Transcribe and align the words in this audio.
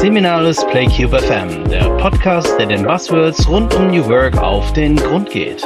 Seminaris 0.00 0.64
PlayCube 0.70 1.18
FM, 1.18 1.68
der 1.70 1.90
Podcast, 1.96 2.56
der 2.56 2.66
den 2.66 2.84
Buzzwords 2.84 3.48
rund 3.48 3.74
um 3.74 3.88
New 3.88 4.06
Work 4.08 4.38
auf 4.38 4.72
den 4.72 4.94
Grund 4.94 5.28
geht. 5.28 5.64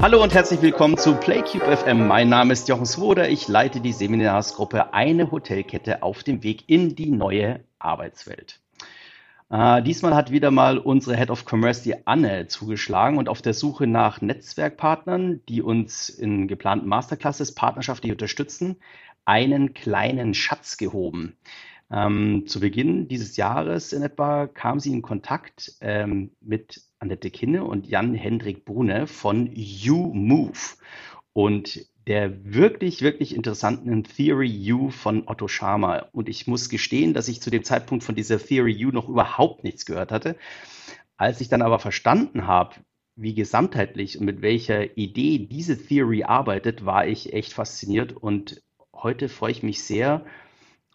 Hallo 0.00 0.22
und 0.22 0.32
herzlich 0.32 0.62
willkommen 0.62 0.96
zu 0.96 1.14
PlayCube 1.14 1.76
FM. 1.76 2.08
Mein 2.08 2.30
Name 2.30 2.54
ist 2.54 2.70
Jochen 2.70 2.86
Swoder. 2.86 3.28
Ich 3.28 3.48
leite 3.48 3.82
die 3.82 3.92
Seminarsgruppe 3.92 4.94
Eine 4.94 5.30
Hotelkette 5.30 6.02
auf 6.02 6.22
dem 6.22 6.42
Weg 6.42 6.70
in 6.70 6.94
die 6.94 7.10
neue 7.10 7.60
Arbeitswelt. 7.78 8.60
Äh, 9.50 9.82
diesmal 9.82 10.14
hat 10.14 10.30
wieder 10.30 10.50
mal 10.50 10.78
unsere 10.78 11.18
Head 11.18 11.28
of 11.28 11.44
Commerce, 11.44 11.82
die 11.82 12.06
Anne, 12.06 12.46
zugeschlagen 12.46 13.18
und 13.18 13.28
auf 13.28 13.42
der 13.42 13.52
Suche 13.52 13.86
nach 13.86 14.22
Netzwerkpartnern, 14.22 15.42
die 15.50 15.60
uns 15.60 16.08
in 16.08 16.48
geplanten 16.48 16.88
Masterclasses 16.88 17.54
partnerschaftlich 17.54 18.10
unterstützen, 18.10 18.76
einen 19.26 19.74
kleinen 19.74 20.32
Schatz 20.32 20.78
gehoben. 20.78 21.36
Ähm, 21.92 22.44
zu 22.46 22.60
Beginn 22.60 23.08
dieses 23.08 23.36
Jahres 23.36 23.92
in 23.92 24.02
etwa 24.02 24.46
kam 24.46 24.78
sie 24.78 24.92
in 24.92 25.02
Kontakt 25.02 25.74
ähm, 25.80 26.30
mit 26.40 26.82
Annette 27.00 27.30
Kinne 27.30 27.64
und 27.64 27.86
Jan-Hendrik 27.88 28.64
Brune 28.64 29.06
von 29.06 29.50
You 29.52 30.12
Move 30.14 30.58
und 31.32 31.86
der 32.06 32.44
wirklich, 32.44 33.02
wirklich 33.02 33.34
interessanten 33.34 34.04
Theory 34.04 34.72
U 34.72 34.90
von 34.90 35.24
Otto 35.26 35.48
Schama. 35.48 36.06
Und 36.12 36.28
ich 36.28 36.46
muss 36.46 36.68
gestehen, 36.68 37.12
dass 37.12 37.28
ich 37.28 37.40
zu 37.40 37.50
dem 37.50 37.64
Zeitpunkt 37.64 38.04
von 38.04 38.14
dieser 38.14 38.38
Theory 38.38 38.84
U 38.86 38.90
noch 38.90 39.08
überhaupt 39.08 39.64
nichts 39.64 39.84
gehört 39.84 40.12
hatte. 40.12 40.36
Als 41.16 41.40
ich 41.40 41.48
dann 41.48 41.62
aber 41.62 41.78
verstanden 41.78 42.46
habe, 42.46 42.76
wie 43.16 43.34
gesamtheitlich 43.34 44.18
und 44.18 44.26
mit 44.26 44.42
welcher 44.42 44.96
Idee 44.96 45.46
diese 45.46 45.76
Theory 45.76 46.24
arbeitet, 46.24 46.86
war 46.86 47.06
ich 47.06 47.32
echt 47.32 47.52
fasziniert 47.52 48.12
und 48.12 48.62
heute 48.94 49.28
freue 49.28 49.52
ich 49.52 49.62
mich 49.62 49.84
sehr, 49.84 50.24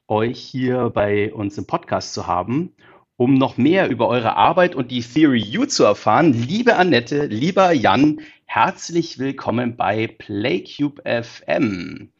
euch 0.07 0.39
hier 0.39 0.91
bei 0.93 1.33
uns 1.33 1.57
im 1.57 1.65
Podcast 1.65 2.13
zu 2.13 2.27
haben, 2.27 2.75
um 3.17 3.35
noch 3.35 3.57
mehr 3.57 3.89
über 3.89 4.07
eure 4.07 4.35
Arbeit 4.35 4.75
und 4.75 4.91
die 4.91 5.01
Theory 5.01 5.57
U 5.57 5.65
zu 5.65 5.83
erfahren. 5.83 6.33
Liebe 6.33 6.75
Annette, 6.75 7.25
lieber 7.25 7.71
Jan, 7.71 8.21
herzlich 8.45 9.17
willkommen 9.17 9.75
bei 9.75 10.07
PlayCube 10.07 11.01
FM. 11.05 12.11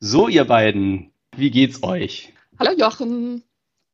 So, 0.00 0.28
ihr 0.28 0.44
beiden, 0.44 1.12
wie 1.36 1.50
geht's 1.50 1.82
euch? 1.82 2.32
Hallo 2.58 2.72
Jochen. 2.78 3.42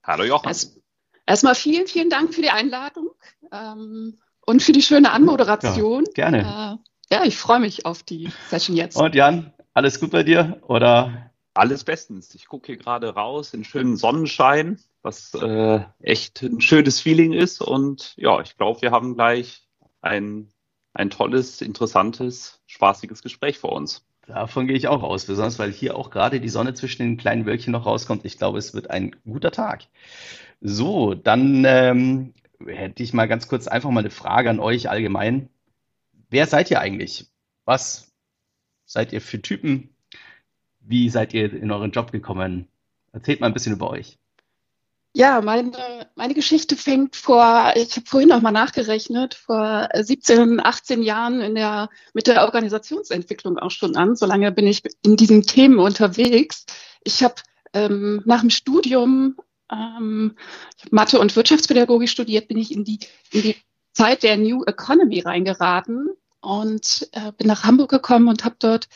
Hallo 0.04 0.24
Jochen. 0.24 0.48
Erst, 0.48 0.80
erstmal 1.26 1.54
vielen, 1.54 1.86
vielen 1.86 2.10
Dank 2.10 2.34
für 2.34 2.42
die 2.42 2.50
Einladung 2.50 3.08
ähm, 3.50 4.18
und 4.46 4.62
für 4.62 4.72
die 4.72 4.82
schöne 4.82 5.10
Anmoderation. 5.10 6.04
Ja, 6.16 6.30
gerne. 6.30 6.78
Äh, 7.10 7.14
ja, 7.14 7.24
ich 7.24 7.36
freue 7.36 7.60
mich 7.60 7.84
auf 7.84 8.02
die 8.02 8.28
Session 8.48 8.76
jetzt. 8.76 8.96
Und 8.96 9.14
Jan, 9.14 9.52
alles 9.72 9.98
gut 9.98 10.10
bei 10.10 10.22
dir? 10.22 10.62
Oder 10.68 11.32
alles 11.54 11.84
bestens. 11.84 12.34
Ich 12.34 12.46
gucke 12.46 12.66
hier 12.66 12.76
gerade 12.76 13.14
raus 13.14 13.54
in 13.54 13.64
schönen 13.64 13.96
Sonnenschein, 13.96 14.78
was 15.02 15.34
äh, 15.34 15.84
echt 16.00 16.42
ein 16.42 16.60
schönes 16.60 17.00
Feeling 17.00 17.32
ist. 17.32 17.62
Und 17.62 18.14
ja, 18.16 18.40
ich 18.40 18.56
glaube, 18.56 18.82
wir 18.82 18.90
haben 18.90 19.14
gleich 19.14 19.66
ein, 20.02 20.52
ein 20.92 21.10
tolles, 21.10 21.62
interessantes, 21.62 22.60
spaßiges 22.66 23.22
Gespräch 23.22 23.58
vor 23.58 23.72
uns. 23.72 24.04
Davon 24.26 24.66
gehe 24.66 24.76
ich 24.76 24.88
auch 24.88 25.02
aus, 25.02 25.26
besonders 25.26 25.58
weil 25.58 25.70
hier 25.70 25.96
auch 25.96 26.10
gerade 26.10 26.40
die 26.40 26.48
Sonne 26.48 26.74
zwischen 26.74 27.02
den 27.02 27.16
kleinen 27.16 27.46
Wölkchen 27.46 27.72
noch 27.72 27.86
rauskommt. 27.86 28.24
Ich 28.24 28.38
glaube, 28.38 28.58
es 28.58 28.72
wird 28.74 28.90
ein 28.90 29.14
guter 29.24 29.50
Tag. 29.50 29.84
So, 30.60 31.14
dann 31.14 31.64
ähm, 31.66 32.34
hätte 32.66 33.02
ich 33.02 33.12
mal 33.12 33.28
ganz 33.28 33.48
kurz 33.48 33.68
einfach 33.68 33.90
mal 33.90 34.00
eine 34.00 34.10
Frage 34.10 34.48
an 34.48 34.60
euch 34.60 34.88
allgemein. 34.88 35.50
Wer 36.30 36.46
seid 36.46 36.70
ihr 36.70 36.80
eigentlich? 36.80 37.26
Was 37.66 38.12
seid 38.86 39.12
ihr 39.12 39.20
für 39.20 39.42
Typen? 39.42 39.93
Wie 40.86 41.08
seid 41.08 41.34
ihr 41.34 41.52
in 41.52 41.70
euren 41.70 41.92
Job 41.92 42.12
gekommen? 42.12 42.68
Erzählt 43.12 43.40
mal 43.40 43.46
ein 43.46 43.54
bisschen 43.54 43.72
über 43.72 43.90
euch. 43.90 44.18
Ja, 45.16 45.40
meine, 45.40 45.70
meine 46.16 46.34
Geschichte 46.34 46.74
fängt 46.74 47.14
vor, 47.14 47.72
ich 47.76 47.94
habe 47.94 48.06
vorhin 48.06 48.30
noch 48.30 48.42
mal 48.42 48.50
nachgerechnet, 48.50 49.34
vor 49.34 49.88
17, 49.94 50.58
18 50.58 51.02
Jahren 51.04 51.40
in 51.40 51.54
der, 51.54 51.88
mit 52.14 52.26
der 52.26 52.42
Organisationsentwicklung 52.42 53.56
auch 53.58 53.70
schon 53.70 53.94
an. 53.94 54.16
So 54.16 54.26
lange 54.26 54.50
bin 54.50 54.66
ich 54.66 54.82
in 55.04 55.16
diesen 55.16 55.42
Themen 55.42 55.78
unterwegs. 55.78 56.66
Ich 57.04 57.22
habe 57.22 57.36
ähm, 57.72 58.22
nach 58.24 58.40
dem 58.40 58.50
Studium 58.50 59.36
ähm, 59.70 60.34
Mathe 60.90 61.20
und 61.20 61.36
Wirtschaftspädagogik 61.36 62.08
studiert, 62.08 62.48
bin 62.48 62.58
ich 62.58 62.72
in 62.72 62.82
die, 62.82 62.98
in 63.30 63.42
die 63.42 63.56
Zeit 63.92 64.24
der 64.24 64.36
New 64.36 64.64
Economy 64.64 65.20
reingeraten 65.20 66.08
und 66.40 67.08
äh, 67.12 67.30
bin 67.32 67.46
nach 67.46 67.62
Hamburg 67.62 67.90
gekommen 67.90 68.26
und 68.26 68.44
habe 68.44 68.56
dort 68.58 68.88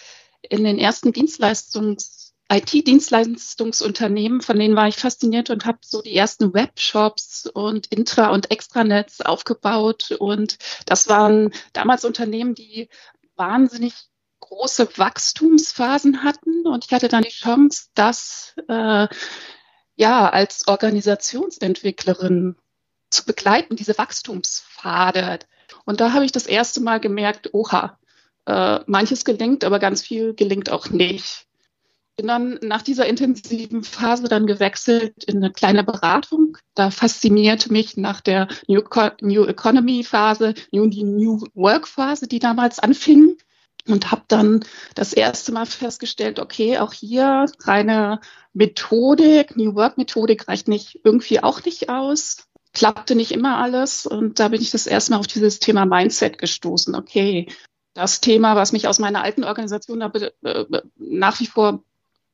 in 0.51 0.65
den 0.65 0.79
ersten 0.79 1.13
Dienstleistungs 1.13 2.19
IT-Dienstleistungsunternehmen, 2.51 4.41
von 4.41 4.59
denen 4.59 4.75
war 4.75 4.89
ich 4.89 4.97
fasziniert 4.97 5.51
und 5.51 5.67
habe 5.67 5.79
so 5.83 6.01
die 6.01 6.17
ersten 6.17 6.55
Webshops 6.55 7.47
und 7.47 7.89
Intra- 7.89 8.31
und 8.31 8.51
Extranets 8.51 9.21
aufgebaut. 9.21 10.13
Und 10.19 10.57
das 10.87 11.09
waren 11.09 11.53
damals 11.75 12.07
Unternehmen, 12.07 12.55
die 12.55 12.89
wahnsinnig 13.37 13.95
große 14.41 14.89
Wachstumsphasen 14.97 16.25
hatten. 16.25 16.67
Und 16.67 16.87
ich 16.87 16.93
hatte 16.93 17.09
dann 17.09 17.23
die 17.23 17.29
Chance, 17.29 17.89
das 17.95 18.55
äh, 18.69 19.09
ja 19.97 20.31
als 20.31 20.67
Organisationsentwicklerin 20.69 22.57
zu 23.11 23.27
begleiten, 23.27 23.77
diese 23.77 23.99
Wachstumspfade. 23.99 25.41
Und 25.85 26.01
da 26.01 26.15
habe 26.15 26.25
ich 26.25 26.33
das 26.33 26.47
erste 26.47 26.81
Mal 26.81 26.99
gemerkt, 26.99 27.53
oha, 27.53 27.99
äh, 28.49 28.81
manches 28.87 29.27
gelingt, 29.27 29.63
aber 29.63 29.79
ganz 29.79 30.03
viel 30.03 30.35
gelingt 30.35 30.71
auch 30.71 30.89
nicht. 30.89 31.45
Bin 32.17 32.27
dann 32.27 32.59
nach 32.63 32.83
dieser 32.83 33.07
intensiven 33.07 33.85
Phase 33.85 34.25
dann 34.25 34.47
gewechselt 34.47 35.23
in 35.25 35.37
eine 35.37 35.53
kleine 35.53 35.85
Beratung. 35.85 36.57
Da 36.75 36.91
faszinierte 36.91 37.71
mich 37.71 37.97
nach 37.99 38.23
der 38.23 38.49
New, 38.67 38.83
New 39.21 39.45
Economy 39.45 40.03
Phase, 40.03 40.55
New, 40.73 40.87
die 40.87 41.05
New 41.05 41.45
Work 41.55 41.87
Phase, 41.87 42.27
die 42.27 42.39
damals 42.39 42.79
anfing 42.79 43.37
und 43.87 44.11
habe 44.11 44.23
dann 44.29 44.65
das 44.95 45.13
erste 45.13 45.53
Mal 45.53 45.67
festgestellt, 45.67 46.41
okay, 46.41 46.79
auch 46.79 46.95
hier 46.95 47.47
reine 47.61 48.21
Methodik, 48.55 49.57
New 49.57 49.75
Work 49.75 49.99
Methodik 49.99 50.49
reicht 50.49 50.69
nicht 50.69 51.01
irgendwie 51.05 51.43
auch 51.43 51.65
nicht 51.65 51.91
aus. 51.91 52.45
Klappte 52.73 53.15
nicht 53.15 53.33
immer 53.33 53.59
alles 53.59 54.07
und 54.07 54.41
da 54.41 54.49
bin 54.49 54.61
ich 54.61 54.71
das 54.71 54.87
erste 54.87 55.13
Mal 55.13 55.19
auf 55.19 55.27
dieses 55.27 55.59
Thema 55.59 55.85
Mindset 55.85 56.39
gestoßen. 56.39 56.95
Okay, 56.95 57.47
das 57.99 58.21
Thema, 58.21 58.55
was 58.55 58.73
mich 58.73 58.87
aus 58.87 59.01
meiner 59.01 59.23
alten 59.25 59.43
Organisation 59.43 60.01
äh, 60.01 60.31
nach 60.97 61.41
wie 61.41 61.47
vor 61.47 61.83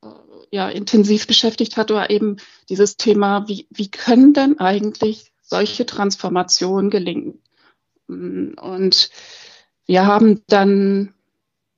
äh, 0.03 0.07
ja, 0.51 0.69
intensiv 0.69 1.25
beschäftigt 1.25 1.75
hat, 1.75 1.89
war 1.89 2.11
eben 2.11 2.37
dieses 2.69 2.97
Thema, 2.97 3.47
wie, 3.47 3.67
wie 3.71 3.89
können 3.89 4.33
denn 4.33 4.59
eigentlich 4.59 5.33
solche 5.41 5.87
Transformationen 5.87 6.91
gelingen? 6.91 7.41
Und 8.07 9.09
wir 9.87 10.05
haben 10.05 10.43
dann 10.47 11.15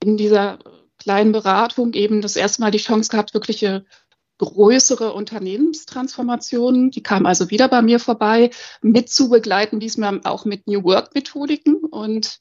in 0.04 0.18
dieser 0.18 0.60
kleinen 1.00 1.32
Beratung 1.32 1.94
eben 1.94 2.22
das 2.22 2.36
erste 2.36 2.62
Mal 2.62 2.72
die 2.72 2.80
Chance 2.80 3.10
gehabt, 3.10 3.34
wirkliche 3.34 3.86
größere 4.38 5.14
Unternehmenstransformationen, 5.14 6.92
die 6.92 7.02
kamen 7.02 7.26
also 7.26 7.50
wieder 7.50 7.70
bei 7.70 7.82
mir 7.82 8.00
vorbei, 8.00 8.52
mit 8.82 9.10
zu 9.10 9.30
begleiten, 9.30 9.80
diesmal 9.80 10.20
auch 10.26 10.44
mit 10.44 10.68
New 10.68 10.84
Work 10.84 11.16
Methodiken 11.16 11.78
und 11.78 12.40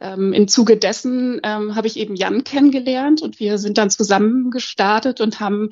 ähm, 0.00 0.32
Im 0.32 0.46
Zuge 0.46 0.76
dessen 0.76 1.40
ähm, 1.42 1.74
habe 1.74 1.86
ich 1.86 1.96
eben 1.96 2.16
Jan 2.16 2.44
kennengelernt 2.44 3.22
und 3.22 3.40
wir 3.40 3.58
sind 3.58 3.78
dann 3.78 3.90
zusammen 3.90 4.50
gestartet 4.50 5.20
und 5.20 5.40
haben 5.40 5.70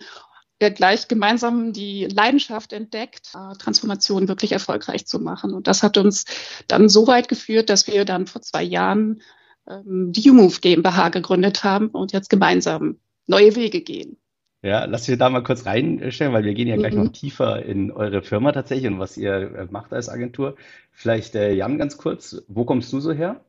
ja 0.63 0.71
gleich 0.71 1.09
gemeinsam 1.09 1.73
die 1.73 2.07
Leidenschaft 2.07 2.73
entdeckt, 2.73 3.33
äh, 3.35 3.55
Transformation 3.57 4.29
wirklich 4.29 4.53
erfolgreich 4.53 5.07
zu 5.07 5.19
machen. 5.19 5.53
Und 5.53 5.67
das 5.67 5.83
hat 5.83 5.99
uns 5.99 6.25
dann 6.69 6.89
so 6.89 7.07
weit 7.07 7.29
geführt, 7.29 7.69
dass 7.69 7.87
wir 7.87 8.05
dann 8.05 8.27
vor 8.27 8.41
zwei 8.41 8.63
Jahren 8.63 9.21
ähm, 9.69 10.13
die 10.13 10.31
UMove 10.31 10.61
GmbH 10.61 11.11
gegründet 11.11 11.63
haben 11.63 11.89
und 11.89 12.13
jetzt 12.13 12.31
gemeinsam 12.31 12.99
neue 13.27 13.57
Wege 13.57 13.83
gehen. 13.83 14.17
Ja, 14.63 14.87
lass 14.87 15.07
mich 15.07 15.19
da 15.19 15.29
mal 15.29 15.43
kurz 15.43 15.67
reinstellen, 15.67 16.33
weil 16.33 16.45
wir 16.45 16.55
gehen 16.55 16.69
ja 16.69 16.77
gleich 16.77 16.95
mhm. 16.95 17.05
noch 17.05 17.13
tiefer 17.13 17.63
in 17.63 17.93
eure 17.93 18.23
Firma 18.23 18.53
tatsächlich 18.53 18.91
und 18.91 18.99
was 18.99 19.19
ihr 19.19 19.35
äh, 19.35 19.67
macht 19.71 19.93
als 19.93 20.09
Agentur. 20.09 20.57
Vielleicht 20.91 21.35
äh, 21.35 21.53
Jan 21.53 21.77
ganz 21.77 21.99
kurz, 21.99 22.43
wo 22.49 22.65
kommst 22.65 22.91
du 22.91 23.01
so 23.01 23.13
her? 23.13 23.45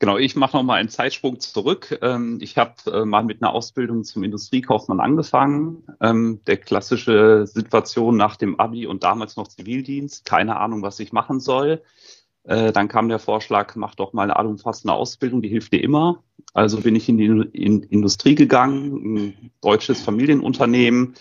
Genau, 0.00 0.16
ich 0.16 0.34
mache 0.34 0.56
noch 0.56 0.62
mal 0.62 0.76
einen 0.76 0.88
Zeitsprung 0.88 1.40
zurück. 1.40 1.98
Ähm, 2.00 2.38
ich 2.40 2.56
habe 2.56 2.74
äh, 2.90 3.04
mal 3.04 3.22
mit 3.22 3.42
einer 3.42 3.52
Ausbildung 3.52 4.02
zum 4.02 4.24
Industriekaufmann 4.24 4.98
angefangen. 4.98 5.84
Ähm, 6.00 6.40
der 6.46 6.56
klassische 6.56 7.46
Situation 7.46 8.16
nach 8.16 8.36
dem 8.36 8.58
Abi 8.58 8.86
und 8.86 9.02
damals 9.04 9.36
noch 9.36 9.48
Zivildienst, 9.48 10.24
keine 10.24 10.56
Ahnung, 10.56 10.80
was 10.80 11.00
ich 11.00 11.12
machen 11.12 11.38
soll. 11.38 11.82
Äh, 12.44 12.72
dann 12.72 12.88
kam 12.88 13.10
der 13.10 13.18
Vorschlag, 13.18 13.76
mach 13.76 13.94
doch 13.94 14.14
mal 14.14 14.22
eine 14.22 14.36
allumfassende 14.36 14.94
Ausbildung, 14.94 15.42
die 15.42 15.50
hilft 15.50 15.74
dir 15.74 15.84
immer. 15.84 16.24
Also 16.54 16.80
bin 16.80 16.96
ich 16.96 17.06
in 17.10 17.18
die 17.18 17.26
in 17.52 17.82
Industrie 17.82 18.34
gegangen, 18.34 19.16
ein 19.16 19.50
deutsches 19.60 20.00
Familienunternehmen. 20.00 21.14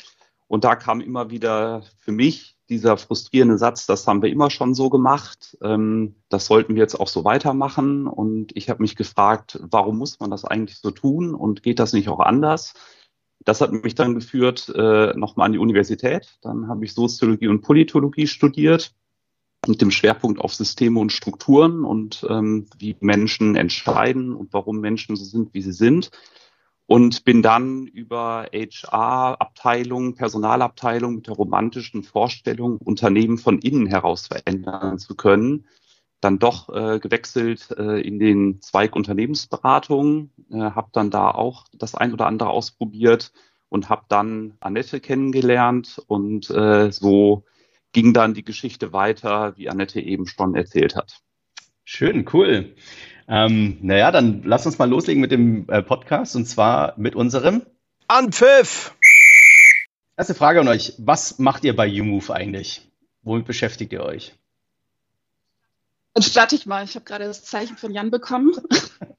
Und 0.48 0.64
da 0.64 0.78
kam 0.78 1.02
immer 1.02 1.30
wieder 1.32 1.84
für 1.98 2.14
mich 2.14 2.56
dieser 2.70 2.98
frustrierende 2.98 3.58
Satz, 3.58 3.88
das 3.88 4.08
haben 4.08 4.22
wir 4.22 4.30
immer 4.30 4.50
schon 4.50 4.74
so 4.74 4.90
gemacht, 4.90 5.58
ähm, 5.62 6.16
das 6.30 6.46
sollten 6.46 6.76
wir 6.76 6.82
jetzt 6.82 7.00
auch 7.00 7.08
so 7.08 7.24
weitermachen. 7.24 8.08
Und 8.08 8.56
ich 8.56 8.70
habe 8.70 8.82
mich 8.82 8.96
gefragt, 8.96 9.60
warum 9.62 9.98
muss 9.98 10.20
man 10.20 10.30
das 10.30 10.46
eigentlich 10.46 10.78
so 10.78 10.92
tun 10.92 11.34
und 11.34 11.64
geht 11.64 11.80
das 11.80 11.94
nicht 11.94 12.10
auch 12.10 12.20
anders? 12.20 12.74
Das 13.44 13.62
hat 13.62 13.72
mich 13.72 13.96
dann 13.96 14.16
geführt 14.16 14.72
äh, 14.76 15.14
nochmal 15.16 15.48
an 15.48 15.54
die 15.54 15.60
Universität. 15.60 16.38
Dann 16.42 16.68
habe 16.68 16.86
ich 16.86 16.94
Soziologie 16.94 17.48
und 17.48 17.62
Politologie 17.62 18.28
studiert 18.28 18.94
mit 19.68 19.82
dem 19.82 19.92
Schwerpunkt 19.92 20.40
auf 20.40 20.54
Systeme 20.54 21.00
und 21.00 21.12
Strukturen 21.12 21.84
und 21.84 22.26
ähm, 22.30 22.68
wie 22.78 22.96
Menschen 23.00 23.56
entscheiden 23.56 24.34
und 24.34 24.54
warum 24.54 24.80
Menschen 24.80 25.16
so 25.16 25.26
sind, 25.26 25.54
wie 25.54 25.62
sie 25.62 25.74
sind. 25.74 26.12
Und 26.90 27.24
bin 27.24 27.44
dann 27.44 27.86
über 27.86 28.48
HR-Abteilung, 28.52 30.16
Personalabteilung 30.16 31.18
mit 31.18 31.28
der 31.28 31.36
romantischen 31.36 32.02
Vorstellung, 32.02 32.78
Unternehmen 32.78 33.38
von 33.38 33.60
innen 33.60 33.86
heraus 33.86 34.26
verändern 34.26 34.98
zu 34.98 35.14
können, 35.14 35.68
dann 36.20 36.40
doch 36.40 36.68
äh, 36.70 36.98
gewechselt 36.98 37.70
äh, 37.78 38.02
in 38.02 38.18
den 38.18 38.60
Zweig 38.64 38.96
Unternehmensberatung, 38.96 40.32
äh, 40.50 40.58
habe 40.58 40.90
dann 40.92 41.12
da 41.12 41.30
auch 41.30 41.66
das 41.74 41.94
ein 41.94 42.12
oder 42.12 42.26
andere 42.26 42.50
ausprobiert 42.50 43.34
und 43.70 43.90
habe 43.90 44.06
dann 44.10 44.58
Annette 44.60 45.00
kennengelernt 45.00 46.02
und 46.08 46.50
äh, 46.50 46.92
so 46.92 47.44
ging 47.92 48.16
dann 48.16 48.34
die 48.34 48.44
Geschichte 48.44 48.94
weiter, 48.94 49.56
wie 49.58 49.70
Annette 49.70 50.02
eben 50.02 50.26
schon 50.26 50.56
erzählt 50.56 50.96
hat. 50.96 51.22
Schön, 51.84 52.28
cool. 52.34 52.74
Ähm, 53.30 53.78
naja, 53.82 54.10
dann 54.12 54.42
lass 54.44 54.66
uns 54.66 54.80
mal 54.80 54.90
loslegen 54.90 55.22
mit 55.22 55.32
dem 55.32 55.70
äh, 55.70 55.84
Podcast 55.84 56.36
und 56.36 56.46
zwar 56.46 56.96
mit 56.98 57.16
unserem 57.16 57.62
Anpfiff. 58.08 58.96
Erste 60.18 60.34
Frage 60.34 60.62
an 60.62 60.68
euch. 60.68 60.96
Was 60.98 61.38
macht 61.38 61.64
ihr 61.64 61.76
bei 61.76 61.86
YouMove 61.86 62.32
eigentlich? 62.32 62.82
Womit 63.22 63.46
beschäftigt 63.46 63.94
ihr 63.94 64.04
euch? 64.04 64.34
Dann 66.16 66.24
starte 66.24 66.56
ich 66.56 66.66
mal. 66.66 66.84
Ich 66.84 66.96
habe 66.96 67.06
gerade 67.06 67.26
das 67.26 67.44
Zeichen 67.44 67.78
von 67.78 67.94
Jan 67.94 68.10
bekommen. 68.10 68.52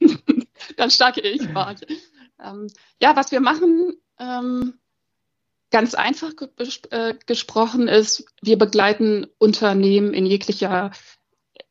Dann 0.77 0.91
starte 0.91 1.21
ich 1.21 1.49
mal. 1.49 1.77
Ähm, 2.45 2.67
ja, 3.01 3.15
was 3.15 3.31
wir 3.31 3.41
machen, 3.41 3.95
ähm, 4.19 4.75
ganz 5.71 5.95
einfach 5.95 6.33
äh, 6.91 7.15
gesprochen 7.27 7.87
ist, 7.87 8.25
wir 8.43 8.59
begleiten 8.59 9.29
Unternehmen 9.39 10.15
in 10.15 10.27
jeglicher 10.27 10.91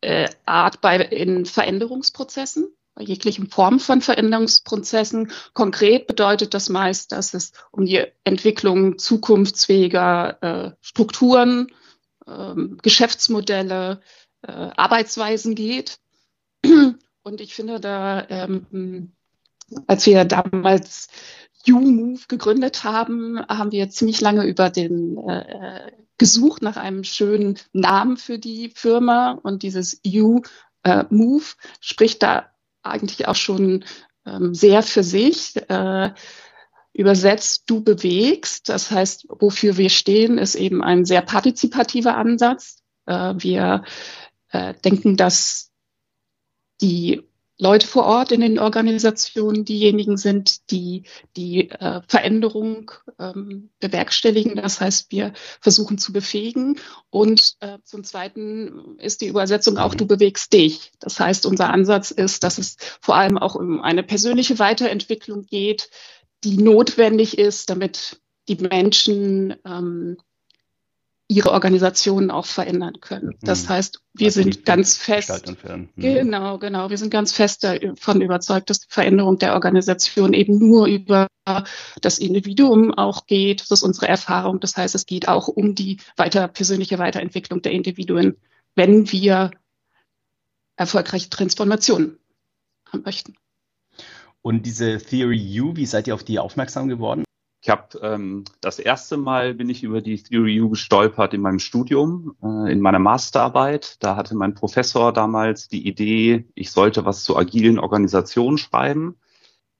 äh, 0.02 0.30
Art 0.46 0.82
bei 0.82 0.98
in 0.98 1.46
Veränderungsprozessen, 1.46 2.68
bei 2.96 3.04
jeglichen 3.04 3.50
Formen 3.50 3.80
von 3.80 4.02
Veränderungsprozessen. 4.02 5.32
Konkret 5.54 6.08
bedeutet 6.08 6.54
das 6.54 6.70
meist, 6.70 7.12
dass 7.12 7.34
es 7.34 7.54
um 7.72 7.86
die 7.86 8.06
Entwicklung 8.24 8.98
zukunftsfähiger 8.98 10.44
äh, 10.44 10.72
Strukturen, 10.82 11.72
ähm, 12.28 12.78
Geschäftsmodelle, 12.82 14.02
äh, 14.42 14.52
Arbeitsweisen 14.52 15.56
geht. 15.56 16.00
Und 16.64 17.42
ich 17.42 17.54
finde 17.54 17.80
da, 17.80 18.26
ähm, 18.30 19.14
als 19.88 20.06
wir 20.06 20.26
damals 20.26 21.10
U-Move 21.68 22.22
gegründet 22.28 22.84
haben, 22.84 23.40
haben 23.48 23.72
wir 23.72 23.90
ziemlich 23.90 24.22
lange 24.22 24.46
über 24.46 24.70
den 24.70 25.18
äh, 25.28 25.92
gesucht 26.18 26.62
nach 26.62 26.78
einem 26.78 27.04
schönen 27.04 27.58
Namen 27.74 28.18
für 28.18 28.40
die 28.40 28.72
Firma 28.76 29.32
und 29.32 29.64
dieses 29.64 30.02
U-Move 30.06 30.44
äh, 30.84 31.68
spricht 31.80 32.24
da 32.24 32.50
eigentlich 32.84 33.28
auch 33.28 33.36
schon 33.36 33.84
ähm, 34.26 34.54
sehr 34.54 34.84
für 34.84 35.04
sich. 35.04 35.56
Äh, 35.70 36.12
übersetzt, 36.94 37.64
du 37.68 37.82
bewegst. 37.82 38.68
Das 38.68 38.92
heißt, 38.92 39.28
wofür 39.30 39.78
wir 39.78 39.90
stehen, 39.90 40.38
ist 40.38 40.56
eben 40.56 40.84
ein 40.84 41.06
sehr 41.06 41.22
partizipativer 41.22 42.18
Ansatz. 42.18 42.84
Äh, 43.06 43.36
wir 43.38 43.84
äh, 44.50 44.74
denken, 44.84 45.16
dass 45.16 45.72
die 46.82 47.29
Leute 47.62 47.86
vor 47.88 48.06
Ort 48.06 48.32
in 48.32 48.40
den 48.40 48.58
Organisationen 48.58 49.66
diejenigen 49.66 50.16
sind, 50.16 50.72
die 50.72 51.04
die 51.36 51.70
äh, 51.70 52.02
Veränderung 52.08 52.92
ähm, 53.20 53.70
bewerkstelligen. 53.82 54.56
Das 54.56 54.80
heißt, 54.80 55.12
wir 55.12 55.34
versuchen 55.60 55.98
zu 55.98 56.14
befähigen. 56.14 56.80
Und 57.10 57.58
äh, 57.60 57.80
zum 57.84 58.06
Zweiten 58.06 58.98
ist 58.98 59.20
die 59.20 59.28
Übersetzung 59.28 59.78
auch, 59.78 59.94
du 59.94 60.08
bewegst 60.08 60.54
dich. 60.54 60.94
Das 61.02 61.20
heißt, 61.20 61.46
unser 61.46 61.70
Ansatz 61.70 62.12
ist, 62.12 62.46
dass 62.46 62.60
es 62.60 62.78
vor 63.02 63.16
allem 63.16 63.38
auch 63.38 63.56
um 63.56 63.82
eine 63.82 64.04
persönliche 64.04 64.58
Weiterentwicklung 64.58 65.46
geht, 65.46 65.90
die 66.46 66.58
notwendig 66.58 67.38
ist, 67.38 67.70
damit 67.70 68.22
die 68.48 68.56
Menschen 68.56 69.58
ähm, 69.66 70.18
ihre 71.32 71.52
Organisationen 71.52 72.32
auch 72.32 72.48
verändern 72.48 73.00
können. 73.02 73.38
Das 73.42 73.66
mhm. 73.66 73.70
heißt, 73.70 74.02
wir 74.16 74.28
also 74.28 74.42
sind 74.42 74.66
ganz 74.66 74.98
fest, 74.98 75.54
mhm. 75.64 75.90
genau, 75.96 76.58
genau, 76.58 76.90
wir 76.90 76.98
sind 76.98 77.12
ganz 77.12 77.32
fest 77.32 77.64
davon 77.64 78.22
überzeugt, 78.22 78.72
dass 78.72 78.80
die 78.80 78.88
Veränderung 78.90 79.38
der 79.38 79.54
Organisation 79.54 80.34
eben 80.34 80.58
nur 80.58 80.88
über 80.88 81.28
das 82.02 82.18
Individuum 82.18 82.94
auch 82.94 83.28
geht. 83.28 83.62
Das 83.62 83.72
ist 83.72 83.84
unsere 83.84 84.08
Erfahrung. 84.08 84.60
Das 84.60 84.76
heißt, 84.76 84.96
es 84.96 85.06
geht 85.06 85.28
auch 85.28 85.48
um 85.48 85.76
die 85.76 86.00
weiter 86.18 86.48
persönliche 86.48 86.98
Weiterentwicklung 86.98 87.62
der 87.62 87.74
Individuen, 87.74 88.38
wenn 88.76 89.12
wir 89.12 89.52
erfolgreiche 90.78 91.30
Transformationen 91.30 92.18
haben 92.92 93.04
möchten. 93.04 93.36
Und 94.42 94.66
diese 94.66 94.98
Theory 94.98 95.62
U, 95.62 95.76
wie 95.76 95.86
seid 95.86 96.08
ihr 96.08 96.16
auf 96.16 96.24
die 96.24 96.40
aufmerksam 96.40 96.88
geworden? 96.88 97.24
Ich 97.62 97.70
habe 97.70 98.00
ähm, 98.02 98.46
das 98.62 98.80
erste 98.80 99.18
Mal 99.18 99.54
bin 99.54 99.70
ich 99.70 99.84
über 99.84 100.02
die 100.02 100.22
Theory 100.22 100.62
U 100.62 100.70
gestolpert 100.70 101.34
in 101.34 101.42
meinem 101.42 101.60
Studium, 101.60 102.36
äh, 102.42 102.72
in 102.72 102.80
meiner 102.80 103.00
Masterarbeit. 103.00 103.98
Da 104.00 104.16
hatte 104.16 104.36
mein 104.36 104.54
Professor 104.54 105.12
damals 105.12 105.68
die 105.68 105.86
Idee, 105.86 106.46
ich 106.56 106.72
sollte 106.72 107.04
was 107.04 107.24
zu 107.24 107.36
agilen 107.36 107.78
Organisationen 107.78 108.58
schreiben. 108.58 109.18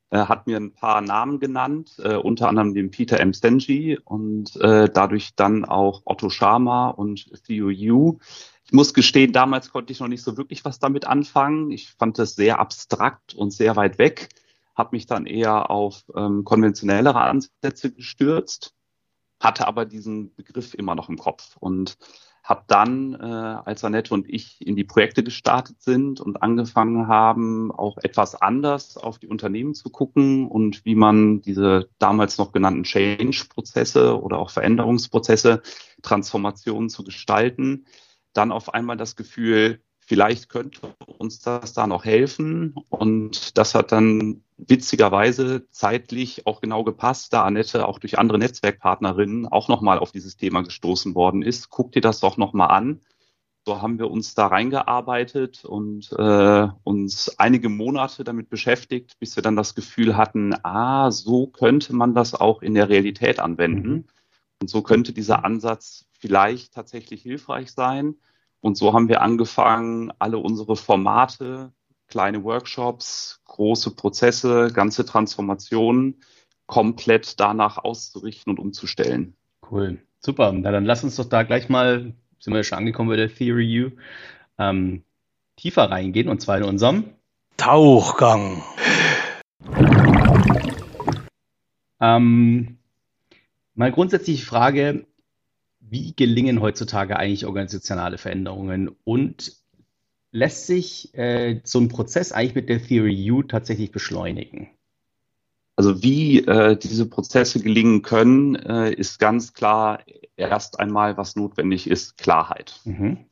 Er 0.10 0.28
hat 0.28 0.48
mir 0.48 0.58
ein 0.58 0.74
paar 0.74 1.02
Namen 1.02 1.40
genannt, 1.40 1.94
äh, 2.00 2.16
unter 2.16 2.50
anderem 2.50 2.74
den 2.74 2.92
Peter 2.92 3.20
M. 3.20 3.32
Stengi 3.32 3.98
und 4.04 4.56
äh, 4.58 4.90
dadurch 4.92 5.36
dann 5.36 5.64
auch 5.64 6.02
Otto 6.04 6.30
Schama 6.30 6.90
und 6.90 7.32
Theory 7.46 7.92
U. 7.92 8.18
Ich 8.66 8.74
muss 8.74 8.94
gestehen, 8.94 9.32
damals 9.32 9.72
konnte 9.72 9.94
ich 9.94 10.00
noch 10.00 10.08
nicht 10.08 10.24
so 10.24 10.36
wirklich 10.36 10.66
was 10.66 10.80
damit 10.80 11.06
anfangen. 11.06 11.72
Ich 11.72 11.92
fand 11.92 12.20
es 12.20 12.36
sehr 12.36 12.60
abstrakt 12.60 13.34
und 13.34 13.52
sehr 13.52 13.76
weit 13.78 14.00
weg 14.00 14.30
habe 14.80 14.96
mich 14.96 15.06
dann 15.06 15.28
eher 15.28 15.70
auf 15.70 16.06
ähm, 16.16 16.44
konventionellere 16.44 17.22
Ansätze 17.22 17.92
gestürzt, 17.92 18.74
hatte 19.40 19.68
aber 19.68 19.86
diesen 19.86 20.34
Begriff 20.36 20.74
immer 20.74 20.96
noch 20.96 21.10
im 21.10 21.18
Kopf 21.18 21.56
und 21.58 21.98
habe 22.44 22.64
dann, 22.68 23.14
äh, 23.14 23.18
als 23.18 23.84
Annette 23.84 24.14
und 24.14 24.28
ich 24.28 24.66
in 24.66 24.76
die 24.76 24.84
Projekte 24.84 25.24
gestartet 25.24 25.82
sind 25.82 26.20
und 26.20 26.42
angefangen 26.42 27.08
haben, 27.08 27.72
auch 27.72 27.98
etwas 27.98 28.34
anders 28.34 28.98
auf 28.98 29.20
die 29.20 29.28
Unternehmen 29.28 29.76
zu 29.76 29.92
gucken 29.92 30.48
und 30.48 30.84
wie 30.84 30.96
man 30.96 31.42
diese 31.42 31.90
damals 32.00 32.40
noch 32.40 32.52
genannten 32.52 32.84
Change-Prozesse 32.84 34.20
oder 34.20 34.40
auch 34.40 34.50
Veränderungsprozesse, 34.50 35.62
Transformationen 36.02 36.90
zu 36.90 37.04
gestalten, 37.04 37.86
dann 38.34 38.52
auf 38.52 38.74
einmal 38.74 38.98
das 38.98 39.16
Gefühl, 39.16 39.82
vielleicht 40.10 40.50
könnte 40.50 40.96
uns 41.20 41.40
das 41.40 41.74
da 41.74 41.86
noch 41.86 42.04
helfen. 42.04 42.74
Und 42.90 43.60
das 43.60 43.76
hat 43.76 43.92
dann 43.92 44.42
witzigerweise 44.58 45.70
zeitlich 45.70 46.48
auch 46.48 46.62
genau 46.62 46.84
gepasst, 46.84 47.32
da 47.32 47.44
Annette 47.44 47.88
auch 47.88 48.00
durch 48.00 48.18
andere 48.18 48.40
Netzwerkpartnerinnen 48.40 49.48
auch 49.48 49.68
nochmal 49.68 50.00
auf 50.00 50.12
dieses 50.12 50.36
Thema 50.36 50.64
gestoßen 50.64 51.14
worden 51.14 51.44
ist. 51.44 51.70
Guck 51.70 51.92
dir 51.92 52.02
das 52.02 52.20
doch 52.22 52.38
nochmal 52.38 52.72
an. 52.72 53.02
So 53.68 53.84
haben 53.84 54.00
wir 54.00 54.10
uns 54.10 54.34
da 54.34 54.48
reingearbeitet 54.48 55.64
und 55.64 56.12
äh, 56.18 56.68
uns 56.84 57.38
einige 57.38 57.70
Monate 57.70 58.24
damit 58.24 58.50
beschäftigt, 58.50 59.20
bis 59.20 59.36
wir 59.36 59.44
dann 59.44 59.56
das 59.56 59.76
Gefühl 59.76 60.18
hatten, 60.18 60.56
ah, 60.64 61.12
so 61.12 61.46
könnte 61.46 61.94
man 61.94 62.16
das 62.16 62.34
auch 62.34 62.64
in 62.64 62.74
der 62.74 62.90
Realität 62.90 63.40
anwenden. 63.40 63.92
Mhm. 63.92 64.06
Und 64.60 64.70
so 64.72 64.82
könnte 64.82 65.14
dieser 65.14 65.46
Ansatz 65.46 66.08
vielleicht 66.18 66.74
tatsächlich 66.74 67.22
hilfreich 67.22 67.72
sein. 67.72 68.16
Und 68.62 68.78
so 68.78 68.94
haben 68.94 69.08
wir 69.08 69.22
angefangen, 69.22 70.12
alle 70.20 70.38
unsere 70.38 70.76
Formate, 70.76 71.72
kleine 72.08 72.44
Workshops, 72.44 73.42
große 73.46 73.96
Prozesse, 73.96 74.72
ganze 74.74 75.06
Transformationen 75.06 76.22
komplett 76.66 77.40
danach 77.40 77.78
auszurichten 77.78 78.52
und 78.52 78.60
umzustellen. 78.60 79.36
Cool, 79.70 80.00
super. 80.20 80.52
Na, 80.52 80.72
dann 80.72 80.86
lass 80.86 81.04
uns 81.04 81.16
doch 81.16 81.26
da 81.26 81.44
gleich 81.44 81.70
mal, 81.70 82.14
sind 82.40 82.54
wir 82.54 82.58
ja 82.58 82.64
schon 82.64 82.78
angekommen 82.78 83.10
bei 83.10 83.16
der 83.16 83.34
Theory 83.34 83.86
U, 83.86 83.92
ähm, 84.58 85.04
tiefer 85.56 85.90
reingehen 85.90 86.28
und 86.28 86.42
zwar 86.42 86.58
in 86.58 86.64
unserem 86.64 87.06
Tauchgang. 87.58 88.64
Ähm, 92.02 92.78
mal 93.76 93.92
grundsätzlich 93.92 94.40
die 94.40 94.46
Frage, 94.46 95.06
wie 95.90 96.14
gelingen 96.16 96.62
heutzutage 96.62 97.18
eigentlich 97.18 97.46
organisationale 97.46 98.18
Veränderungen 98.18 98.90
und 99.04 99.54
lässt 100.32 100.68
sich 100.68 101.14
äh, 101.16 101.62
so 101.64 101.80
ein 101.80 101.90
Prozess 101.90 102.32
eigentlich 102.32 102.56
mit 102.56 102.70
der 102.70 102.82
Theory 102.82 103.32
U 103.32 103.44
tatsächlich 103.44 103.92
beschleunigen? 103.92 104.70
Also 105.76 106.04
wie 106.04 106.40
äh, 106.46 106.76
diese 106.78 107.08
Prozesse 107.08 107.62
gelingen 107.62 108.02
können, 108.02 108.56
äh, 108.56 108.92
ist 108.92 109.18
ganz 109.18 109.54
klar 109.54 110.04
erst 110.36 110.80
einmal, 110.80 111.16
was 111.16 111.38
notwendig 111.38 111.90
ist, 111.90 112.18
Klarheit. 112.18 112.82
Mhm. 112.84 113.26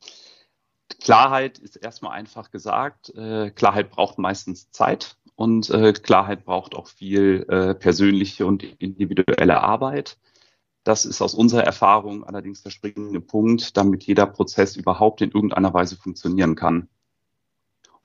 Klarheit 1.01 1.59
ist 1.59 1.75
erstmal 1.75 2.13
einfach 2.13 2.49
gesagt. 2.49 3.13
Äh, 3.15 3.51
Klarheit 3.51 3.89
braucht 3.89 4.17
meistens 4.17 4.71
Zeit 4.71 5.17
und 5.35 5.69
äh, 5.69 5.91
Klarheit 5.91 6.45
braucht 6.45 6.73
auch 6.73 6.87
viel 6.87 7.45
äh, 7.49 7.75
persönliche 7.75 8.45
und 8.45 8.63
individuelle 8.63 9.61
Arbeit. 9.61 10.17
Das 10.87 11.03
ist 11.03 11.21
aus 11.21 11.33
unserer 11.33 11.65
Erfahrung 11.65 12.23
allerdings 12.23 12.63
der 12.63 12.69
springende 12.69 13.19
Punkt, 13.19 13.75
damit 13.75 14.05
jeder 14.05 14.25
Prozess 14.25 14.77
überhaupt 14.77 15.21
in 15.21 15.31
irgendeiner 15.31 15.73
Weise 15.73 15.97
funktionieren 15.97 16.55
kann. 16.55 16.87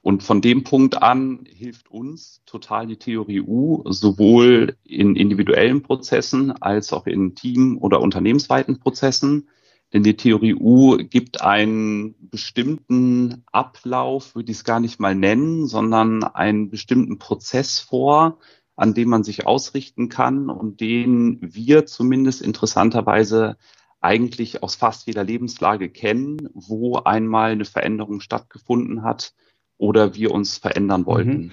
Und 0.00 0.24
von 0.24 0.40
dem 0.40 0.64
Punkt 0.64 1.00
an 1.00 1.44
hilft 1.46 1.92
uns 1.92 2.42
total 2.44 2.88
die 2.88 2.96
Theorie 2.96 3.40
U, 3.40 3.84
sowohl 3.86 4.76
in 4.82 5.14
individuellen 5.14 5.84
Prozessen 5.84 6.50
als 6.50 6.92
auch 6.92 7.06
in 7.06 7.36
Team- 7.36 7.78
oder 7.78 8.00
unternehmensweiten 8.00 8.80
Prozessen. 8.80 9.48
Denn 9.92 10.02
die 10.02 10.16
Theorie 10.16 10.56
U 10.56 10.96
gibt 10.96 11.40
einen 11.40 12.16
bestimmten 12.30 13.44
Ablauf, 13.52 14.34
würde 14.34 14.50
ich 14.50 14.58
es 14.58 14.64
gar 14.64 14.80
nicht 14.80 14.98
mal 14.98 15.14
nennen, 15.14 15.68
sondern 15.68 16.24
einen 16.24 16.68
bestimmten 16.68 17.20
Prozess 17.20 17.78
vor, 17.78 18.38
an 18.76 18.94
dem 18.94 19.08
man 19.08 19.24
sich 19.24 19.46
ausrichten 19.46 20.08
kann 20.08 20.48
und 20.48 20.80
den 20.80 21.38
wir 21.40 21.86
zumindest 21.86 22.42
interessanterweise 22.42 23.56
eigentlich 24.00 24.62
aus 24.62 24.74
fast 24.74 25.06
jeder 25.06 25.24
Lebenslage 25.24 25.88
kennen, 25.88 26.48
wo 26.54 26.96
einmal 26.96 27.52
eine 27.52 27.64
Veränderung 27.64 28.20
stattgefunden 28.20 29.04
hat 29.04 29.34
oder 29.78 30.14
wir 30.14 30.32
uns 30.32 30.58
verändern 30.58 31.06
wollten. 31.06 31.30
Mhm. 31.36 31.50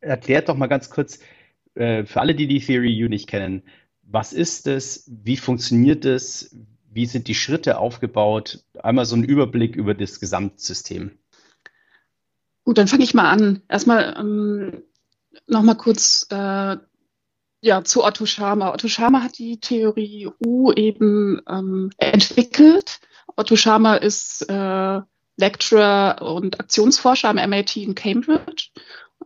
Erklärt 0.00 0.48
doch 0.48 0.56
mal 0.56 0.66
ganz 0.66 0.90
kurz 0.90 1.20
äh, 1.74 2.04
für 2.04 2.20
alle, 2.20 2.34
die 2.34 2.46
die 2.46 2.60
Theory 2.60 3.04
U 3.04 3.08
nicht 3.08 3.28
kennen, 3.28 3.62
was 4.02 4.32
ist 4.32 4.66
es, 4.66 5.08
wie 5.22 5.36
funktioniert 5.36 6.04
es, 6.04 6.56
wie 6.92 7.06
sind 7.06 7.28
die 7.28 7.34
Schritte 7.34 7.78
aufgebaut? 7.78 8.64
Einmal 8.82 9.04
so 9.04 9.14
ein 9.14 9.22
Überblick 9.22 9.76
über 9.76 9.94
das 9.94 10.18
Gesamtsystem. 10.18 11.12
Gut, 12.64 12.78
dann 12.78 12.88
fange 12.88 13.04
ich 13.04 13.14
mal 13.14 13.30
an. 13.30 13.62
Erstmal 13.68 14.16
ähm, 14.18 14.82
Nochmal 15.46 15.76
kurz 15.76 16.26
äh, 16.30 16.76
ja, 17.60 17.84
zu 17.84 18.04
Otto 18.04 18.26
Schama. 18.26 18.72
Otto 18.72 18.88
Schama 18.88 19.22
hat 19.22 19.38
die 19.38 19.60
Theorie 19.60 20.28
U 20.44 20.72
eben 20.72 21.40
ähm, 21.48 21.90
entwickelt. 21.98 23.00
Otto 23.36 23.56
Schama 23.56 23.96
ist 23.96 24.48
äh, 24.48 25.00
Lecturer 25.36 26.22
und 26.22 26.60
Aktionsforscher 26.60 27.28
am 27.28 27.36
MIT 27.36 27.76
in 27.76 27.94
Cambridge. 27.94 28.70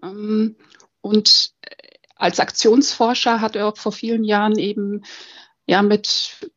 Ähm, 0.03 0.57
und 1.01 1.53
als 2.17 2.41
Aktionsforscher 2.41 3.41
hat 3.41 3.57
er 3.57 3.69
auch 3.69 3.77
vor 3.77 3.93
vielen 3.93 4.25
Jahren 4.25 4.59
eben 4.59 5.05
ja 5.67 5.83
mit 5.83 6.51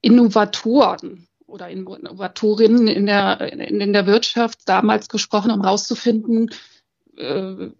Innovatoren 0.00 1.28
oder 1.46 1.68
Innovatorinnen 1.68 2.88
in 2.88 3.06
der, 3.06 3.40
in, 3.52 3.80
in 3.80 3.92
der 3.92 4.06
Wirtschaft 4.06 4.60
damals 4.66 5.08
gesprochen, 5.08 5.50
um 5.50 5.62
herauszufinden, 5.62 6.50
äh, 7.16 7.70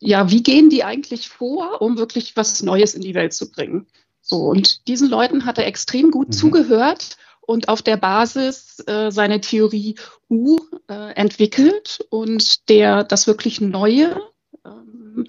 ja, 0.00 0.30
wie 0.30 0.42
gehen 0.42 0.70
die 0.70 0.82
eigentlich 0.82 1.28
vor, 1.28 1.80
um 1.82 1.98
wirklich 1.98 2.34
was 2.34 2.62
Neues 2.62 2.94
in 2.94 3.02
die 3.02 3.14
Welt 3.14 3.34
zu 3.34 3.50
bringen? 3.50 3.86
So, 4.22 4.46
und 4.46 4.88
diesen 4.88 5.08
Leuten 5.08 5.44
hat 5.44 5.58
er 5.58 5.66
extrem 5.66 6.10
gut 6.10 6.28
mhm. 6.28 6.32
zugehört 6.32 7.16
und 7.42 7.68
auf 7.68 7.82
der 7.82 7.96
Basis 7.96 8.82
äh, 8.86 9.10
seine 9.10 9.40
Theorie 9.40 9.96
U 10.28 10.58
äh, 10.88 11.12
entwickelt 11.14 12.04
und 12.10 12.68
der 12.68 13.04
das 13.04 13.26
wirklich 13.26 13.60
Neue 13.60 14.20
ähm, 14.64 15.26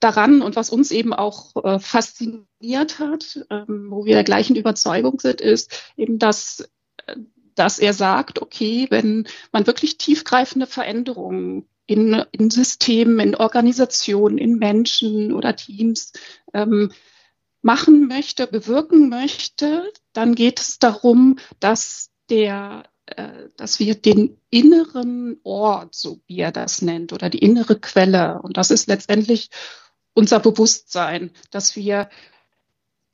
daran 0.00 0.42
und 0.42 0.56
was 0.56 0.70
uns 0.70 0.90
eben 0.90 1.12
auch 1.12 1.54
äh, 1.62 1.78
fasziniert 1.78 2.98
hat, 2.98 3.46
ähm, 3.50 3.88
wo 3.90 4.04
wir 4.04 4.14
der 4.14 4.24
gleichen 4.24 4.56
Überzeugung 4.56 5.20
sind, 5.20 5.40
ist 5.40 5.92
eben, 5.96 6.18
dass, 6.18 6.68
äh, 7.06 7.16
dass 7.54 7.78
er 7.78 7.92
sagt, 7.92 8.42
okay, 8.42 8.86
wenn 8.90 9.28
man 9.52 9.66
wirklich 9.66 9.98
tiefgreifende 9.98 10.66
Veränderungen 10.66 11.68
in, 11.92 12.24
in 12.32 12.50
Systemen, 12.50 13.20
in 13.20 13.34
Organisationen, 13.34 14.38
in 14.38 14.58
Menschen 14.58 15.32
oder 15.32 15.56
Teams 15.56 16.12
ähm, 16.54 16.90
machen 17.62 18.08
möchte, 18.08 18.46
bewirken 18.46 19.08
möchte, 19.08 19.92
dann 20.12 20.34
geht 20.34 20.60
es 20.60 20.78
darum, 20.78 21.38
dass 21.60 22.10
der 22.28 22.84
äh, 23.06 23.48
dass 23.56 23.78
wir 23.78 23.94
den 23.94 24.40
inneren 24.50 25.38
Ort, 25.42 25.94
so 25.94 26.20
wie 26.26 26.38
er 26.38 26.52
das 26.52 26.82
nennt, 26.82 27.12
oder 27.12 27.30
die 27.30 27.38
innere 27.38 27.78
Quelle, 27.78 28.40
und 28.42 28.56
das 28.56 28.70
ist 28.70 28.86
letztendlich 28.86 29.50
unser 30.14 30.40
Bewusstsein, 30.40 31.32
dass 31.50 31.74
wir 31.74 32.08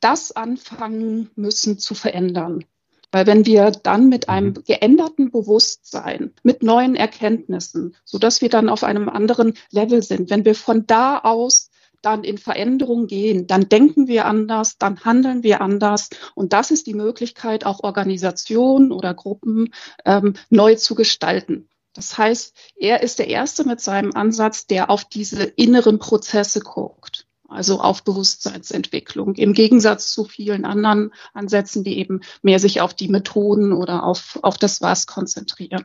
das 0.01 0.33
anfangen 0.33 1.31
müssen 1.37 1.79
zu 1.79 1.95
verändern. 1.95 2.65
Weil 3.11 3.27
wenn 3.27 3.47
wir 3.47 3.71
dann 3.71 4.09
mit 4.09 4.29
einem 4.29 4.49
mhm. 4.49 4.65
geänderten 4.65 5.31
Bewusstsein, 5.31 6.35
mit 6.43 6.63
neuen 6.63 6.95
Erkenntnissen, 6.95 7.97
so 8.05 8.19
dass 8.19 8.43
wir 8.43 8.49
dann 8.49 8.69
auf 8.69 8.85
einem 8.85 9.09
anderen 9.09 9.55
Level 9.71 10.03
sind, 10.03 10.31
wenn 10.31 10.45
wir 10.45 10.55
von 10.55 10.87
da 10.87 11.19
aus 11.19 11.71
dann 12.03 12.23
in 12.23 12.39
Veränderung 12.39 13.07
gehen, 13.07 13.47
dann 13.47 13.69
denken 13.69 14.07
wir 14.07 14.27
anders, 14.27 14.79
dann 14.79 15.05
handeln 15.05 15.43
wir 15.43 15.61
anders. 15.61 16.11
Und 16.35 16.53
das 16.53 16.71
ist 16.71 16.87
die 16.87 16.95
Möglichkeit, 16.95 17.67
auch 17.67 17.83
Organisationen 17.83 18.93
oder 18.93 19.15
Gruppen 19.15 19.73
ähm, 20.05 20.35
neu 20.49 20.77
zu 20.77 20.95
gestalten. 20.95 21.69
Das 21.95 22.17
heißt, 22.17 22.55
er 22.77 23.03
ist 23.03 23.19
der 23.19 23.29
Erste 23.29 23.65
mit 23.65 23.81
seinem 23.81 24.15
Ansatz, 24.15 24.67
der 24.67 24.91
auf 24.91 25.05
diese 25.07 25.43
inneren 25.43 25.99
Prozesse 25.99 26.61
guckt 26.61 27.28
also 27.49 27.81
auf 27.81 28.05
Bewusstseinsentwicklung, 28.05 29.35
im 29.35 29.55
Gegensatz 29.55 30.13
zu 30.13 30.25
vielen 30.25 30.65
anderen 30.65 31.13
Ansätzen, 31.33 31.83
die 31.83 31.99
eben 31.99 32.21
mehr 32.43 32.59
sich 32.59 32.81
auf 32.81 32.95
die 32.95 33.09
Methoden 33.09 33.73
oder 33.73 34.05
auf, 34.05 34.39
auf 34.43 34.59
das 34.59 34.81
Was 34.83 35.07
konzentrieren. 35.07 35.85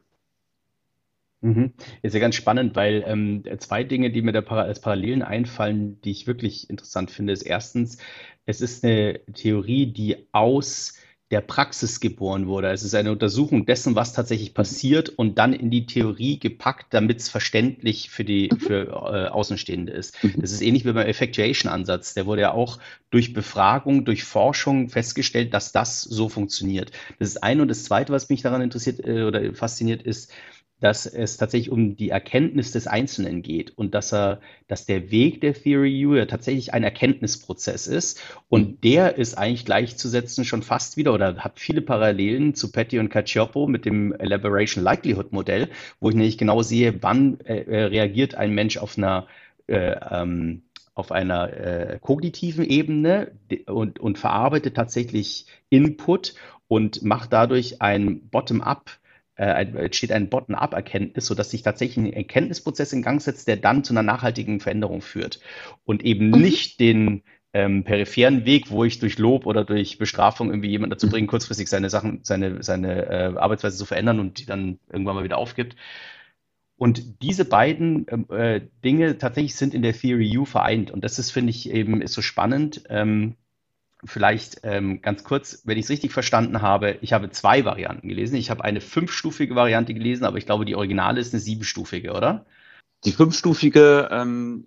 Mhm. 1.41 1.73
Ist 2.01 2.13
ja 2.13 2.21
ganz 2.21 2.35
spannend, 2.35 2.75
weil 2.75 3.03
ähm, 3.05 3.43
zwei 3.59 3.83
Dinge, 3.83 4.11
die 4.11 4.21
mir 4.21 4.31
da 4.31 4.41
als 4.41 4.79
Parallelen 4.79 5.21
einfallen, 5.21 5.99
die 6.01 6.11
ich 6.11 6.25
wirklich 6.27 6.69
interessant 6.69 7.11
finde, 7.11 7.33
ist 7.33 7.43
erstens, 7.43 7.97
es 8.45 8.61
ist 8.61 8.83
eine 8.83 9.19
Theorie, 9.33 9.87
die 9.87 10.27
aus 10.31 10.93
der 11.33 11.41
Praxis 11.41 11.99
geboren 11.99 12.45
wurde. 12.45 12.69
Es 12.69 12.83
ist 12.83 12.93
eine 12.93 13.11
Untersuchung 13.11 13.65
dessen, 13.65 13.95
was 13.95 14.13
tatsächlich 14.13 14.53
passiert 14.53 15.09
und 15.09 15.39
dann 15.39 15.51
in 15.51 15.71
die 15.71 15.87
Theorie 15.87 16.37
gepackt, 16.37 16.93
damit 16.93 17.21
es 17.21 17.27
verständlich 17.27 18.11
für 18.11 18.23
die 18.23 18.51
mhm. 18.53 18.59
für 18.59 18.87
äh, 18.87 19.29
Außenstehende 19.29 19.91
ist. 19.91 20.23
Mhm. 20.23 20.35
Das 20.37 20.51
ist 20.51 20.61
ähnlich 20.61 20.85
wie 20.85 20.91
beim 20.91 21.07
Effectuation-Ansatz. 21.07 22.13
Der 22.13 22.27
wurde 22.27 22.41
ja 22.41 22.51
auch 22.51 22.77
durch 23.09 23.33
Befragung, 23.33 24.05
durch 24.05 24.23
Forschung 24.23 24.89
festgestellt, 24.89 25.55
dass 25.55 25.71
das 25.71 26.01
so 26.01 26.29
funktioniert. 26.29 26.91
Das 27.17 27.29
ist 27.29 27.41
ein 27.41 27.61
und 27.61 27.67
das 27.67 27.83
zweite, 27.83 28.13
was 28.13 28.29
mich 28.29 28.43
daran 28.43 28.61
interessiert 28.61 29.03
äh, 29.03 29.23
oder 29.23 29.55
fasziniert, 29.55 30.03
ist, 30.03 30.31
dass 30.83 31.05
es 31.05 31.37
tatsächlich 31.37 31.71
um 31.71 31.95
die 31.95 32.09
Erkenntnis 32.09 32.73
des 32.73 32.87
Einzelnen 32.87 33.41
geht 33.41 33.71
und 33.77 33.95
dass 33.95 34.11
er, 34.13 34.41
dass 34.67 34.85
der 34.85 35.11
Weg 35.11 35.39
der 35.39 35.53
Theory 35.53 36.05
U 36.05 36.13
ja 36.13 36.25
tatsächlich 36.25 36.73
ein 36.73 36.83
Erkenntnisprozess 36.83 37.87
ist 37.87 38.21
und 38.49 38.67
mhm. 38.67 38.81
der 38.81 39.17
ist 39.17 39.37
eigentlich 39.37 39.63
gleichzusetzen 39.63 40.43
schon 40.43 40.61
fast 40.61 40.97
wieder 40.97 41.13
oder 41.13 41.37
hat 41.37 41.61
viele 41.61 41.81
Parallelen 41.81 42.53
zu 42.53 42.69
Petty 42.69 42.99
und 42.99 43.07
Cacioppo 43.07 43.65
mit 43.65 43.85
dem 43.85 44.11
Elaboration 44.11 44.83
Likelihood 44.83 45.31
Modell, 45.31 45.69
wo 46.01 46.09
ich 46.09 46.15
nämlich 46.15 46.37
genau 46.37 46.63
sehe, 46.63 47.01
wann 47.01 47.39
äh, 47.45 47.61
äh 47.61 47.83
reagiert 47.85 48.35
ein 48.35 48.53
Mensch 48.53 48.75
auf 48.75 48.97
einer 48.97 49.27
äh, 49.67 49.95
ähm, 50.11 50.63
auf 50.95 51.13
einer 51.13 51.53
äh, 51.53 51.99
kognitiven 52.01 52.65
Ebene 52.65 53.31
und, 53.67 53.99
und 53.99 54.19
verarbeitet 54.19 54.75
tatsächlich 54.75 55.45
Input 55.69 56.35
und 56.67 57.03
macht 57.03 57.31
dadurch 57.31 57.81
ein 57.81 58.27
Bottom-up 58.27 58.99
äh, 59.35 59.65
entsteht 59.65 60.11
ein 60.11 60.29
Bottom-up-Erkenntnis, 60.29 61.25
sodass 61.25 61.51
sich 61.51 61.63
tatsächlich 61.63 61.97
ein 61.97 62.13
Erkenntnisprozess 62.13 62.93
in 62.93 63.01
Gang 63.01 63.21
setzt, 63.21 63.47
der 63.47 63.57
dann 63.57 63.83
zu 63.83 63.93
einer 63.93 64.03
nachhaltigen 64.03 64.59
Veränderung 64.59 65.01
führt 65.01 65.39
und 65.85 66.03
eben 66.03 66.29
mhm. 66.29 66.41
nicht 66.41 66.79
den 66.79 67.23
ähm, 67.53 67.83
peripheren 67.83 68.45
Weg, 68.45 68.71
wo 68.71 68.83
ich 68.83 68.99
durch 68.99 69.17
Lob 69.19 69.45
oder 69.45 69.63
durch 69.63 69.97
Bestrafung 69.97 70.49
irgendwie 70.49 70.69
jemanden 70.69 70.91
dazu 70.91 71.09
bringe, 71.09 71.27
kurzfristig 71.27 71.67
seine 71.69 71.89
Sachen, 71.89 72.19
seine, 72.23 72.63
seine 72.63 73.05
äh, 73.05 73.37
Arbeitsweise 73.37 73.77
zu 73.77 73.85
verändern 73.85 74.19
und 74.19 74.39
die 74.39 74.45
dann 74.45 74.79
irgendwann 74.91 75.15
mal 75.15 75.23
wieder 75.23 75.37
aufgibt. 75.37 75.75
Und 76.75 77.21
diese 77.21 77.45
beiden 77.45 78.05
ähm, 78.09 78.25
äh, 78.29 78.61
Dinge 78.83 79.17
tatsächlich 79.19 79.55
sind 79.55 79.73
in 79.73 79.83
der 79.83 79.93
Theory 79.93 80.37
U 80.37 80.45
vereint. 80.45 80.89
Und 80.89 81.03
das 81.03 81.19
ist, 81.19 81.31
finde 81.31 81.51
ich, 81.51 81.69
eben 81.69 82.01
ist 82.01 82.13
so 82.13 82.21
spannend. 82.21 82.83
Ähm, 82.89 83.35
vielleicht 84.05 84.61
ähm, 84.63 85.01
ganz 85.01 85.23
kurz, 85.23 85.61
wenn 85.65 85.77
ich 85.77 85.85
es 85.85 85.89
richtig 85.89 86.11
verstanden 86.11 86.61
habe, 86.61 86.97
ich 87.01 87.13
habe 87.13 87.29
zwei 87.29 87.65
Varianten 87.65 88.07
gelesen. 88.07 88.35
Ich 88.35 88.49
habe 88.49 88.63
eine 88.63 88.81
fünfstufige 88.81 89.55
Variante 89.55 89.93
gelesen, 89.93 90.25
aber 90.25 90.37
ich 90.37 90.45
glaube, 90.45 90.65
die 90.65 90.75
originale 90.75 91.19
ist 91.19 91.33
eine 91.33 91.39
siebenstufige, 91.39 92.13
oder? 92.13 92.45
Die 93.05 93.11
fünfstufige 93.11 94.09
ähm, 94.11 94.65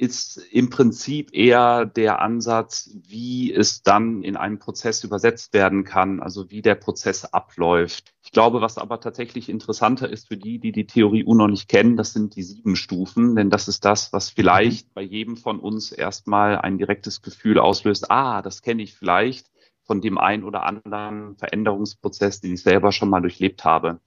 ist 0.00 0.38
im 0.50 0.70
Prinzip 0.70 1.34
eher 1.34 1.84
der 1.84 2.22
Ansatz, 2.22 2.90
wie 3.06 3.52
es 3.52 3.82
dann 3.82 4.22
in 4.22 4.34
einen 4.34 4.58
Prozess 4.58 5.04
übersetzt 5.04 5.52
werden 5.52 5.84
kann, 5.84 6.20
also 6.20 6.50
wie 6.50 6.62
der 6.62 6.74
Prozess 6.74 7.26
abläuft. 7.26 8.14
Ich 8.22 8.32
glaube, 8.32 8.62
was 8.62 8.78
aber 8.78 9.00
tatsächlich 9.00 9.50
interessanter 9.50 10.08
ist 10.08 10.28
für 10.28 10.38
die, 10.38 10.58
die 10.58 10.72
die 10.72 10.86
Theorie 10.86 11.24
U 11.26 11.34
noch 11.34 11.48
nicht 11.48 11.68
kennen, 11.68 11.98
das 11.98 12.14
sind 12.14 12.34
die 12.34 12.42
sieben 12.42 12.76
Stufen, 12.76 13.36
denn 13.36 13.50
das 13.50 13.68
ist 13.68 13.84
das, 13.84 14.10
was 14.14 14.30
vielleicht 14.30 14.94
bei 14.94 15.02
jedem 15.02 15.36
von 15.36 15.60
uns 15.60 15.92
erstmal 15.92 16.56
ein 16.56 16.78
direktes 16.78 17.20
Gefühl 17.20 17.58
auslöst, 17.58 18.10
ah, 18.10 18.40
das 18.40 18.62
kenne 18.62 18.82
ich 18.82 18.94
vielleicht 18.94 19.50
von 19.82 20.00
dem 20.00 20.16
einen 20.16 20.44
oder 20.44 20.64
anderen 20.64 21.36
Veränderungsprozess, 21.36 22.40
den 22.40 22.54
ich 22.54 22.62
selber 22.62 22.92
schon 22.92 23.10
mal 23.10 23.20
durchlebt 23.20 23.64
habe. 23.66 24.00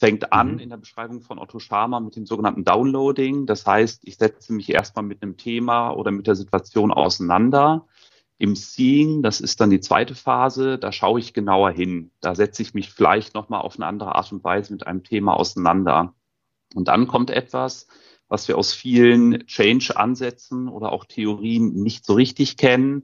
Fängt 0.00 0.32
an 0.32 0.54
mhm. 0.54 0.58
in 0.60 0.70
der 0.70 0.78
Beschreibung 0.78 1.20
von 1.20 1.38
Otto 1.38 1.58
Scharmer 1.58 2.00
mit 2.00 2.16
dem 2.16 2.24
sogenannten 2.24 2.64
Downloading. 2.64 3.44
Das 3.44 3.66
heißt, 3.66 4.00
ich 4.04 4.16
setze 4.16 4.54
mich 4.54 4.70
erstmal 4.70 5.04
mit 5.04 5.22
einem 5.22 5.36
Thema 5.36 5.90
oder 5.90 6.10
mit 6.10 6.26
der 6.26 6.36
Situation 6.36 6.90
auseinander. 6.90 7.86
Im 8.38 8.56
Seeing, 8.56 9.22
das 9.22 9.42
ist 9.42 9.60
dann 9.60 9.68
die 9.68 9.80
zweite 9.80 10.14
Phase, 10.14 10.78
da 10.78 10.90
schaue 10.90 11.20
ich 11.20 11.34
genauer 11.34 11.72
hin. 11.72 12.10
Da 12.22 12.34
setze 12.34 12.62
ich 12.62 12.72
mich 12.72 12.90
vielleicht 12.90 13.34
nochmal 13.34 13.60
auf 13.60 13.76
eine 13.76 13.84
andere 13.84 14.14
Art 14.14 14.32
und 14.32 14.42
Weise 14.42 14.72
mit 14.72 14.86
einem 14.86 15.04
Thema 15.04 15.34
auseinander. 15.34 16.14
Und 16.74 16.88
dann 16.88 17.06
kommt 17.06 17.28
etwas, 17.30 17.86
was 18.28 18.48
wir 18.48 18.56
aus 18.56 18.72
vielen 18.72 19.46
Change-Ansätzen 19.46 20.68
oder 20.68 20.92
auch 20.92 21.04
Theorien 21.04 21.74
nicht 21.74 22.06
so 22.06 22.14
richtig 22.14 22.56
kennen. 22.56 23.02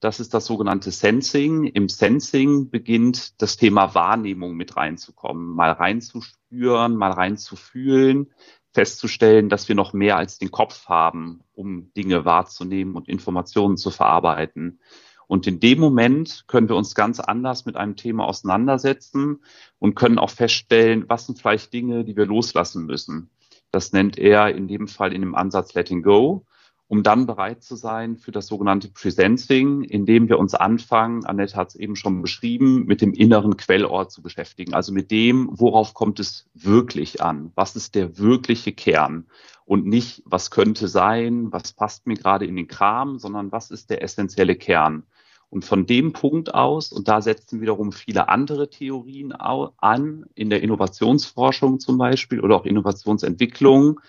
Das 0.00 0.20
ist 0.20 0.32
das 0.32 0.46
sogenannte 0.46 0.92
Sensing. 0.92 1.64
Im 1.64 1.88
Sensing 1.88 2.70
beginnt 2.70 3.42
das 3.42 3.56
Thema 3.56 3.96
Wahrnehmung 3.96 4.54
mit 4.54 4.76
reinzukommen, 4.76 5.54
mal 5.56 5.72
reinzuspüren, 5.72 6.96
mal 6.96 7.10
reinzufühlen, 7.10 8.30
festzustellen, 8.72 9.48
dass 9.48 9.68
wir 9.68 9.74
noch 9.74 9.92
mehr 9.92 10.16
als 10.16 10.38
den 10.38 10.52
Kopf 10.52 10.86
haben, 10.86 11.40
um 11.52 11.92
Dinge 11.94 12.24
wahrzunehmen 12.24 12.94
und 12.94 13.08
Informationen 13.08 13.76
zu 13.76 13.90
verarbeiten. 13.90 14.78
Und 15.26 15.48
in 15.48 15.58
dem 15.58 15.80
Moment 15.80 16.44
können 16.46 16.68
wir 16.68 16.76
uns 16.76 16.94
ganz 16.94 17.18
anders 17.18 17.66
mit 17.66 17.76
einem 17.76 17.96
Thema 17.96 18.26
auseinandersetzen 18.26 19.40
und 19.80 19.96
können 19.96 20.18
auch 20.18 20.30
feststellen, 20.30 21.06
was 21.08 21.26
sind 21.26 21.40
vielleicht 21.40 21.72
Dinge, 21.72 22.04
die 22.04 22.16
wir 22.16 22.24
loslassen 22.24 22.86
müssen. 22.86 23.30
Das 23.72 23.92
nennt 23.92 24.16
er 24.16 24.54
in 24.54 24.68
dem 24.68 24.86
Fall 24.86 25.12
in 25.12 25.22
dem 25.22 25.34
Ansatz 25.34 25.74
Letting 25.74 26.02
Go 26.02 26.46
um 26.88 27.02
dann 27.02 27.26
bereit 27.26 27.62
zu 27.62 27.76
sein 27.76 28.16
für 28.16 28.32
das 28.32 28.46
sogenannte 28.46 28.88
Presencing, 28.88 29.82
indem 29.82 30.28
wir 30.28 30.38
uns 30.38 30.54
anfangen, 30.54 31.24
Annette 31.26 31.54
hat 31.54 31.68
es 31.68 31.76
eben 31.76 31.96
schon 31.96 32.22
beschrieben, 32.22 32.86
mit 32.86 33.02
dem 33.02 33.12
inneren 33.12 33.58
Quellort 33.58 34.10
zu 34.10 34.22
beschäftigen, 34.22 34.72
also 34.72 34.92
mit 34.92 35.10
dem, 35.10 35.50
worauf 35.52 35.92
kommt 35.92 36.18
es 36.18 36.48
wirklich 36.54 37.22
an, 37.22 37.52
was 37.54 37.76
ist 37.76 37.94
der 37.94 38.18
wirkliche 38.18 38.72
Kern? 38.72 39.26
Und 39.66 39.84
nicht, 39.84 40.22
was 40.24 40.50
könnte 40.50 40.88
sein, 40.88 41.52
was 41.52 41.74
passt 41.74 42.06
mir 42.06 42.14
gerade 42.14 42.46
in 42.46 42.56
den 42.56 42.68
Kram, 42.68 43.18
sondern 43.18 43.52
was 43.52 43.70
ist 43.70 43.90
der 43.90 44.02
essentielle 44.02 44.56
Kern. 44.56 45.02
Und 45.50 45.66
von 45.66 45.84
dem 45.84 46.14
Punkt 46.14 46.54
aus, 46.54 46.90
und 46.90 47.06
da 47.06 47.20
setzen 47.20 47.60
wiederum 47.60 47.92
viele 47.92 48.30
andere 48.30 48.70
Theorien 48.70 49.32
an, 49.32 50.24
in 50.34 50.48
der 50.48 50.62
Innovationsforschung 50.62 51.80
zum 51.80 51.98
Beispiel 51.98 52.40
oder 52.40 52.56
auch 52.56 52.64
Innovationsentwicklung, 52.64 54.00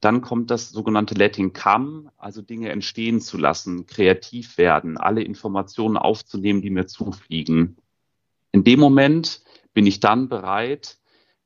dann 0.00 0.20
kommt 0.20 0.50
das 0.50 0.70
sogenannte 0.70 1.14
Letting 1.14 1.52
Come, 1.52 2.12
also 2.16 2.42
Dinge 2.42 2.70
entstehen 2.70 3.20
zu 3.20 3.38
lassen, 3.38 3.86
kreativ 3.86 4.58
werden, 4.58 4.96
alle 4.96 5.22
Informationen 5.22 5.96
aufzunehmen, 5.96 6.62
die 6.62 6.70
mir 6.70 6.86
zufliegen. 6.86 7.76
In 8.52 8.64
dem 8.64 8.80
Moment 8.80 9.42
bin 9.72 9.86
ich 9.86 10.00
dann 10.00 10.28
bereit, 10.28 10.98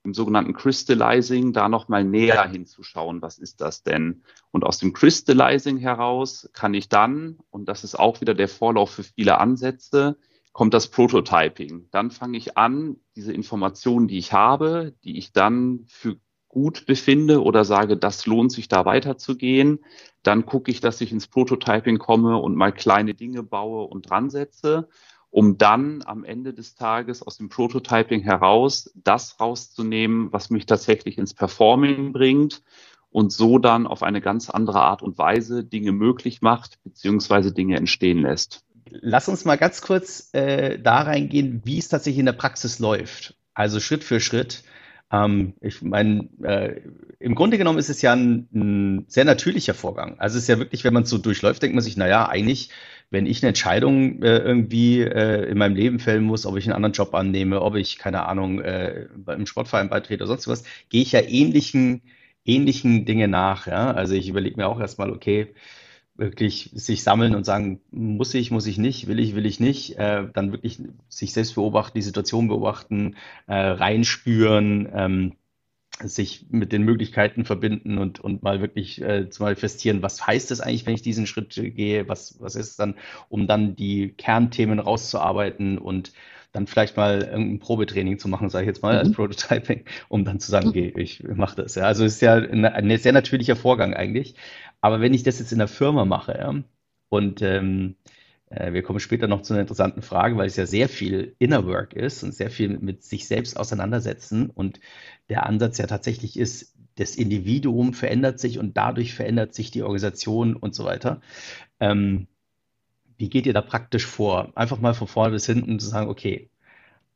im 0.04 0.14
sogenannten 0.14 0.54
Crystallizing 0.54 1.52
da 1.52 1.68
nochmal 1.68 2.04
näher 2.04 2.48
hinzuschauen, 2.48 3.20
was 3.20 3.38
ist 3.38 3.60
das 3.60 3.82
denn? 3.82 4.22
Und 4.50 4.64
aus 4.64 4.78
dem 4.78 4.92
Crystallizing 4.92 5.76
heraus 5.76 6.48
kann 6.52 6.72
ich 6.74 6.88
dann, 6.88 7.38
und 7.50 7.68
das 7.68 7.84
ist 7.84 7.98
auch 7.98 8.20
wieder 8.20 8.34
der 8.34 8.48
Vorlauf 8.48 8.90
für 8.90 9.02
viele 9.02 9.38
Ansätze, 9.38 10.16
kommt 10.52 10.74
das 10.74 10.88
Prototyping. 10.88 11.88
Dann 11.90 12.10
fange 12.10 12.38
ich 12.38 12.56
an, 12.56 12.96
diese 13.16 13.32
Informationen, 13.32 14.08
die 14.08 14.18
ich 14.18 14.32
habe, 14.32 14.94
die 15.04 15.18
ich 15.18 15.32
dann 15.32 15.84
für 15.86 16.16
gut 16.48 16.86
befinde 16.86 17.42
oder 17.42 17.64
sage, 17.64 17.96
das 17.96 18.26
lohnt 18.26 18.52
sich 18.52 18.68
da 18.68 18.84
weiterzugehen, 18.84 19.80
dann 20.22 20.46
gucke 20.46 20.70
ich, 20.70 20.80
dass 20.80 21.00
ich 21.00 21.12
ins 21.12 21.26
Prototyping 21.26 21.98
komme 21.98 22.38
und 22.38 22.56
mal 22.56 22.72
kleine 22.72 23.14
Dinge 23.14 23.42
baue 23.42 23.86
und 23.86 24.10
dran 24.10 24.30
setze, 24.30 24.88
um 25.30 25.58
dann 25.58 26.02
am 26.06 26.24
Ende 26.24 26.54
des 26.54 26.74
Tages 26.74 27.22
aus 27.22 27.36
dem 27.36 27.48
Prototyping 27.48 28.22
heraus 28.22 28.90
das 28.94 29.38
rauszunehmen, 29.38 30.32
was 30.32 30.50
mich 30.50 30.66
tatsächlich 30.66 31.18
ins 31.18 31.34
Performing 31.34 32.12
bringt 32.12 32.62
und 33.10 33.32
so 33.32 33.58
dann 33.58 33.86
auf 33.86 34.02
eine 34.02 34.20
ganz 34.20 34.50
andere 34.50 34.80
Art 34.80 35.02
und 35.02 35.18
Weise 35.18 35.64
Dinge 35.64 35.92
möglich 35.92 36.40
macht, 36.40 36.82
beziehungsweise 36.82 37.52
Dinge 37.52 37.76
entstehen 37.76 38.22
lässt. 38.22 38.64
Lass 38.90 39.28
uns 39.28 39.44
mal 39.44 39.56
ganz 39.56 39.82
kurz 39.82 40.30
äh, 40.32 40.78
da 40.78 41.02
reingehen, 41.02 41.60
wie 41.64 41.78
es 41.78 41.88
tatsächlich 41.88 42.20
in 42.20 42.26
der 42.26 42.32
Praxis 42.32 42.78
läuft. 42.78 43.36
Also 43.52 43.80
Schritt 43.80 44.04
für 44.04 44.20
Schritt. 44.20 44.62
Ähm, 45.10 45.54
ich 45.60 45.80
meine, 45.82 46.28
äh, 46.42 46.80
im 47.18 47.34
Grunde 47.34 47.58
genommen 47.58 47.78
ist 47.78 47.88
es 47.88 48.02
ja 48.02 48.12
ein, 48.12 48.48
ein, 48.54 49.04
sehr 49.08 49.24
natürlicher 49.24 49.74
Vorgang. 49.74 50.18
Also 50.18 50.36
es 50.36 50.44
ist 50.44 50.48
ja 50.48 50.58
wirklich, 50.58 50.84
wenn 50.84 50.92
man 50.92 51.04
es 51.04 51.10
so 51.10 51.18
durchläuft, 51.18 51.62
denkt 51.62 51.74
man 51.74 51.82
sich, 51.82 51.96
naja, 51.96 52.28
eigentlich, 52.28 52.70
wenn 53.10 53.26
ich 53.26 53.42
eine 53.42 53.48
Entscheidung 53.48 54.22
äh, 54.22 54.38
irgendwie 54.38 55.00
äh, 55.00 55.48
in 55.50 55.58
meinem 55.58 55.76
Leben 55.76 55.98
fällen 55.98 56.24
muss, 56.24 56.44
ob 56.46 56.56
ich 56.56 56.66
einen 56.66 56.74
anderen 56.74 56.92
Job 56.92 57.14
annehme, 57.14 57.62
ob 57.62 57.74
ich, 57.76 57.98
keine 57.98 58.26
Ahnung, 58.26 58.60
äh, 58.60 59.06
im 59.26 59.46
Sportverein 59.46 59.88
beitrete 59.88 60.24
oder 60.24 60.28
sonst 60.28 60.48
was, 60.48 60.64
gehe 60.90 61.02
ich 61.02 61.12
ja 61.12 61.20
ähnlichen, 61.20 62.02
ähnlichen 62.44 63.06
Dinge 63.06 63.28
nach. 63.28 63.66
Ja? 63.66 63.92
Also 63.92 64.14
ich 64.14 64.28
überlege 64.28 64.56
mir 64.56 64.66
auch 64.68 64.80
erstmal, 64.80 65.10
okay, 65.10 65.54
wirklich 66.18 66.70
sich 66.74 67.04
sammeln 67.04 67.34
und 67.34 67.44
sagen, 67.44 67.80
muss 67.90 68.34
ich, 68.34 68.50
muss 68.50 68.66
ich 68.66 68.76
nicht, 68.76 69.06
will 69.06 69.20
ich, 69.20 69.34
will 69.36 69.46
ich 69.46 69.60
nicht, 69.60 69.96
äh, 69.98 70.26
dann 70.32 70.52
wirklich 70.52 70.80
sich 71.08 71.32
selbst 71.32 71.54
beobachten, 71.54 71.96
die 71.96 72.02
Situation 72.02 72.48
beobachten, 72.48 73.16
äh, 73.46 73.54
reinspüren, 73.54 74.88
ähm, 74.92 75.32
sich 76.02 76.46
mit 76.50 76.72
den 76.72 76.82
Möglichkeiten 76.82 77.44
verbinden 77.44 77.98
und, 77.98 78.20
und 78.20 78.42
mal 78.42 78.60
wirklich 78.60 79.00
äh, 79.00 79.30
zu 79.30 79.42
manifestieren, 79.42 80.02
was 80.02 80.26
heißt 80.26 80.50
es 80.50 80.60
eigentlich, 80.60 80.86
wenn 80.86 80.94
ich 80.94 81.02
diesen 81.02 81.26
Schritt 81.26 81.54
gehe, 81.54 82.08
was, 82.08 82.40
was 82.40 82.56
ist 82.56 82.70
es 82.70 82.76
dann, 82.76 82.96
um 83.28 83.46
dann 83.46 83.74
die 83.74 84.10
Kernthemen 84.16 84.80
rauszuarbeiten 84.80 85.78
und 85.78 86.12
dann 86.52 86.66
vielleicht 86.66 86.96
mal 86.96 87.22
irgendein 87.22 87.58
Probetraining 87.58 88.18
zu 88.18 88.28
machen, 88.28 88.48
sage 88.48 88.64
ich 88.64 88.68
jetzt 88.68 88.82
mal, 88.82 88.94
mhm. 88.94 88.98
als 89.00 89.12
Prototyping, 89.12 89.84
um 90.08 90.24
dann 90.24 90.40
zu 90.40 90.50
sagen, 90.50 90.68
okay, 90.68 90.92
ich 90.96 91.22
mache 91.22 91.56
das. 91.56 91.74
Ja. 91.74 91.84
Also 91.84 92.04
es 92.04 92.14
ist 92.14 92.22
ja 92.22 92.34
ein, 92.34 92.64
ein 92.64 92.98
sehr 92.98 93.12
natürlicher 93.12 93.54
Vorgang 93.56 93.94
eigentlich. 93.94 94.34
Aber 94.80 95.00
wenn 95.00 95.14
ich 95.14 95.22
das 95.22 95.38
jetzt 95.38 95.52
in 95.52 95.58
der 95.58 95.68
Firma 95.68 96.04
mache, 96.04 96.36
ja, 96.38 96.54
und 97.08 97.42
ähm, 97.42 97.96
äh, 98.50 98.72
wir 98.72 98.82
kommen 98.82 99.00
später 99.00 99.28
noch 99.28 99.42
zu 99.42 99.52
einer 99.52 99.62
interessanten 99.62 100.02
Frage, 100.02 100.36
weil 100.36 100.46
es 100.46 100.56
ja 100.56 100.66
sehr 100.66 100.88
viel 100.88 101.34
Inner 101.38 101.66
Work 101.66 101.94
ist 101.94 102.22
und 102.22 102.34
sehr 102.34 102.50
viel 102.50 102.78
mit 102.78 103.02
sich 103.02 103.26
selbst 103.28 103.56
auseinandersetzen 103.58 104.50
und 104.50 104.80
der 105.28 105.46
Ansatz 105.46 105.78
ja 105.78 105.86
tatsächlich 105.86 106.38
ist, 106.38 106.74
das 106.96 107.14
Individuum 107.14 107.94
verändert 107.94 108.40
sich 108.40 108.58
und 108.58 108.76
dadurch 108.76 109.14
verändert 109.14 109.54
sich 109.54 109.70
die 109.70 109.82
Organisation 109.82 110.56
und 110.56 110.74
so 110.74 110.84
weiter. 110.84 111.20
Ähm, 111.80 112.26
wie 113.18 113.28
geht 113.28 113.46
ihr 113.46 113.52
da 113.52 113.62
praktisch 113.62 114.06
vor? 114.06 114.52
Einfach 114.56 114.80
mal 114.80 114.94
von 114.94 115.08
vorne 115.08 115.32
bis 115.32 115.46
hinten 115.46 115.78
zu 115.78 115.88
sagen, 115.88 116.08
okay, 116.08 116.50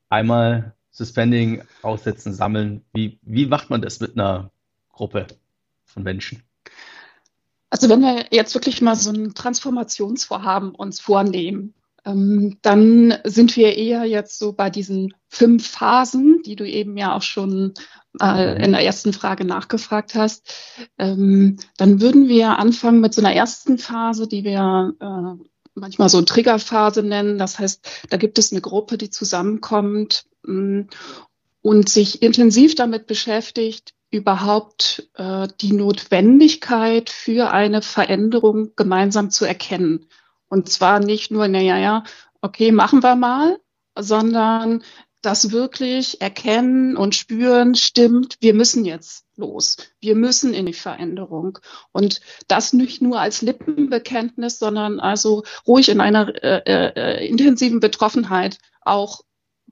einmal 0.09 0.75
Suspending, 0.90 1.62
aussetzen, 1.83 2.35
sammeln. 2.35 2.85
Wie, 2.92 3.18
wie 3.22 3.46
macht 3.46 3.70
man 3.70 3.83
das 3.83 4.01
mit 4.01 4.12
einer 4.18 4.51
Gruppe 4.90 5.27
von 5.85 6.03
Menschen? 6.03 6.42
Also 7.73 7.89
wenn 7.89 8.03
wir 8.03 8.27
jetzt 8.31 8.55
wirklich 8.55 8.83
mal 8.83 8.97
so 8.97 9.11
ein 9.11 9.33
Transformationsvorhaben 9.33 10.75
uns 10.75 11.01
vornehmen, 11.01 11.73
ähm, 12.05 12.59
dann 12.61 13.15
sind 13.25 13.57
wir 13.57 13.79
eher 13.79 14.05
jetzt 14.05 14.39
so 14.39 14.53
bei 14.53 14.69
diesen 14.69 15.15
fünf 15.29 15.69
Phasen, 15.69 16.43
die 16.45 16.55
du 16.55 16.69
eben 16.69 16.99
ja 16.99 17.17
auch 17.17 17.23
schon 17.23 17.73
äh, 18.21 18.63
in 18.63 18.73
der 18.73 18.85
ersten 18.85 19.15
Frage 19.15 19.47
nachgefragt 19.47 20.15
hast. 20.15 20.53
Ähm, 20.99 21.57
dann 21.79 22.03
würden 22.03 22.29
wir 22.29 22.59
anfangen 22.59 23.01
mit 23.01 23.15
so 23.15 23.23
einer 23.23 23.35
ersten 23.35 23.79
Phase, 23.79 24.29
die 24.29 24.45
wir 24.45 24.93
äh, 25.01 25.43
manchmal 25.75 26.11
so 26.11 26.21
Triggerphase 26.21 27.03
nennen. 27.03 27.39
Das 27.39 27.59
heißt, 27.59 27.89
da 28.11 28.19
gibt 28.19 28.39
es 28.39 28.53
eine 28.53 28.61
Gruppe, 28.61 28.99
die 28.99 29.09
zusammenkommt 29.09 30.27
mh, 30.43 30.83
mm, 30.83 30.89
und 31.63 31.89
sich 31.89 32.21
intensiv 32.21 32.75
damit 32.75 33.07
beschäftigt, 33.07 33.95
überhaupt 34.12 35.09
äh, 35.14 35.48
die 35.61 35.72
Notwendigkeit 35.72 37.11
für 37.11 37.51
eine 37.51 37.83
Veränderung 37.83 38.72
gemeinsam 38.77 39.31
zu 39.31 39.44
erkennen. 39.44 40.07
Und 40.48 40.68
zwar 40.68 41.01
nicht 41.01 41.31
nur, 41.31 41.48
naja, 41.48 41.79
ja, 41.79 42.05
okay, 42.42 42.72
machen 42.72 43.03
wir 43.03 43.16
mal, 43.16 43.59
sondern 43.98 44.85
das 45.22 45.51
wirklich 45.51 46.20
erkennen 46.20 46.96
und 46.96 47.14
spüren, 47.14 47.75
stimmt, 47.75 48.37
wir 48.40 48.55
müssen 48.55 48.85
jetzt 48.85 49.25
los. 49.37 49.77
Wir 50.01 50.14
müssen 50.14 50.53
in 50.53 50.66
die 50.66 50.72
Veränderung. 50.75 51.59
Und 51.92 52.20
das 52.48 52.72
nicht 52.72 53.01
nur 53.01 53.18
als 53.18 53.40
Lippenbekenntnis, 53.40 54.59
sondern 54.59 55.01
also 55.01 55.44
ruhig 55.66 55.88
in 55.88 56.01
einer 56.01 56.29
äh, 56.42 56.92
äh, 56.94 57.27
intensiven 57.27 57.81
Betroffenheit 57.81 58.59
auch 58.83 59.22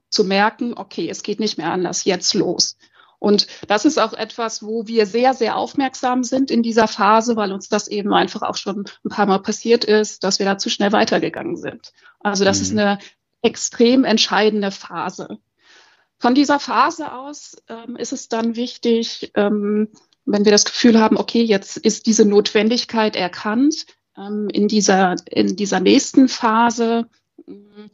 zu 0.09 0.23
merken, 0.23 0.73
okay, 0.75 1.09
es 1.09 1.21
geht 1.21 1.39
nicht 1.39 1.57
mehr 1.57 1.71
anders, 1.71 2.05
jetzt 2.05 2.33
los. 2.33 2.77
Und 3.21 3.45
das 3.67 3.85
ist 3.85 3.99
auch 3.99 4.13
etwas, 4.13 4.63
wo 4.63 4.87
wir 4.87 5.05
sehr, 5.05 5.35
sehr 5.35 5.55
aufmerksam 5.55 6.23
sind 6.23 6.49
in 6.49 6.63
dieser 6.63 6.87
Phase, 6.87 7.35
weil 7.35 7.51
uns 7.51 7.69
das 7.69 7.87
eben 7.87 8.15
einfach 8.15 8.41
auch 8.41 8.55
schon 8.55 8.85
ein 9.05 9.09
paar 9.09 9.27
Mal 9.27 9.37
passiert 9.37 9.85
ist, 9.85 10.23
dass 10.23 10.39
wir 10.39 10.47
da 10.47 10.57
zu 10.57 10.71
schnell 10.71 10.91
weitergegangen 10.91 11.55
sind. 11.55 11.93
Also 12.19 12.45
das 12.45 12.57
mhm. 12.57 12.63
ist 12.63 12.71
eine 12.71 12.99
extrem 13.43 14.05
entscheidende 14.05 14.71
Phase. 14.71 15.37
Von 16.17 16.33
dieser 16.33 16.59
Phase 16.59 17.13
aus 17.13 17.61
ähm, 17.69 17.95
ist 17.95 18.11
es 18.11 18.27
dann 18.27 18.55
wichtig, 18.55 19.31
ähm, 19.35 19.89
wenn 20.25 20.43
wir 20.43 20.51
das 20.51 20.65
Gefühl 20.65 20.99
haben, 20.99 21.15
okay, 21.15 21.43
jetzt 21.43 21.77
ist 21.77 22.07
diese 22.07 22.25
Notwendigkeit 22.25 23.15
erkannt, 23.15 23.85
ähm, 24.17 24.49
in 24.51 24.67
dieser, 24.67 25.15
in 25.29 25.55
dieser 25.55 25.79
nächsten 25.79 26.27
Phase 26.27 27.07
ähm, 27.47 27.91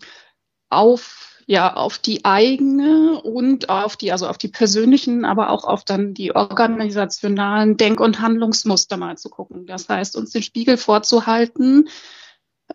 auf 0.70 1.27
ja 1.48 1.74
auf 1.74 1.98
die 1.98 2.26
eigene 2.26 3.22
und 3.22 3.70
auf 3.70 3.96
die, 3.96 4.12
also 4.12 4.28
auf 4.28 4.38
die 4.38 4.50
persönlichen, 4.50 5.24
aber 5.24 5.50
auch 5.50 5.64
auf 5.64 5.86
dann 5.86 6.14
die 6.14 6.36
organisationalen 6.36 7.78
Denk- 7.78 8.02
und 8.02 8.20
Handlungsmuster 8.22 8.98
mal 8.98 9.18
zu 9.18 9.30
gucken. 9.30 9.66
Das 9.66 9.88
heißt, 9.88 10.18
uns 10.18 10.32
den 10.32 10.44
Spiegel 10.44 10.76
vorzuhalten, 10.76 11.88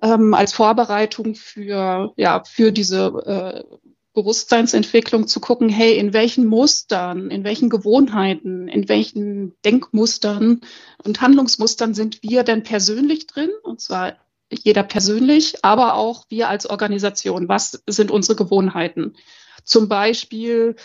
ähm, 0.00 0.32
als 0.32 0.54
Vorbereitung 0.54 1.35
für, 1.35 2.14
ja, 2.16 2.42
für 2.44 2.72
diese 2.72 3.64
äh, 3.68 3.76
Bewusstseinsentwicklung 4.14 5.26
zu 5.26 5.40
gucken, 5.40 5.68
hey, 5.68 5.98
in 5.98 6.14
welchen 6.14 6.46
Mustern, 6.46 7.30
in 7.30 7.44
welchen 7.44 7.68
Gewohnheiten, 7.68 8.68
in 8.68 8.88
welchen 8.88 9.54
Denkmustern 9.66 10.62
und 11.04 11.20
Handlungsmustern 11.20 11.92
sind 11.92 12.22
wir 12.22 12.42
denn 12.42 12.62
persönlich 12.62 13.26
drin? 13.26 13.50
Und 13.62 13.82
zwar 13.82 14.16
jeder 14.52 14.82
persönlich, 14.82 15.64
aber 15.64 15.94
auch 15.94 16.26
wir 16.28 16.48
als 16.48 16.66
Organisation. 16.68 17.48
Was 17.48 17.82
sind 17.86 18.10
unsere 18.10 18.36
Gewohnheiten? 18.36 19.16
Zum 19.64 19.88
Beispiel, 19.88 20.76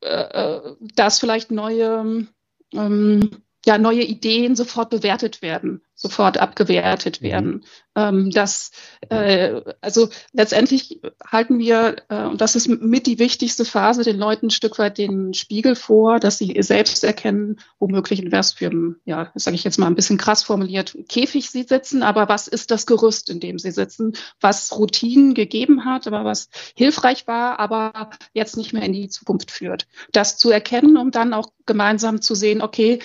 äh, 0.00 0.08
äh 0.08 0.76
dass 0.80 1.18
vielleicht 1.18 1.50
neue 1.50 2.26
ähm, 2.72 3.30
ja, 3.64 3.78
neue 3.78 4.02
Ideen 4.02 4.56
sofort 4.56 4.90
bewertet 4.90 5.42
werden, 5.42 5.82
sofort 5.94 6.38
abgewertet 6.38 7.20
mhm. 7.20 7.26
werden. 7.26 7.64
Ähm, 7.96 8.30
das, 8.30 8.72
äh, 9.08 9.60
also 9.80 10.08
letztendlich 10.32 11.00
halten 11.24 11.58
wir, 11.58 11.96
äh, 12.08 12.24
und 12.24 12.40
das 12.40 12.56
ist 12.56 12.68
mit 12.68 13.06
die 13.06 13.18
wichtigste 13.18 13.64
Phase, 13.64 14.02
den 14.02 14.18
Leuten 14.18 14.46
ein 14.46 14.50
Stück 14.50 14.78
weit 14.78 14.98
den 14.98 15.32
Spiegel 15.32 15.76
vor, 15.76 16.18
dass 16.18 16.38
sie 16.38 16.60
selbst 16.60 17.04
erkennen, 17.04 17.60
womöglich 17.78 18.22
in 18.22 18.32
was 18.32 18.52
für 18.52 18.66
einem, 18.66 18.96
ja, 19.04 19.30
sage 19.34 19.54
ich 19.54 19.64
jetzt 19.64 19.78
mal 19.78 19.86
ein 19.86 19.94
bisschen 19.94 20.18
krass 20.18 20.42
formuliert, 20.42 20.96
Käfig 21.08 21.50
sie 21.50 21.62
sitzen, 21.62 22.02
aber 22.02 22.28
was 22.28 22.48
ist 22.48 22.70
das 22.70 22.86
Gerüst, 22.86 23.30
in 23.30 23.40
dem 23.40 23.58
sie 23.58 23.70
sitzen, 23.70 24.14
was 24.40 24.76
Routinen 24.76 25.34
gegeben 25.34 25.84
hat, 25.84 26.06
aber 26.06 26.24
was 26.24 26.48
hilfreich 26.74 27.26
war, 27.26 27.60
aber 27.60 28.10
jetzt 28.32 28.56
nicht 28.56 28.72
mehr 28.72 28.82
in 28.82 28.92
die 28.92 29.08
Zukunft 29.08 29.50
führt. 29.50 29.86
Das 30.12 30.36
zu 30.36 30.50
erkennen, 30.50 30.96
um 30.96 31.12
dann 31.12 31.32
auch 31.32 31.50
gemeinsam 31.66 32.20
zu 32.20 32.34
sehen, 32.34 32.60
okay, 32.60 33.00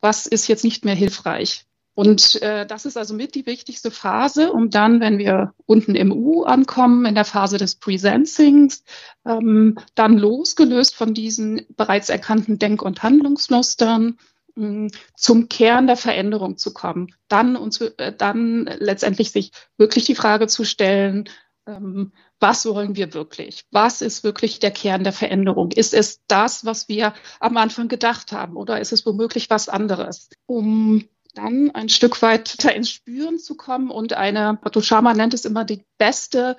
was 0.00 0.26
ist 0.26 0.48
jetzt 0.48 0.64
nicht 0.64 0.84
mehr 0.84 0.94
hilfreich. 0.94 1.66
Und 1.96 2.42
äh, 2.42 2.66
das 2.66 2.84
ist 2.84 2.98
also 2.98 3.14
mit 3.14 3.34
die 3.34 3.46
wichtigste 3.46 3.90
Phase, 3.90 4.52
um 4.52 4.68
dann, 4.68 5.00
wenn 5.00 5.16
wir 5.16 5.54
unten 5.64 5.94
im 5.94 6.12
U 6.12 6.42
ankommen, 6.44 7.06
in 7.06 7.14
der 7.14 7.24
Phase 7.24 7.56
des 7.56 7.76
Presensings, 7.76 8.84
ähm, 9.24 9.78
dann 9.94 10.18
losgelöst 10.18 10.94
von 10.94 11.14
diesen 11.14 11.62
bereits 11.74 12.10
erkannten 12.10 12.58
Denk- 12.58 12.82
und 12.82 13.02
Handlungsmustern 13.02 14.18
hm, 14.56 14.90
zum 15.16 15.48
Kern 15.48 15.86
der 15.86 15.96
Veränderung 15.96 16.58
zu 16.58 16.74
kommen. 16.74 17.14
Dann, 17.28 17.70
zu, 17.70 17.98
äh, 17.98 18.14
dann 18.14 18.68
letztendlich 18.78 19.30
sich 19.30 19.52
wirklich 19.78 20.04
die 20.04 20.14
Frage 20.14 20.48
zu 20.48 20.64
stellen, 20.64 21.30
ähm, 21.66 22.12
was 22.40 22.66
wollen 22.66 22.96
wir 22.96 23.14
wirklich? 23.14 23.64
Was 23.70 24.02
ist 24.02 24.24
wirklich 24.24 24.58
der 24.58 24.70
Kern 24.70 25.04
der 25.04 25.12
Veränderung? 25.12 25.72
Ist 25.72 25.94
es 25.94 26.20
das, 26.26 26.64
was 26.64 26.88
wir 26.88 27.14
am 27.40 27.56
Anfang 27.56 27.88
gedacht 27.88 28.32
haben 28.32 28.56
oder 28.56 28.80
ist 28.80 28.92
es 28.92 29.06
womöglich 29.06 29.50
was 29.50 29.68
anderes? 29.68 30.28
Um 30.46 31.04
dann 31.34 31.70
ein 31.72 31.88
Stück 31.88 32.22
weiter 32.22 32.74
ins 32.74 32.90
Spüren 32.90 33.38
zu 33.38 33.56
kommen 33.56 33.90
und 33.90 34.14
eine, 34.14 34.58
Otto 34.64 34.80
Schama 34.80 35.14
nennt 35.14 35.34
es 35.34 35.44
immer 35.44 35.64
die 35.64 35.84
beste, 35.98 36.56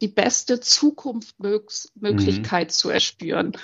die 0.00 0.08
beste 0.08 0.60
Zukunftsmöglichkeit 0.60 2.68
mhm. 2.68 2.72
zu 2.72 2.90
erspüren. 2.90 3.56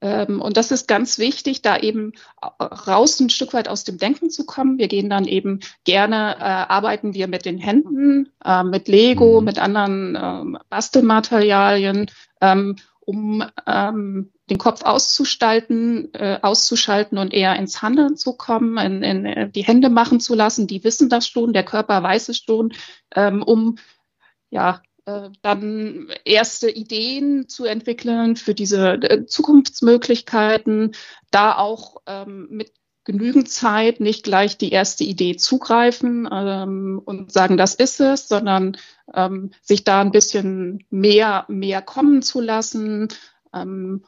Ähm, 0.00 0.40
und 0.40 0.56
das 0.56 0.70
ist 0.70 0.88
ganz 0.88 1.18
wichtig, 1.18 1.62
da 1.62 1.76
eben 1.76 2.12
raus 2.60 3.20
ein 3.20 3.30
Stück 3.30 3.52
weit 3.52 3.68
aus 3.68 3.84
dem 3.84 3.98
Denken 3.98 4.30
zu 4.30 4.46
kommen. 4.46 4.78
Wir 4.78 4.88
gehen 4.88 5.10
dann 5.10 5.26
eben 5.26 5.60
gerne, 5.84 6.36
äh, 6.38 6.42
arbeiten 6.42 7.14
wir 7.14 7.28
mit 7.28 7.44
den 7.44 7.58
Händen, 7.58 8.32
äh, 8.44 8.64
mit 8.64 8.88
Lego, 8.88 9.40
mhm. 9.40 9.44
mit 9.44 9.58
anderen 9.58 10.14
äh, 10.16 10.58
Bastelmaterialien, 10.68 12.10
ähm, 12.40 12.76
um 13.00 13.44
ähm, 13.66 14.30
den 14.48 14.58
Kopf 14.58 14.82
auszustalten, 14.82 16.12
äh, 16.14 16.38
auszuschalten 16.42 17.18
und 17.18 17.32
eher 17.32 17.56
ins 17.56 17.82
Handeln 17.82 18.16
zu 18.16 18.36
kommen, 18.36 18.78
in, 18.78 19.02
in, 19.02 19.26
äh, 19.26 19.50
die 19.50 19.64
Hände 19.64 19.90
machen 19.90 20.20
zu 20.20 20.34
lassen. 20.34 20.66
Die 20.66 20.82
wissen 20.82 21.08
das 21.08 21.28
schon, 21.28 21.52
der 21.52 21.64
Körper 21.64 22.02
weiß 22.02 22.28
es 22.30 22.38
schon, 22.38 22.72
ähm, 23.14 23.42
um 23.42 23.76
ja 24.50 24.82
äh, 25.10 25.30
dann 25.42 26.08
erste 26.24 26.70
Ideen 26.70 27.48
zu 27.48 27.64
entwickeln 27.64 28.36
für 28.36 28.54
diese 28.54 28.94
äh, 28.94 29.26
Zukunftsmöglichkeiten, 29.26 30.92
da 31.30 31.56
auch 31.56 32.02
ähm, 32.06 32.48
mit 32.50 32.72
genügend 33.04 33.48
Zeit 33.48 34.00
nicht 34.00 34.24
gleich 34.24 34.58
die 34.58 34.72
erste 34.72 35.04
Idee 35.04 35.36
zugreifen 35.36 36.28
ähm, 36.30 37.00
und 37.04 37.32
sagen, 37.32 37.56
das 37.56 37.74
ist 37.74 38.00
es, 38.00 38.28
sondern 38.28 38.76
ähm, 39.14 39.50
sich 39.62 39.84
da 39.84 40.00
ein 40.00 40.12
bisschen 40.12 40.84
mehr, 40.90 41.44
mehr 41.48 41.82
kommen 41.82 42.22
zu 42.22 42.40
lassen, 42.40 43.08
ähm, 43.54 44.04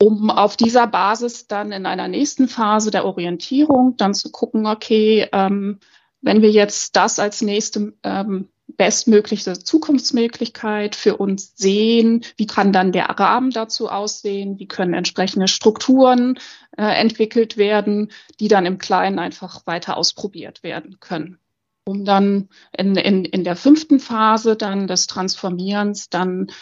um 0.00 0.30
auf 0.30 0.56
dieser 0.56 0.86
Basis 0.86 1.46
dann 1.46 1.72
in 1.72 1.86
einer 1.86 2.08
nächsten 2.08 2.48
Phase 2.48 2.90
der 2.90 3.04
Orientierung 3.06 3.96
dann 3.96 4.14
zu 4.14 4.30
gucken, 4.30 4.66
okay, 4.66 5.28
ähm, 5.32 5.78
wenn 6.20 6.42
wir 6.42 6.50
jetzt 6.50 6.96
das 6.96 7.18
als 7.18 7.42
nächste 7.42 7.94
ähm, 8.02 8.48
bestmögliche 8.76 9.52
Zukunftsmöglichkeit 9.58 10.96
für 10.96 11.16
uns 11.16 11.54
sehen. 11.56 12.24
Wie 12.36 12.46
kann 12.46 12.72
dann 12.72 12.92
der 12.92 13.06
Rahmen 13.06 13.50
dazu 13.50 13.88
aussehen? 13.88 14.58
Wie 14.58 14.68
können 14.68 14.94
entsprechende 14.94 15.48
Strukturen 15.48 16.38
äh, 16.76 16.84
entwickelt 17.00 17.56
werden, 17.56 18.10
die 18.40 18.48
dann 18.48 18.66
im 18.66 18.78
Kleinen 18.78 19.18
einfach 19.18 19.66
weiter 19.66 19.96
ausprobiert 19.96 20.62
werden 20.62 20.98
können? 21.00 21.38
Um 21.84 22.04
dann 22.04 22.48
in, 22.76 22.96
in, 22.96 23.24
in 23.24 23.44
der 23.44 23.56
fünften 23.56 23.98
Phase 23.98 24.56
dann 24.56 24.86
des 24.86 25.08
Transformierens 25.08 26.10
dann 26.10 26.52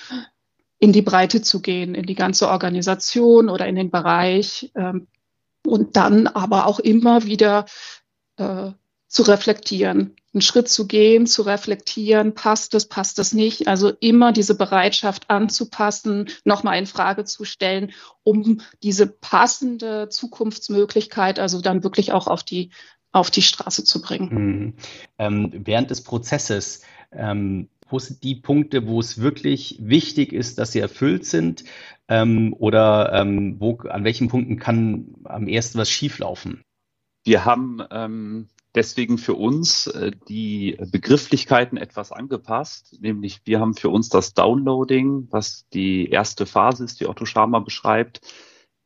in 0.78 0.92
die 0.92 1.02
Breite 1.02 1.42
zu 1.42 1.60
gehen, 1.60 1.94
in 1.94 2.06
die 2.06 2.14
ganze 2.14 2.48
Organisation 2.48 3.50
oder 3.50 3.66
in 3.66 3.76
den 3.76 3.90
Bereich 3.90 4.72
ähm, 4.74 5.06
und 5.66 5.96
dann 5.96 6.26
aber 6.26 6.66
auch 6.66 6.78
immer 6.78 7.24
wieder 7.26 7.66
äh, 8.38 8.70
zu 9.10 9.22
reflektieren, 9.24 10.14
einen 10.32 10.40
Schritt 10.40 10.68
zu 10.68 10.86
gehen, 10.86 11.26
zu 11.26 11.42
reflektieren, 11.42 12.32
passt 12.32 12.74
es, 12.74 12.86
passt 12.86 13.18
es 13.18 13.32
nicht. 13.32 13.66
Also 13.66 13.90
immer 13.98 14.32
diese 14.32 14.56
Bereitschaft 14.56 15.28
anzupassen, 15.28 16.28
nochmal 16.44 16.78
in 16.78 16.86
Frage 16.86 17.24
zu 17.24 17.44
stellen, 17.44 17.90
um 18.22 18.60
diese 18.84 19.08
passende 19.08 20.08
Zukunftsmöglichkeit, 20.10 21.40
also 21.40 21.60
dann 21.60 21.82
wirklich 21.82 22.12
auch 22.12 22.28
auf 22.28 22.44
die, 22.44 22.70
auf 23.10 23.32
die 23.32 23.42
Straße 23.42 23.82
zu 23.82 24.00
bringen. 24.00 24.28
Mhm. 24.30 24.74
Ähm, 25.18 25.50
während 25.52 25.90
des 25.90 26.04
Prozesses, 26.04 26.82
ähm, 27.10 27.68
wo 27.88 27.98
sind 27.98 28.22
die 28.22 28.36
Punkte, 28.36 28.86
wo 28.86 29.00
es 29.00 29.20
wirklich 29.20 29.76
wichtig 29.80 30.32
ist, 30.32 30.60
dass 30.60 30.70
sie 30.70 30.78
erfüllt 30.78 31.26
sind? 31.26 31.64
Ähm, 32.06 32.54
oder 32.56 33.12
ähm, 33.12 33.56
wo, 33.58 33.76
an 33.88 34.04
welchen 34.04 34.28
Punkten 34.28 34.60
kann 34.60 35.16
am 35.24 35.48
ersten 35.48 35.78
was 35.78 35.90
schieflaufen? 35.90 36.62
Wir 37.24 37.44
haben 37.44 37.82
ähm, 37.90 38.48
deswegen 38.74 39.18
für 39.18 39.34
uns 39.34 39.86
äh, 39.88 40.12
die 40.28 40.76
Begrifflichkeiten 40.90 41.76
etwas 41.76 42.12
angepasst, 42.12 42.96
nämlich 43.00 43.40
wir 43.44 43.60
haben 43.60 43.74
für 43.74 43.88
uns 43.88 44.08
das 44.08 44.34
Downloading, 44.34 45.28
was 45.30 45.66
die 45.72 46.08
erste 46.08 46.46
Phase 46.46 46.84
ist, 46.84 47.00
die 47.00 47.06
Otto 47.06 47.24
Schama 47.24 47.60
beschreibt, 47.60 48.20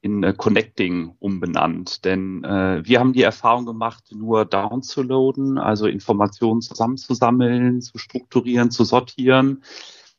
in 0.01 0.23
äh, 0.23 0.35
Connecting 0.37 1.15
umbenannt. 1.19 2.05
Denn 2.05 2.45
äh, 2.45 2.83
wir 2.85 3.01
haben 3.01 3.15
die 3.15 3.23
Erfahrung 3.23 3.65
gemacht, 3.65 4.05
nur 4.13 4.45
downzuladen, 4.45 5.59
also 5.59 5.87
Informationen 5.87 6.61
zusammenzusammeln, 6.61 7.81
zu 7.81 7.99
strukturieren, 7.99 8.71
zu 8.71 8.85
sortieren. 8.85 9.65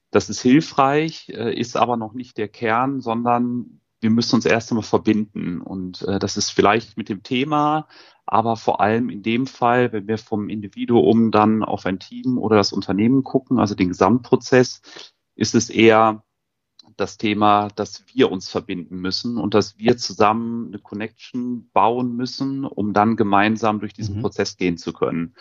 Das 0.09 0.29
ist 0.29 0.41
hilfreich, 0.41 1.29
äh, 1.29 1.53
ist 1.53 1.77
aber 1.77 1.97
noch 1.97 2.13
nicht 2.13 2.37
der 2.37 2.47
Kern, 2.47 2.99
sondern 2.99 3.81
wir 4.01 4.09
müssen 4.09 4.35
uns 4.35 4.45
erst 4.45 4.71
einmal 4.71 4.83
verbinden. 4.83 5.61
Und 5.61 6.01
äh, 6.03 6.19
das 6.19 6.37
ist 6.37 6.49
vielleicht 6.49 6.97
mit 6.97 7.09
dem 7.09 7.21
Thema, 7.21 7.87
aber 8.25 8.55
vor 8.55 8.81
allem 8.81 9.09
in 9.09 9.21
dem 9.21 9.47
Fall, 9.47 9.91
wenn 9.91 10.07
wir 10.07 10.17
vom 10.17 10.49
Individuum 10.49 11.31
dann 11.31 11.63
auf 11.63 11.85
ein 11.85 11.99
Team 11.99 12.37
oder 12.37 12.55
das 12.55 12.73
Unternehmen 12.73 13.23
gucken, 13.23 13.59
also 13.59 13.75
den 13.75 13.89
Gesamtprozess, 13.89 14.81
ist 15.35 15.55
es 15.55 15.69
eher 15.69 16.23
das 16.97 17.17
Thema, 17.17 17.67
dass 17.75 18.05
wir 18.13 18.31
uns 18.31 18.49
verbinden 18.49 18.97
müssen 18.97 19.37
und 19.37 19.53
dass 19.53 19.77
wir 19.77 19.97
zusammen 19.97 20.67
eine 20.67 20.79
Connection 20.79 21.69
bauen 21.71 22.15
müssen, 22.15 22.65
um 22.65 22.93
dann 22.93 23.15
gemeinsam 23.15 23.79
durch 23.79 23.93
diesen 23.93 24.17
mhm. 24.17 24.21
Prozess 24.21 24.57
gehen 24.57 24.77
zu 24.77 24.93
können. 24.93 25.35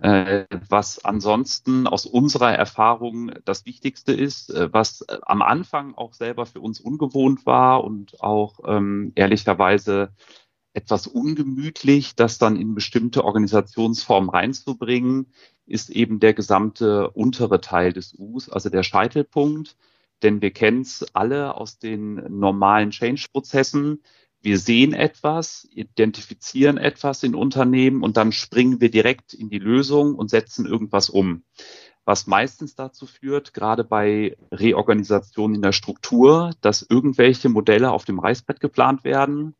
Äh, 0.00 0.46
was 0.68 1.04
ansonsten 1.04 1.86
aus 1.86 2.06
unserer 2.06 2.54
Erfahrung 2.54 3.32
das 3.44 3.66
Wichtigste 3.66 4.12
ist, 4.12 4.50
äh, 4.50 4.72
was 4.72 5.04
am 5.08 5.42
Anfang 5.42 5.94
auch 5.94 6.14
selber 6.14 6.46
für 6.46 6.60
uns 6.60 6.80
ungewohnt 6.80 7.44
war 7.44 7.84
und 7.84 8.22
auch 8.22 8.60
ähm, 8.66 9.12
ehrlicherweise 9.14 10.12
etwas 10.72 11.06
ungemütlich, 11.06 12.14
das 12.14 12.38
dann 12.38 12.56
in 12.56 12.74
bestimmte 12.74 13.24
Organisationsformen 13.24 14.30
reinzubringen, 14.30 15.32
ist 15.66 15.90
eben 15.90 16.20
der 16.20 16.34
gesamte 16.34 17.10
untere 17.10 17.60
Teil 17.60 17.92
des 17.92 18.14
Us, 18.18 18.48
also 18.48 18.68
der 18.70 18.82
Scheitelpunkt. 18.82 19.76
Denn 20.22 20.42
wir 20.42 20.50
kennen 20.50 20.82
es 20.82 21.06
alle 21.14 21.54
aus 21.56 21.78
den 21.78 22.14
normalen 22.38 22.90
Change-Prozessen. 22.90 24.02
Wir 24.42 24.58
sehen 24.58 24.92
etwas, 24.92 25.66
identifizieren 25.70 26.78
etwas 26.78 27.22
in 27.22 27.34
Unternehmen 27.34 28.02
und 28.02 28.16
dann 28.16 28.32
springen 28.32 28.80
wir 28.80 28.90
direkt 28.90 29.34
in 29.34 29.48
die 29.50 29.58
Lösung 29.58 30.14
und 30.14 30.30
setzen 30.30 30.66
irgendwas 30.66 31.10
um 31.10 31.42
was 32.06 32.26
meistens 32.26 32.74
dazu 32.74 33.06
führt, 33.06 33.54
gerade 33.54 33.84
bei 33.84 34.36
Reorganisationen 34.50 35.54
in 35.54 35.62
der 35.62 35.70
Struktur, 35.70 36.50
dass 36.60 36.82
irgendwelche 36.82 37.48
Modelle 37.48 37.92
auf 37.92 38.04
dem 38.04 38.18
Reißbrett 38.18 38.58
geplant 38.58 39.04
werden 39.04 39.54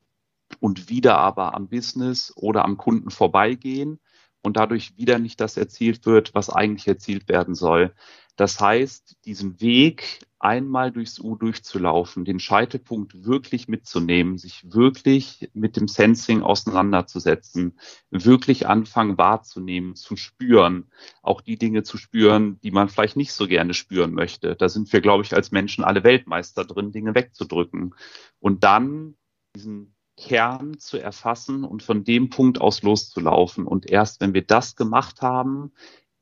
und 0.61 0.89
wieder 0.89 1.19
aber 1.19 1.55
am 1.55 1.69
Business 1.69 2.33
oder 2.37 2.65
am 2.65 2.77
Kunden 2.77 3.11
vorbeigehen 3.11 3.99
und 4.43 4.57
dadurch 4.57 4.97
wieder 4.97 5.19
nicht 5.19 5.41
das 5.41 5.57
erzielt 5.57 6.07
wird, 6.07 6.35
was 6.35 6.51
eigentlich 6.51 6.87
erzielt 6.87 7.29
werden 7.29 7.55
soll. 7.55 7.95
Das 8.37 8.59
heißt, 8.59 9.19
diesen 9.27 9.61
Weg 9.61 10.21
einmal 10.39 10.91
durchs 10.93 11.19
U 11.19 11.37
durchzulaufen, 11.37 12.25
den 12.25 12.41
Scheitelpunkt 12.41 13.25
wirklich 13.27 13.69
mitzunehmen, 13.69 14.39
sich 14.39 14.73
wirklich 14.73 15.51
mit 15.53 15.77
dem 15.77 15.89
Sensing 15.89 16.41
auseinanderzusetzen, 16.43 17.79
wirklich 18.11 18.67
anfangen 18.67 19.19
wahrzunehmen, 19.19 19.95
zu 19.95 20.17
spüren, 20.17 20.91
auch 21.23 21.43
die 21.43 21.59
Dinge 21.59 21.83
zu 21.83 21.99
spüren, 21.99 22.59
die 22.61 22.71
man 22.71 22.89
vielleicht 22.89 23.17
nicht 23.17 23.35
so 23.35 23.47
gerne 23.47 23.75
spüren 23.75 24.15
möchte. 24.15 24.57
Da 24.57 24.71
sind 24.71 24.91
wir, 24.91 25.03
glaube 25.03 25.23
ich, 25.23 25.35
als 25.35 25.51
Menschen 25.51 25.85
alle 25.85 26.03
Weltmeister 26.03 26.65
drin, 26.65 26.93
Dinge 26.93 27.15
wegzudrücken. 27.15 27.95
Und 28.39 28.65
dann 28.65 29.17
diesen 29.55 29.95
Kern 30.21 30.79
zu 30.79 30.99
erfassen 30.99 31.65
und 31.65 31.83
von 31.83 32.05
dem 32.05 32.29
Punkt 32.29 32.61
aus 32.61 32.83
loszulaufen. 32.83 33.67
Und 33.67 33.91
erst 33.91 34.21
wenn 34.21 34.35
wir 34.35 34.47
das 34.47 34.77
gemacht 34.77 35.23
haben, 35.23 35.73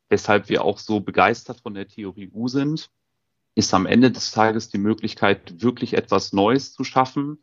weshalb 0.09 0.49
wir 0.49 0.65
auch 0.65 0.79
so 0.79 1.01
begeistert 1.01 1.61
von 1.61 1.75
der 1.75 1.89
Theorie 1.89 2.31
U 2.33 2.49
sind, 2.49 2.91
ist 3.55 3.75
am 3.75 3.87
Ende 3.87 4.13
des 4.13 4.31
Tages 4.31 4.71
die 4.71 4.79
Möglichkeit, 4.79 5.61
wirklich 5.63 5.95
etwas 5.95 6.33
Neues 6.33 6.73
zu 6.73 6.85
schaffen, 6.85 7.43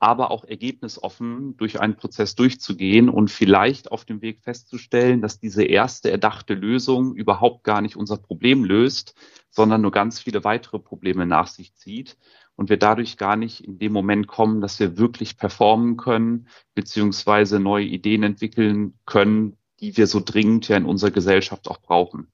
aber 0.00 0.32
auch 0.32 0.44
ergebnisoffen 0.44 1.56
durch 1.56 1.80
einen 1.80 1.94
Prozess 1.94 2.34
durchzugehen 2.34 3.08
und 3.08 3.30
vielleicht 3.30 3.92
auf 3.92 4.04
dem 4.04 4.20
Weg 4.20 4.40
festzustellen, 4.42 5.22
dass 5.22 5.38
diese 5.38 5.62
erste 5.62 6.10
erdachte 6.10 6.54
Lösung 6.54 7.14
überhaupt 7.14 7.62
gar 7.62 7.80
nicht 7.80 7.96
unser 7.96 8.16
Problem 8.16 8.64
löst, 8.64 9.14
sondern 9.50 9.80
nur 9.80 9.92
ganz 9.92 10.18
viele 10.18 10.42
weitere 10.42 10.80
Probleme 10.80 11.24
nach 11.26 11.46
sich 11.46 11.76
zieht 11.76 12.18
und 12.62 12.70
wir 12.70 12.76
dadurch 12.76 13.16
gar 13.16 13.34
nicht 13.34 13.64
in 13.64 13.80
dem 13.80 13.92
Moment 13.92 14.28
kommen, 14.28 14.60
dass 14.60 14.78
wir 14.78 14.96
wirklich 14.96 15.36
performen 15.36 15.96
können, 15.96 16.46
beziehungsweise 16.76 17.58
neue 17.58 17.86
Ideen 17.86 18.22
entwickeln 18.22 18.94
können, 19.04 19.56
die 19.80 19.96
wir 19.96 20.06
so 20.06 20.22
dringend 20.24 20.68
ja 20.68 20.76
in 20.76 20.84
unserer 20.84 21.10
Gesellschaft 21.10 21.66
auch 21.66 21.80
brauchen. 21.80 22.28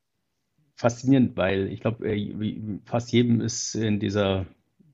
Faszinierend, 0.76 1.38
weil 1.38 1.68
ich 1.72 1.80
glaube, 1.80 2.06
äh, 2.06 2.60
fast 2.84 3.10
jedem 3.10 3.40
ist 3.40 3.74
in 3.74 4.00
dieser 4.00 4.44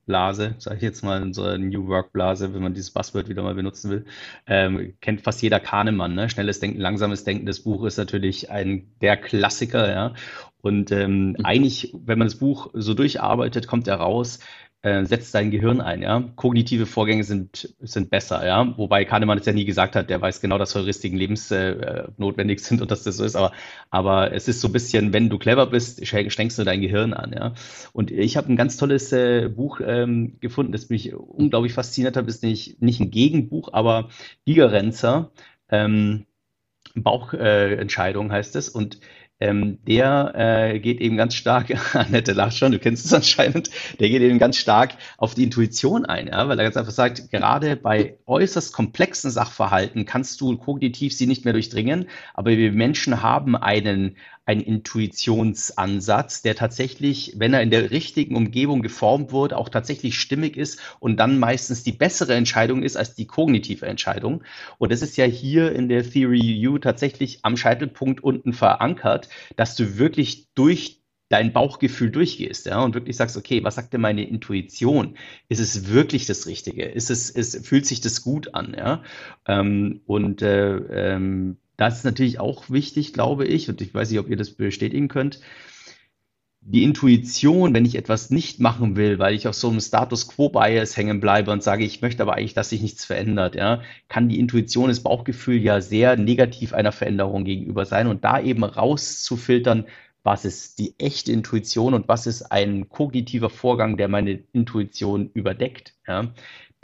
Blase, 0.06 0.54
sage 0.58 0.76
ich 0.76 0.82
jetzt 0.82 1.02
mal, 1.02 1.20
in 1.20 1.36
einer 1.36 1.58
New 1.58 1.88
Work 1.88 2.12
Blase, 2.12 2.54
wenn 2.54 2.62
man 2.62 2.74
dieses 2.74 2.92
Buzzword 2.92 3.28
wieder 3.28 3.42
mal 3.42 3.56
benutzen 3.56 3.90
will, 3.90 4.04
ähm, 4.46 4.94
kennt 5.00 5.22
fast 5.22 5.42
jeder 5.42 5.58
Kahnemann. 5.58 6.14
Ne? 6.14 6.30
Schnelles 6.30 6.60
Denken, 6.60 6.78
langsames 6.78 7.24
Denken. 7.24 7.44
Das 7.44 7.58
Buch 7.58 7.84
ist 7.84 7.96
natürlich 7.96 8.52
ein 8.52 8.86
der 9.00 9.16
Klassiker, 9.16 9.90
ja. 9.90 10.14
Und 10.60 10.92
ähm, 10.92 11.30
mhm. 11.30 11.36
eigentlich, 11.42 11.92
wenn 11.92 12.18
man 12.18 12.28
das 12.28 12.36
Buch 12.36 12.70
so 12.72 12.94
durcharbeitet, 12.94 13.66
kommt 13.66 13.88
er 13.88 13.96
raus, 13.96 14.38
äh, 14.84 15.06
setzt 15.06 15.34
dein 15.34 15.50
Gehirn 15.50 15.80
ein, 15.80 16.02
ja. 16.02 16.22
Kognitive 16.36 16.84
Vorgänge 16.84 17.24
sind, 17.24 17.74
sind 17.80 18.10
besser, 18.10 18.46
ja. 18.46 18.76
Wobei 18.76 19.06
Kahnemann 19.06 19.38
es 19.38 19.46
ja 19.46 19.54
nie 19.54 19.64
gesagt 19.64 19.96
hat, 19.96 20.10
der 20.10 20.20
weiß 20.20 20.42
genau, 20.42 20.58
dass 20.58 20.74
Heuristiken 20.74 21.16
lebensnotwendig 21.16 22.58
äh, 22.58 22.62
sind 22.62 22.82
und 22.82 22.90
dass 22.90 23.02
das 23.02 23.16
so 23.16 23.24
ist. 23.24 23.34
Aber, 23.34 23.52
aber 23.88 24.32
es 24.32 24.46
ist 24.46 24.60
so 24.60 24.68
ein 24.68 24.72
bisschen, 24.72 25.14
wenn 25.14 25.30
du 25.30 25.38
clever 25.38 25.66
bist, 25.66 26.06
steckst 26.06 26.58
du 26.58 26.64
dein 26.64 26.82
Gehirn 26.82 27.14
an, 27.14 27.32
ja. 27.32 27.54
Und 27.94 28.10
ich 28.10 28.36
habe 28.36 28.52
ein 28.52 28.56
ganz 28.56 28.76
tolles 28.76 29.10
äh, 29.12 29.48
Buch 29.48 29.80
ähm, 29.82 30.38
gefunden, 30.40 30.72
das 30.72 30.90
mich 30.90 31.14
unglaublich 31.14 31.72
fasziniert 31.72 32.18
hat. 32.18 32.28
Ist 32.28 32.42
nicht, 32.42 32.82
nicht 32.82 33.00
ein 33.00 33.10
Gegenbuch, 33.10 33.70
aber 33.72 34.10
Gigerenzer. 34.44 35.32
Ähm, 35.70 36.26
Bauchentscheidung 36.94 38.28
äh, 38.28 38.32
heißt 38.34 38.54
es. 38.56 38.68
Und 38.68 39.00
ähm, 39.40 39.78
der 39.86 40.32
äh, 40.34 40.78
geht 40.78 41.00
eben 41.00 41.16
ganz 41.16 41.34
stark, 41.34 41.74
Annette 41.94 42.32
lacht 42.32 42.56
schon, 42.56 42.72
du 42.72 42.78
kennst 42.78 43.04
es 43.06 43.12
anscheinend, 43.12 43.70
der 43.98 44.08
geht 44.08 44.22
eben 44.22 44.38
ganz 44.38 44.56
stark 44.56 44.94
auf 45.18 45.34
die 45.34 45.44
Intuition 45.44 46.06
ein, 46.06 46.28
ja, 46.28 46.48
weil 46.48 46.58
er 46.58 46.64
ganz 46.64 46.76
einfach 46.76 46.92
sagt, 46.92 47.30
gerade 47.30 47.76
bei 47.76 48.16
äußerst 48.26 48.72
komplexen 48.72 49.30
Sachverhalten 49.30 50.04
kannst 50.04 50.40
du 50.40 50.56
kognitiv 50.56 51.14
sie 51.14 51.26
nicht 51.26 51.44
mehr 51.44 51.52
durchdringen, 51.52 52.08
aber 52.32 52.50
wir 52.52 52.72
Menschen 52.72 53.22
haben 53.22 53.56
einen, 53.56 54.16
ein 54.46 54.60
Intuitionsansatz, 54.60 56.42
der 56.42 56.54
tatsächlich, 56.54 57.34
wenn 57.36 57.54
er 57.54 57.62
in 57.62 57.70
der 57.70 57.90
richtigen 57.90 58.36
Umgebung 58.36 58.82
geformt 58.82 59.32
wurde, 59.32 59.56
auch 59.56 59.68
tatsächlich 59.68 60.18
stimmig 60.18 60.56
ist 60.56 60.80
und 61.00 61.18
dann 61.18 61.38
meistens 61.38 61.82
die 61.82 61.92
bessere 61.92 62.34
Entscheidung 62.34 62.82
ist 62.82 62.96
als 62.96 63.14
die 63.14 63.26
kognitive 63.26 63.86
Entscheidung. 63.86 64.42
Und 64.78 64.92
das 64.92 65.02
ist 65.02 65.16
ja 65.16 65.24
hier 65.24 65.72
in 65.72 65.88
der 65.88 66.08
Theory 66.08 66.66
U 66.68 66.78
tatsächlich 66.78 67.38
am 67.42 67.56
Scheitelpunkt 67.56 68.22
unten 68.22 68.52
verankert, 68.52 69.28
dass 69.56 69.76
du 69.76 69.96
wirklich 69.98 70.48
durch 70.54 71.00
dein 71.30 71.52
Bauchgefühl 71.52 72.10
durchgehst, 72.10 72.66
ja, 72.66 72.80
und 72.80 72.94
wirklich 72.94 73.16
sagst, 73.16 73.36
okay, 73.36 73.64
was 73.64 73.76
sagt 73.76 73.92
denn 73.92 74.00
meine 74.00 74.28
Intuition? 74.28 75.16
Ist 75.48 75.58
es 75.58 75.88
wirklich 75.88 76.26
das 76.26 76.46
Richtige? 76.46 76.84
Ist 76.84 77.10
es, 77.10 77.30
ist, 77.30 77.66
fühlt 77.66 77.86
sich 77.86 78.00
das 78.00 78.22
gut 78.22 78.54
an, 78.54 78.74
ja? 78.76 79.02
Ähm, 79.46 80.02
und 80.06 80.42
äh, 80.42 80.76
ähm, 80.76 81.56
das 81.76 81.98
ist 81.98 82.04
natürlich 82.04 82.40
auch 82.40 82.70
wichtig, 82.70 83.12
glaube 83.12 83.46
ich, 83.46 83.68
und 83.68 83.80
ich 83.80 83.94
weiß 83.94 84.10
nicht, 84.10 84.20
ob 84.20 84.28
ihr 84.28 84.36
das 84.36 84.50
bestätigen 84.50 85.08
könnt. 85.08 85.40
Die 86.66 86.82
Intuition, 86.82 87.74
wenn 87.74 87.84
ich 87.84 87.94
etwas 87.94 88.30
nicht 88.30 88.58
machen 88.58 88.96
will, 88.96 89.18
weil 89.18 89.34
ich 89.34 89.46
auf 89.48 89.54
so 89.54 89.68
einem 89.68 89.80
Status 89.80 90.28
Quo 90.28 90.48
Bias 90.48 90.96
hängen 90.96 91.20
bleibe 91.20 91.50
und 91.50 91.62
sage, 91.62 91.84
ich 91.84 92.00
möchte 92.00 92.22
aber 92.22 92.34
eigentlich, 92.34 92.54
dass 92.54 92.70
sich 92.70 92.80
nichts 92.80 93.04
verändert, 93.04 93.54
ja, 93.54 93.82
kann 94.08 94.30
die 94.30 94.38
Intuition, 94.38 94.88
das 94.88 95.02
Bauchgefühl 95.02 95.58
ja 95.58 95.82
sehr 95.82 96.16
negativ 96.16 96.72
einer 96.72 96.92
Veränderung 96.92 97.44
gegenüber 97.44 97.84
sein 97.84 98.06
und 98.06 98.24
da 98.24 98.40
eben 98.40 98.64
rauszufiltern, 98.64 99.84
was 100.22 100.46
ist 100.46 100.78
die 100.78 100.94
echte 100.98 101.32
Intuition 101.32 101.92
und 101.92 102.08
was 102.08 102.26
ist 102.26 102.50
ein 102.50 102.88
kognitiver 102.88 103.50
Vorgang, 103.50 103.98
der 103.98 104.08
meine 104.08 104.42
Intuition 104.52 105.30
überdeckt. 105.34 105.94
Ja 106.08 106.32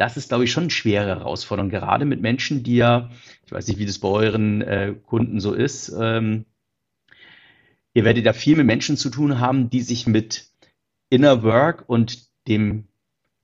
das 0.00 0.16
ist, 0.16 0.30
glaube 0.30 0.44
ich, 0.44 0.50
schon 0.50 0.64
eine 0.64 0.70
schwere 0.70 1.08
Herausforderung, 1.08 1.68
gerade 1.68 2.06
mit 2.06 2.22
Menschen, 2.22 2.62
die 2.62 2.76
ja, 2.76 3.10
ich 3.44 3.52
weiß 3.52 3.68
nicht, 3.68 3.78
wie 3.78 3.84
das 3.84 3.98
bei 3.98 4.08
euren 4.08 4.62
äh, 4.62 4.94
Kunden 5.04 5.40
so 5.40 5.52
ist, 5.52 5.94
ähm, 6.00 6.46
ihr 7.92 8.04
werdet 8.04 8.24
ja 8.24 8.32
viel 8.32 8.56
mit 8.56 8.64
Menschen 8.64 8.96
zu 8.96 9.10
tun 9.10 9.40
haben, 9.40 9.68
die 9.68 9.82
sich 9.82 10.06
mit 10.06 10.48
Inner 11.10 11.42
Work 11.42 11.84
und 11.86 12.30
dem 12.48 12.88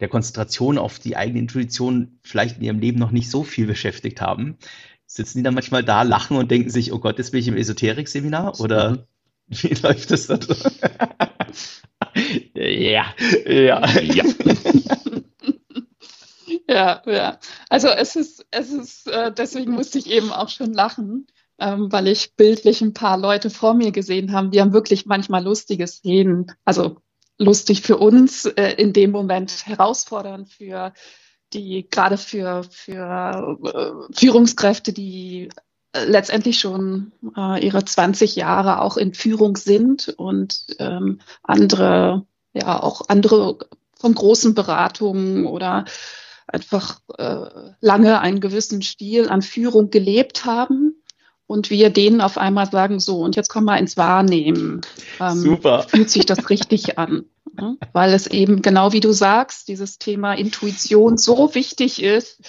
der 0.01 0.09
Konzentration 0.09 0.79
auf 0.79 0.99
die 0.99 1.17
eigene 1.17 1.41
Intuition 1.41 2.19
vielleicht 2.23 2.57
in 2.57 2.65
ihrem 2.65 2.79
Leben 2.79 2.99
noch 2.99 3.11
nicht 3.11 3.31
so 3.31 3.45
viel 3.45 3.67
beschäftigt 3.67 4.23
haben. 4.23 4.57
Sitzen 5.05 5.39
die 5.39 5.45
dann 5.45 5.55
manchmal 5.55 5.85
da, 5.85 6.03
lachen 6.03 6.39
und 6.39 6.51
denken 6.51 6.71
sich, 6.71 6.91
oh 6.91 6.99
Gott, 6.99 7.19
jetzt 7.19 7.33
bin 7.33 7.41
ich 7.41 7.49
im 7.49 7.57
Esoterik-Seminar? 7.57 8.59
Oder 8.61 9.07
wie 9.49 9.75
läuft 9.75 10.11
das 10.11 10.27
dann? 10.27 10.41
ja, 12.55 13.15
ja. 13.47 14.01
ja. 14.01 14.25
Ja, 16.69 17.03
ja. 17.07 17.39
Also 17.69 17.89
es 17.89 18.17
ist, 18.17 18.45
es 18.51 18.71
ist, 18.71 19.07
äh, 19.09 19.33
deswegen 19.33 19.73
musste 19.73 19.99
ich 19.99 20.11
eben 20.11 20.33
auch 20.33 20.49
schon 20.49 20.73
lachen, 20.73 21.27
ähm, 21.59 21.93
weil 21.93 22.09
ich 22.09 22.35
bildlich 22.35 22.81
ein 22.83 22.93
paar 22.93 23.19
Leute 23.19 23.51
vor 23.51 23.75
mir 23.75 23.93
gesehen 23.93 24.33
habe, 24.33 24.49
die 24.49 24.61
haben 24.61 24.73
wirklich 24.73 25.07
manchmal 25.07 25.45
lustiges 25.45 26.03
Reden. 26.05 26.53
Also 26.65 26.97
lustig 27.39 27.83
für 27.83 27.99
uns 27.99 28.47
äh, 28.47 28.75
in 28.79 28.93
dem 28.93 29.13
Moment, 29.13 29.67
herausfordernd 29.67 30.49
für 30.49 30.93
die, 31.53 31.87
gerade 31.89 32.19
für, 32.19 32.65
für 32.65 34.09
äh, 34.11 34.15
Führungskräfte, 34.15 34.93
die 34.93 35.49
äh, 35.93 36.05
letztendlich 36.05 36.59
schon 36.59 37.13
äh, 37.37 37.65
ihre 37.65 37.85
20 37.85 38.35
Jahre 38.35 38.81
auch 38.81 38.97
in 38.97 39.15
Führung 39.15 39.57
sind 39.57 40.09
und 40.17 40.67
ähm, 40.81 41.21
andere, 41.45 42.27
ja, 42.53 42.83
auch 42.83 43.03
andere 43.09 43.59
von 43.99 44.15
großen 44.15 44.55
Beratungen 44.55 45.47
oder 45.47 45.85
einfach 46.47 47.01
äh, 47.19 47.73
lange 47.81 48.21
einen 48.21 48.41
gewissen 48.41 48.83
Stil 48.83 49.29
an 49.29 49.43
Führung 49.43 49.91
gelebt 49.91 50.45
haben 50.45 51.03
und 51.47 51.71
wir 51.71 51.91
denen 51.91 52.21
auf 52.21 52.39
einmal 52.39 52.71
sagen, 52.71 53.01
so, 53.01 53.21
und 53.21 53.37
jetzt 53.37 53.49
kommen 53.49 53.67
wir 53.67 53.79
ins 53.79 53.97
Wahrnehmen. 53.97 54.81
Ähm, 55.21 55.37
Super. 55.37 55.83
Fühlt 55.89 56.11
sich 56.11 56.27
das 56.27 56.51
richtig 56.51 56.99
an? 56.99 57.25
Ne? 57.55 57.77
Weil 57.93 58.13
es 58.13 58.27
eben, 58.27 58.63
genau 58.63 58.93
wie 58.93 59.01
du 59.01 59.13
sagst, 59.13 59.69
dieses 59.69 59.99
Thema 59.99 60.35
Intuition 60.35 61.19
so 61.19 61.55
wichtig 61.55 62.03
ist. 62.03 62.41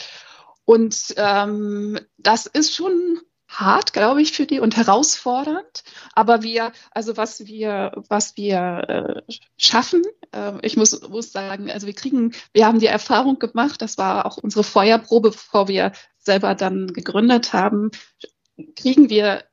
Und 0.65 1.13
ähm, 1.15 1.99
das 2.17 2.45
ist 2.45 2.75
schon 2.75 3.19
hart, 3.47 3.93
glaube 3.93 4.21
ich, 4.21 4.33
für 4.33 4.45
die 4.45 4.59
und 4.59 4.75
herausfordernd. 4.75 5.83
Aber 6.13 6.43
wir, 6.43 6.71
also 6.91 7.17
was 7.17 7.45
wir, 7.45 7.91
was 8.09 8.37
wir 8.37 9.23
äh, 9.27 9.33
schaffen, 9.57 10.03
äh, 10.33 10.53
ich 10.61 10.77
muss, 10.77 11.01
muss 11.09 11.31
sagen, 11.31 11.71
also 11.71 11.87
wir 11.87 11.93
kriegen, 11.93 12.33
wir 12.53 12.65
haben 12.65 12.79
die 12.79 12.87
Erfahrung 12.87 13.39
gemacht, 13.39 13.81
das 13.81 13.97
war 13.97 14.25
auch 14.25 14.37
unsere 14.37 14.63
Feuerprobe, 14.63 15.31
bevor 15.31 15.67
wir 15.67 15.91
selber 16.17 16.55
dann 16.55 16.87
gegründet 16.87 17.53
haben, 17.53 17.91
kriegen 18.75 19.09
wir 19.09 19.43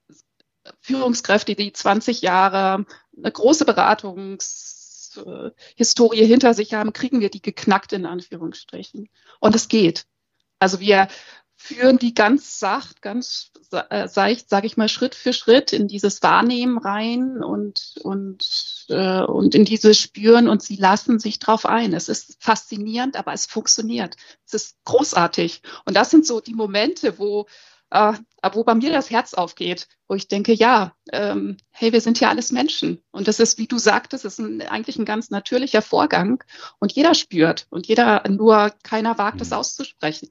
Führungskräfte, 0.80 1.54
die 1.54 1.72
20 1.72 2.22
Jahre 2.22 2.86
eine 3.16 3.30
große 3.30 3.64
Beratungshistorie 3.64 6.24
hinter 6.24 6.54
sich 6.54 6.74
haben, 6.74 6.92
kriegen 6.92 7.20
wir 7.20 7.30
die 7.30 7.42
geknackt 7.42 7.92
in 7.92 8.06
Anführungsstrichen. 8.06 9.08
Und 9.40 9.54
es 9.54 9.68
geht. 9.68 10.06
Also 10.58 10.80
wir 10.80 11.06
führen 11.64 11.98
die 11.98 12.12
ganz 12.12 12.58
sacht, 12.58 13.00
ganz 13.00 13.50
äh, 13.70 14.06
seicht, 14.06 14.50
sage 14.50 14.66
ich 14.66 14.76
mal, 14.76 14.90
Schritt 14.90 15.14
für 15.14 15.32
Schritt 15.32 15.72
in 15.72 15.88
dieses 15.88 16.22
Wahrnehmen 16.22 16.76
rein 16.76 17.42
und, 17.42 17.94
und, 18.02 18.86
äh, 18.90 19.22
und 19.22 19.54
in 19.54 19.64
dieses 19.64 19.98
Spüren 19.98 20.50
und 20.50 20.62
sie 20.62 20.76
lassen 20.76 21.18
sich 21.18 21.38
drauf 21.38 21.64
ein. 21.64 21.94
Es 21.94 22.10
ist 22.10 22.36
faszinierend, 22.38 23.16
aber 23.16 23.32
es 23.32 23.46
funktioniert. 23.46 24.16
Es 24.46 24.52
ist 24.52 24.76
großartig. 24.84 25.62
Und 25.86 25.96
das 25.96 26.10
sind 26.10 26.26
so 26.26 26.42
die 26.42 26.52
Momente, 26.52 27.18
wo, 27.18 27.46
äh, 27.90 28.12
wo 28.52 28.62
bei 28.62 28.74
mir 28.74 28.92
das 28.92 29.08
Herz 29.08 29.32
aufgeht, 29.32 29.88
wo 30.06 30.14
ich 30.14 30.28
denke, 30.28 30.52
ja, 30.52 30.92
ähm, 31.12 31.56
hey, 31.70 31.94
wir 31.94 32.02
sind 32.02 32.20
ja 32.20 32.28
alles 32.28 32.52
Menschen. 32.52 33.02
Und 33.10 33.26
das 33.26 33.40
ist, 33.40 33.56
wie 33.56 33.68
du 33.68 33.78
sagtest, 33.78 34.26
ist 34.26 34.38
ein, 34.38 34.60
eigentlich 34.60 34.98
ein 34.98 35.06
ganz 35.06 35.30
natürlicher 35.30 35.80
Vorgang. 35.80 36.44
Und 36.78 36.92
jeder 36.92 37.14
spürt 37.14 37.66
und 37.70 37.86
jeder, 37.86 38.22
nur 38.28 38.70
keiner 38.82 39.16
wagt 39.16 39.40
es 39.40 39.48
mhm. 39.48 39.56
auszusprechen. 39.56 40.28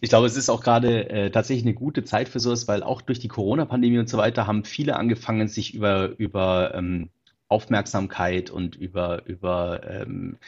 Ich 0.00 0.10
glaube, 0.10 0.26
es 0.26 0.36
ist 0.36 0.48
auch 0.48 0.62
gerade 0.62 1.08
äh, 1.08 1.30
tatsächlich 1.30 1.64
eine 1.64 1.74
gute 1.74 2.04
Zeit 2.04 2.28
für 2.28 2.40
sowas, 2.40 2.68
weil 2.68 2.82
auch 2.82 3.02
durch 3.02 3.20
die 3.20 3.28
Corona-Pandemie 3.28 3.98
und 3.98 4.08
so 4.08 4.18
weiter 4.18 4.46
haben 4.46 4.64
viele 4.64 4.96
angefangen, 4.96 5.48
sich 5.48 5.74
über, 5.74 6.18
über 6.18 6.74
ähm, 6.74 7.10
Aufmerksamkeit 7.48 8.50
und 8.50 8.76
über, 8.76 9.26
über 9.26 9.80
ähm, 9.88 10.38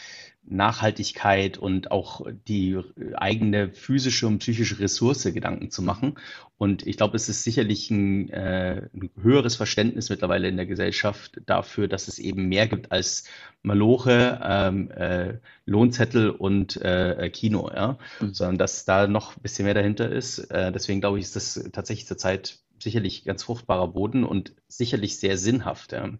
Nachhaltigkeit 0.48 1.58
und 1.58 1.90
auch 1.90 2.26
die 2.48 2.78
eigene 3.14 3.72
physische 3.72 4.26
und 4.26 4.38
psychische 4.38 4.78
Ressource 4.78 5.24
Gedanken 5.24 5.70
zu 5.70 5.82
machen. 5.82 6.14
Und 6.58 6.86
ich 6.86 6.96
glaube, 6.96 7.16
es 7.16 7.28
ist 7.28 7.42
sicherlich 7.44 7.90
ein, 7.90 8.30
äh, 8.30 8.88
ein, 8.94 9.10
höheres 9.20 9.56
Verständnis 9.56 10.08
mittlerweile 10.08 10.48
in 10.48 10.56
der 10.56 10.66
Gesellschaft 10.66 11.40
dafür, 11.46 11.88
dass 11.88 12.08
es 12.08 12.18
eben 12.18 12.48
mehr 12.48 12.66
gibt 12.66 12.92
als 12.92 13.24
Maloche, 13.62 14.40
ähm, 14.42 14.90
äh, 14.92 15.34
Lohnzettel 15.66 16.30
und 16.30 16.76
äh, 16.76 17.28
Kino, 17.30 17.70
ja, 17.74 17.98
mhm. 18.20 18.32
sondern 18.32 18.58
dass 18.58 18.84
da 18.84 19.06
noch 19.06 19.36
ein 19.36 19.42
bisschen 19.42 19.64
mehr 19.66 19.74
dahinter 19.74 20.10
ist. 20.10 20.38
Äh, 20.50 20.72
deswegen 20.72 21.00
glaube 21.00 21.18
ich, 21.18 21.26
ist 21.26 21.36
das 21.36 21.68
tatsächlich 21.72 22.06
zurzeit 22.06 22.60
sicherlich 22.78 23.24
ganz 23.24 23.42
fruchtbarer 23.44 23.88
Boden 23.88 24.24
und 24.24 24.54
sicherlich 24.68 25.18
sehr 25.18 25.38
sinnhaft. 25.38 25.92
Ja. 25.92 26.10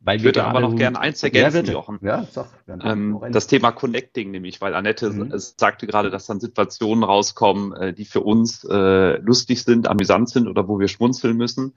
Weil 0.00 0.18
ich 0.18 0.24
würde 0.24 0.44
aber 0.44 0.60
noch 0.60 0.76
gerne 0.76 0.98
eins 0.98 1.22
ergänzen, 1.22 1.66
ja, 1.66 1.72
Jochen. 1.72 1.98
Ja, 2.02 2.24
sag, 2.30 2.48
ähm, 2.66 3.20
das 3.30 3.46
Thema 3.46 3.72
Connecting 3.72 4.30
nämlich, 4.30 4.60
weil 4.60 4.74
Annette 4.74 5.10
mhm. 5.10 5.32
sagte 5.36 5.86
gerade, 5.86 6.10
dass 6.10 6.26
dann 6.26 6.40
Situationen 6.40 7.04
rauskommen, 7.04 7.72
äh, 7.72 7.92
die 7.92 8.04
für 8.04 8.20
uns 8.20 8.64
äh, 8.64 9.18
lustig 9.18 9.62
sind, 9.62 9.88
amüsant 9.88 10.28
sind 10.30 10.48
oder 10.48 10.68
wo 10.68 10.78
wir 10.78 10.88
schmunzeln 10.88 11.36
müssen. 11.36 11.74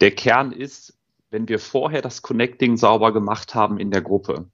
Der 0.00 0.12
Kern 0.12 0.52
ist, 0.52 0.98
wenn 1.30 1.48
wir 1.48 1.58
vorher 1.58 2.02
das 2.02 2.22
Connecting 2.22 2.76
sauber 2.76 3.12
gemacht 3.12 3.54
haben 3.54 3.78
in 3.78 3.90
der 3.90 4.02
Gruppe, 4.02 4.50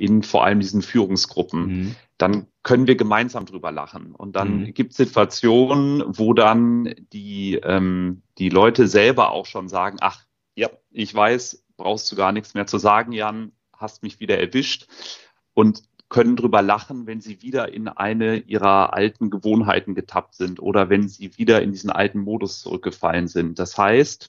in 0.00 0.22
vor 0.22 0.44
allem 0.44 0.60
diesen 0.60 0.82
Führungsgruppen, 0.82 1.66
mhm. 1.66 1.96
dann 2.18 2.46
können 2.62 2.86
wir 2.86 2.96
gemeinsam 2.96 3.46
drüber 3.46 3.72
lachen. 3.72 4.14
Und 4.14 4.36
dann 4.36 4.60
mhm. 4.60 4.74
gibt 4.74 4.92
es 4.92 4.96
Situationen, 4.96 6.02
wo 6.06 6.34
dann 6.34 6.94
die, 7.12 7.54
ähm, 7.62 8.22
die 8.38 8.48
Leute 8.48 8.86
selber 8.86 9.32
auch 9.32 9.46
schon 9.46 9.68
sagen, 9.68 9.98
ach, 10.00 10.24
ja, 10.54 10.68
ich 10.90 11.14
weiß, 11.14 11.64
brauchst 11.76 12.10
du 12.12 12.16
gar 12.16 12.32
nichts 12.32 12.54
mehr 12.54 12.66
zu 12.66 12.78
sagen, 12.78 13.12
Jan, 13.12 13.52
hast 13.72 14.02
mich 14.02 14.20
wieder 14.20 14.38
erwischt. 14.38 14.86
Und 15.54 15.82
können 16.10 16.36
drüber 16.36 16.60
lachen, 16.60 17.06
wenn 17.06 17.20
sie 17.20 17.40
wieder 17.40 17.72
in 17.72 17.88
eine 17.88 18.38
ihrer 18.38 18.92
alten 18.92 19.30
Gewohnheiten 19.30 19.94
getappt 19.94 20.34
sind 20.34 20.60
oder 20.60 20.90
wenn 20.90 21.08
sie 21.08 21.38
wieder 21.38 21.62
in 21.62 21.70
diesen 21.70 21.88
alten 21.88 22.18
Modus 22.18 22.60
zurückgefallen 22.60 23.28
sind. 23.28 23.58
Das 23.60 23.78
heißt, 23.78 24.28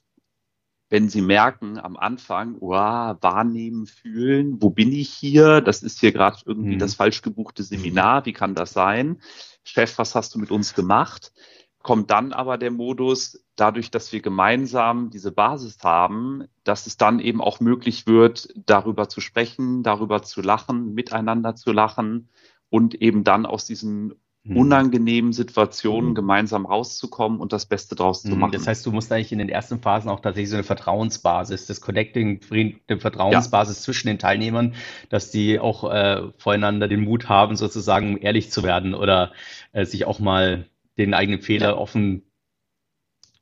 wenn 0.92 1.08
Sie 1.08 1.22
merken 1.22 1.78
am 1.78 1.96
Anfang, 1.96 2.56
wow, 2.60 3.16
wahrnehmen, 3.22 3.86
fühlen, 3.86 4.60
wo 4.60 4.68
bin 4.68 4.92
ich 4.92 5.08
hier? 5.08 5.62
Das 5.62 5.82
ist 5.82 6.00
hier 6.00 6.12
gerade 6.12 6.36
irgendwie 6.44 6.74
mhm. 6.74 6.80
das 6.80 6.96
falsch 6.96 7.22
gebuchte 7.22 7.62
Seminar. 7.62 8.26
Wie 8.26 8.34
kann 8.34 8.54
das 8.54 8.74
sein? 8.74 9.22
Chef, 9.64 9.96
was 9.96 10.14
hast 10.14 10.34
du 10.34 10.38
mit 10.38 10.50
uns 10.50 10.74
gemacht? 10.74 11.32
Kommt 11.78 12.10
dann 12.10 12.34
aber 12.34 12.58
der 12.58 12.70
Modus, 12.70 13.42
dadurch, 13.56 13.90
dass 13.90 14.12
wir 14.12 14.20
gemeinsam 14.20 15.08
diese 15.08 15.32
Basis 15.32 15.78
haben, 15.82 16.44
dass 16.62 16.86
es 16.86 16.98
dann 16.98 17.20
eben 17.20 17.40
auch 17.40 17.58
möglich 17.58 18.06
wird, 18.06 18.52
darüber 18.54 19.08
zu 19.08 19.22
sprechen, 19.22 19.82
darüber 19.82 20.22
zu 20.22 20.42
lachen, 20.42 20.92
miteinander 20.92 21.56
zu 21.56 21.72
lachen 21.72 22.28
und 22.68 22.96
eben 22.96 23.24
dann 23.24 23.46
aus 23.46 23.64
diesen. 23.64 24.12
Unangenehmen 24.44 25.32
Situationen 25.32 26.10
mhm. 26.10 26.14
gemeinsam 26.14 26.66
rauszukommen 26.66 27.38
und 27.38 27.52
das 27.52 27.66
Beste 27.66 27.94
draus 27.94 28.22
zu 28.22 28.32
hm, 28.32 28.40
machen. 28.40 28.52
Das 28.52 28.66
heißt, 28.66 28.84
du 28.84 28.90
musst 28.90 29.12
eigentlich 29.12 29.30
in 29.30 29.38
den 29.38 29.48
ersten 29.48 29.80
Phasen 29.80 30.10
auch 30.10 30.18
tatsächlich 30.18 30.50
so 30.50 30.56
eine 30.56 30.64
Vertrauensbasis, 30.64 31.66
das 31.66 31.80
Connecting, 31.80 32.40
eine 32.50 32.98
Vertrauensbasis 32.98 33.78
ja. 33.78 33.82
zwischen 33.84 34.08
den 34.08 34.18
Teilnehmern, 34.18 34.74
dass 35.10 35.30
die 35.30 35.60
auch 35.60 35.88
äh, 35.88 36.22
voreinander 36.38 36.88
den 36.88 37.04
Mut 37.04 37.28
haben, 37.28 37.54
sozusagen 37.54 38.18
ehrlich 38.18 38.50
zu 38.50 38.64
werden 38.64 38.94
oder 38.94 39.32
äh, 39.72 39.84
sich 39.84 40.06
auch 40.06 40.18
mal 40.18 40.66
den 40.98 41.14
eigenen 41.14 41.40
Fehler 41.40 41.68
ja. 41.68 41.76
offen 41.76 42.22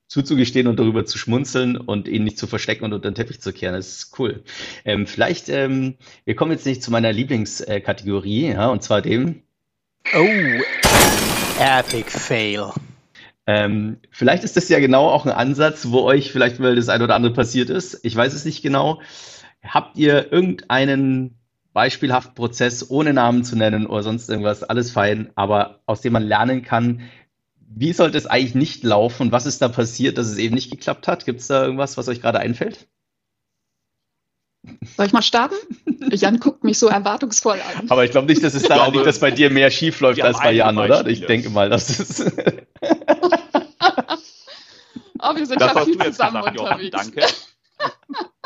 zuzugestehen 0.07 0.67
und 0.67 0.79
darüber 0.79 1.07
zu 1.07 1.17
schmunzeln 1.17 1.77
und 1.79 2.09
ihn 2.09 2.25
nicht 2.25 2.37
zu 2.37 2.47
verstecken 2.47 2.85
und 2.85 2.93
unter 2.93 3.11
den 3.11 3.15
Teppich 3.15 3.41
zu 3.41 3.53
kehren. 3.55 3.75
Das 3.75 3.89
ist 3.89 4.19
cool. 4.19 4.43
Ähm, 4.85 5.07
vielleicht, 5.07 5.49
ähm, 5.49 5.95
wir 6.25 6.35
kommen 6.35 6.51
jetzt 6.51 6.67
nicht 6.67 6.83
zu 6.83 6.91
meiner 6.91 7.13
Lieblingskategorie, 7.13 8.49
ja, 8.49 8.69
und 8.69 8.83
zwar 8.83 9.01
dem 9.01 9.45
Oh, 10.15 10.63
Epic 11.61 12.11
Fail. 12.11 12.73
Ähm, 13.47 13.99
vielleicht 14.11 14.45
ist 14.45 14.57
das 14.57 14.69
ja 14.69 14.81
genau 14.81 15.09
auch 15.09 15.27
ein 15.27 15.33
Ansatz, 15.33 15.91
wo 15.91 16.03
euch 16.03 16.33
vielleicht 16.33 16.59
mal 16.59 16.75
das 16.75 16.89
ein 16.89 17.03
oder 17.03 17.15
andere 17.15 17.33
passiert 17.33 17.71
ist. 17.71 18.01
Ich 18.03 18.17
weiß 18.17 18.33
es 18.33 18.45
nicht 18.45 18.63
genau. 18.63 19.01
Habt 19.63 19.97
ihr 19.97 20.33
irgendeinen 20.33 21.39
beispielhaften 21.73 22.35
Prozess, 22.35 22.91
ohne 22.91 23.13
Namen 23.13 23.45
zu 23.45 23.57
nennen 23.57 23.87
oder 23.87 24.03
sonst 24.03 24.29
irgendwas, 24.29 24.65
alles 24.65 24.91
fein, 24.91 25.31
aber 25.37 25.81
aus 25.87 26.01
dem 26.01 26.13
man 26.13 26.25
lernen 26.25 26.63
kann, 26.63 27.03
wie 27.73 27.93
sollte 27.93 28.19
es 28.19 28.27
eigentlich 28.27 28.57
nicht 28.57 28.83
laufen? 28.83 29.31
Was 29.31 29.47
ist 29.47 29.63
da 29.63 29.69
passiert, 29.69 30.19
dass 30.19 30.27
es 30.27 30.39
eben 30.39 30.57
nicht 30.57 30.73
geklappt 30.73 31.07
hat? 31.07 31.25
Gibt 31.25 31.41
es 31.41 31.47
da 31.47 31.63
irgendwas, 31.63 31.97
was 31.97 32.09
euch 32.09 32.21
gerade 32.21 32.41
einfällt? 32.41 32.89
Soll 34.97 35.07
ich 35.07 35.13
mal 35.13 35.23
starten? 35.23 35.55
Jan 36.16 36.38
guckt 36.38 36.64
mich 36.64 36.79
so 36.79 36.88
erwartungsvoll 36.88 37.61
an. 37.61 37.90
Aber 37.90 38.05
ich 38.05 38.11
glaube 38.11 38.27
nicht, 38.27 38.42
dass 38.42 38.55
es 38.55 38.64
daran 38.64 38.92
liegt, 38.92 39.07
dass 39.07 39.18
bei 39.18 39.31
dir 39.31 39.51
mehr 39.51 39.70
schief 39.70 40.01
läuft 40.01 40.23
als 40.23 40.38
bei 40.38 40.53
Jan, 40.53 40.79
oder? 40.79 41.07
Ich 41.07 41.27
denke 41.27 41.51
mal, 41.51 41.68
dass 41.68 41.99
es. 41.99 42.20
oh, 45.23 45.35
wir 45.35 45.46
sind 45.46 45.61
das 45.61 45.75
ja 45.75 45.85
viel 45.85 45.99
zusammen 45.99 46.42
unterwegs. 46.42 46.90
Danke. 46.90 47.27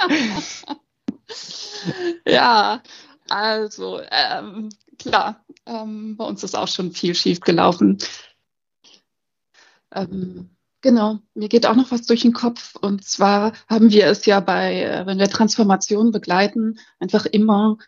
ja, 2.26 2.82
also 3.28 4.00
ähm, 4.10 4.70
klar, 4.98 5.44
ähm, 5.66 6.16
bei 6.16 6.24
uns 6.24 6.42
ist 6.42 6.56
auch 6.56 6.68
schon 6.68 6.92
viel 6.92 7.14
schief 7.14 7.40
gelaufen. 7.40 7.98
Ähm, 9.92 10.53
Genau, 10.84 11.20
mir 11.32 11.48
geht 11.48 11.64
auch 11.64 11.76
noch 11.76 11.90
was 11.92 12.02
durch 12.02 12.20
den 12.20 12.34
Kopf. 12.34 12.76
Und 12.76 13.06
zwar 13.06 13.54
haben 13.70 13.90
wir 13.90 14.06
es 14.06 14.26
ja 14.26 14.40
bei, 14.40 14.82
äh, 14.82 15.06
wenn 15.06 15.18
wir 15.18 15.30
Transformationen 15.30 16.12
begleiten, 16.12 16.78
einfach 17.00 17.24
immer 17.24 17.78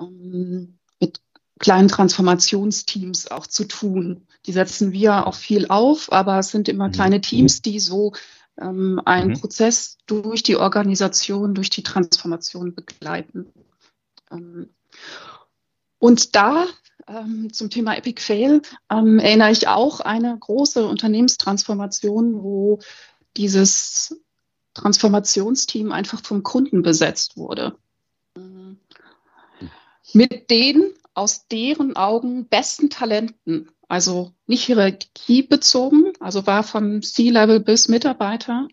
ähm, 0.00 0.78
mit 1.00 1.20
kleinen 1.58 1.88
Transformationsteams 1.88 3.28
auch 3.28 3.48
zu 3.48 3.64
tun. 3.64 4.28
Die 4.46 4.52
setzen 4.52 4.92
wir 4.92 5.26
auch 5.26 5.34
viel 5.34 5.66
auf, 5.66 6.12
aber 6.12 6.38
es 6.38 6.50
sind 6.50 6.68
immer 6.68 6.86
mhm. 6.86 6.92
kleine 6.92 7.20
Teams, 7.20 7.60
die 7.60 7.80
so 7.80 8.12
ähm, 8.56 9.02
einen 9.04 9.30
mhm. 9.30 9.40
Prozess 9.40 9.98
durch 10.06 10.44
die 10.44 10.56
Organisation, 10.56 11.56
durch 11.56 11.70
die 11.70 11.82
Transformation 11.82 12.72
begleiten. 12.72 13.52
Ähm, 14.30 14.70
und 15.98 16.36
da 16.36 16.66
ähm, 17.08 17.52
zum 17.52 17.70
Thema 17.70 17.96
Epic 17.96 18.20
Fail 18.22 18.62
ähm, 18.90 19.18
erinnere 19.18 19.50
ich 19.50 19.68
auch 19.68 20.00
eine 20.00 20.36
große 20.38 20.86
Unternehmenstransformation, 20.86 22.42
wo 22.42 22.80
dieses 23.36 24.20
Transformationsteam 24.74 25.92
einfach 25.92 26.22
vom 26.22 26.42
Kunden 26.42 26.82
besetzt 26.82 27.36
wurde. 27.36 27.76
Mhm. 28.36 28.78
Mit 30.12 30.50
den 30.50 30.92
aus 31.14 31.46
deren 31.48 31.96
Augen 31.96 32.48
besten 32.48 32.90
Talenten, 32.90 33.70
also 33.88 34.32
nicht 34.46 34.64
hierarchiebezogen, 34.64 36.12
also 36.20 36.46
war 36.46 36.64
von 36.64 37.02
C-Level 37.02 37.60
bis 37.60 37.88
Mitarbeiterin 37.88 38.68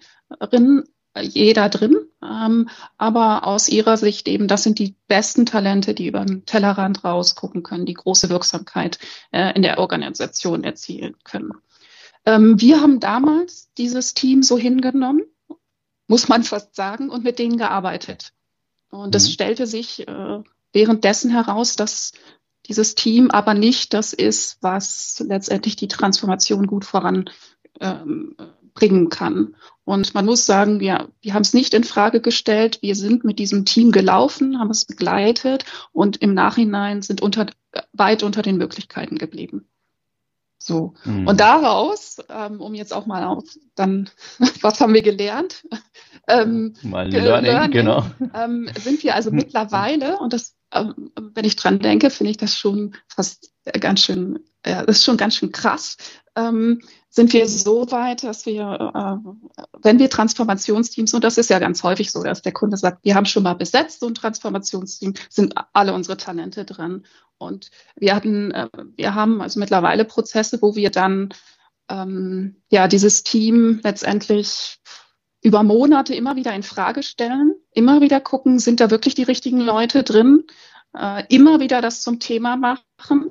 jeder 1.19 1.69
drin, 1.69 1.97
ähm, 2.23 2.69
aber 2.97 3.45
aus 3.45 3.67
ihrer 3.67 3.97
Sicht 3.97 4.27
eben, 4.27 4.47
das 4.47 4.63
sind 4.63 4.79
die 4.79 4.95
besten 5.07 5.45
Talente, 5.45 5.93
die 5.93 6.07
über 6.07 6.23
den 6.23 6.45
Tellerrand 6.45 7.03
rausgucken 7.03 7.63
können, 7.63 7.85
die 7.85 7.93
große 7.93 8.29
Wirksamkeit 8.29 8.99
äh, 9.31 9.53
in 9.55 9.61
der 9.61 9.79
Organisation 9.79 10.63
erzielen 10.63 11.15
können. 11.23 11.51
Ähm, 12.25 12.61
wir 12.61 12.81
haben 12.81 12.99
damals 12.99 13.71
dieses 13.77 14.13
Team 14.13 14.43
so 14.43 14.57
hingenommen, 14.57 15.23
muss 16.07 16.27
man 16.29 16.43
fast 16.43 16.75
sagen, 16.75 17.09
und 17.09 17.23
mit 17.23 17.39
denen 17.39 17.57
gearbeitet. 17.57 18.33
Und 18.89 19.15
es 19.15 19.27
mhm. 19.27 19.31
stellte 19.31 19.67
sich 19.67 20.07
äh, 20.07 20.39
währenddessen 20.71 21.31
heraus, 21.31 21.75
dass 21.75 22.13
dieses 22.67 22.95
Team 22.95 23.31
aber 23.31 23.53
nicht 23.53 23.93
das 23.93 24.13
ist, 24.13 24.57
was 24.61 25.23
letztendlich 25.27 25.75
die 25.75 25.87
Transformation 25.87 26.67
gut 26.67 26.85
voran 26.85 27.29
ähm, 27.79 28.35
bringen 28.73 29.09
kann. 29.09 29.55
Und 29.83 30.13
man 30.13 30.25
muss 30.25 30.45
sagen, 30.45 30.79
wir, 30.79 31.09
wir 31.21 31.33
haben 31.33 31.41
es 31.41 31.53
nicht 31.53 31.73
in 31.73 31.83
Frage 31.83 32.21
gestellt. 32.21 32.79
Wir 32.81 32.95
sind 32.95 33.23
mit 33.23 33.39
diesem 33.39 33.65
Team 33.65 33.91
gelaufen, 33.91 34.59
haben 34.59 34.69
es 34.69 34.85
begleitet 34.85 35.65
und 35.91 36.17
im 36.17 36.33
Nachhinein 36.33 37.01
sind 37.01 37.21
unter, 37.21 37.47
weit 37.93 38.23
unter 38.23 38.41
den 38.41 38.57
Möglichkeiten 38.57 39.17
geblieben. 39.17 39.67
So. 40.61 40.93
Mhm. 41.05 41.27
Und 41.27 41.39
daraus, 41.39 42.17
ähm, 42.29 42.61
um 42.61 42.75
jetzt 42.75 42.93
auch 42.93 43.07
mal 43.07 43.23
auf, 43.23 43.43
dann, 43.75 44.09
was 44.61 44.79
haben 44.79 44.93
wir 44.93 45.01
gelernt? 45.01 45.67
Ähm, 46.27 46.75
mal 46.83 47.09
Learning, 47.09 47.45
Learning 47.45 47.71
genau. 47.71 48.05
Ähm, 48.33 48.69
sind 48.79 49.03
wir 49.03 49.15
also 49.15 49.31
mittlerweile, 49.31 50.19
und 50.19 50.33
das, 50.33 50.55
ähm, 50.71 51.11
wenn 51.33 51.45
ich 51.45 51.55
dran 51.55 51.79
denke, 51.79 52.11
finde 52.11 52.31
ich 52.31 52.37
das 52.37 52.55
schon 52.55 52.95
fast 53.07 53.51
ganz 53.79 54.01
schön, 54.01 54.39
äh, 54.61 54.85
das 54.85 54.97
ist 54.97 55.05
schon 55.05 55.17
ganz 55.17 55.35
schön 55.35 55.51
krass, 55.51 55.97
ähm, 56.35 56.81
sind 57.13 57.33
wir 57.33 57.45
so 57.47 57.91
weit, 57.91 58.23
dass 58.23 58.45
wir, 58.45 58.91
äh, 58.95 59.57
wenn 59.83 59.99
wir 59.99 60.09
Transformationsteams, 60.09 61.13
und 61.13 61.23
das 61.23 61.37
ist 61.37 61.49
ja 61.49 61.59
ganz 61.59 61.83
häufig 61.83 62.09
so, 62.09 62.23
dass 62.23 62.41
der 62.41 62.53
Kunde 62.53 62.77
sagt, 62.77 63.03
wir 63.03 63.15
haben 63.15 63.25
schon 63.25 63.43
mal 63.43 63.53
besetzt 63.53 63.99
so 63.99 64.07
ein 64.07 64.15
Transformationsteam, 64.15 65.13
sind 65.29 65.53
alle 65.73 65.93
unsere 65.93 66.15
Talente 66.15 66.63
drin. 66.63 67.03
Und 67.37 67.69
wir 67.97 68.15
hatten, 68.15 68.51
äh, 68.51 68.69
wir 68.95 69.13
haben 69.13 69.41
also 69.41 69.59
mittlerweile 69.59 70.05
Prozesse, 70.05 70.61
wo 70.61 70.75
wir 70.75 70.89
dann 70.89 71.33
ähm, 71.89 72.61
ja 72.69 72.87
dieses 72.87 73.23
Team 73.23 73.81
letztendlich 73.83 74.79
über 75.43 75.63
Monate 75.63 76.15
immer 76.15 76.37
wieder 76.37 76.53
in 76.53 76.63
Frage 76.63 77.03
stellen, 77.03 77.55
immer 77.73 77.99
wieder 77.99 78.21
gucken, 78.21 78.57
sind 78.59 78.79
da 78.79 78.89
wirklich 78.89 79.15
die 79.15 79.23
richtigen 79.23 79.59
Leute 79.59 80.03
drin, 80.03 80.45
äh, 80.95 81.23
immer 81.27 81.59
wieder 81.59 81.81
das 81.81 82.03
zum 82.03 82.19
Thema 82.19 82.55
machen. 82.55 83.30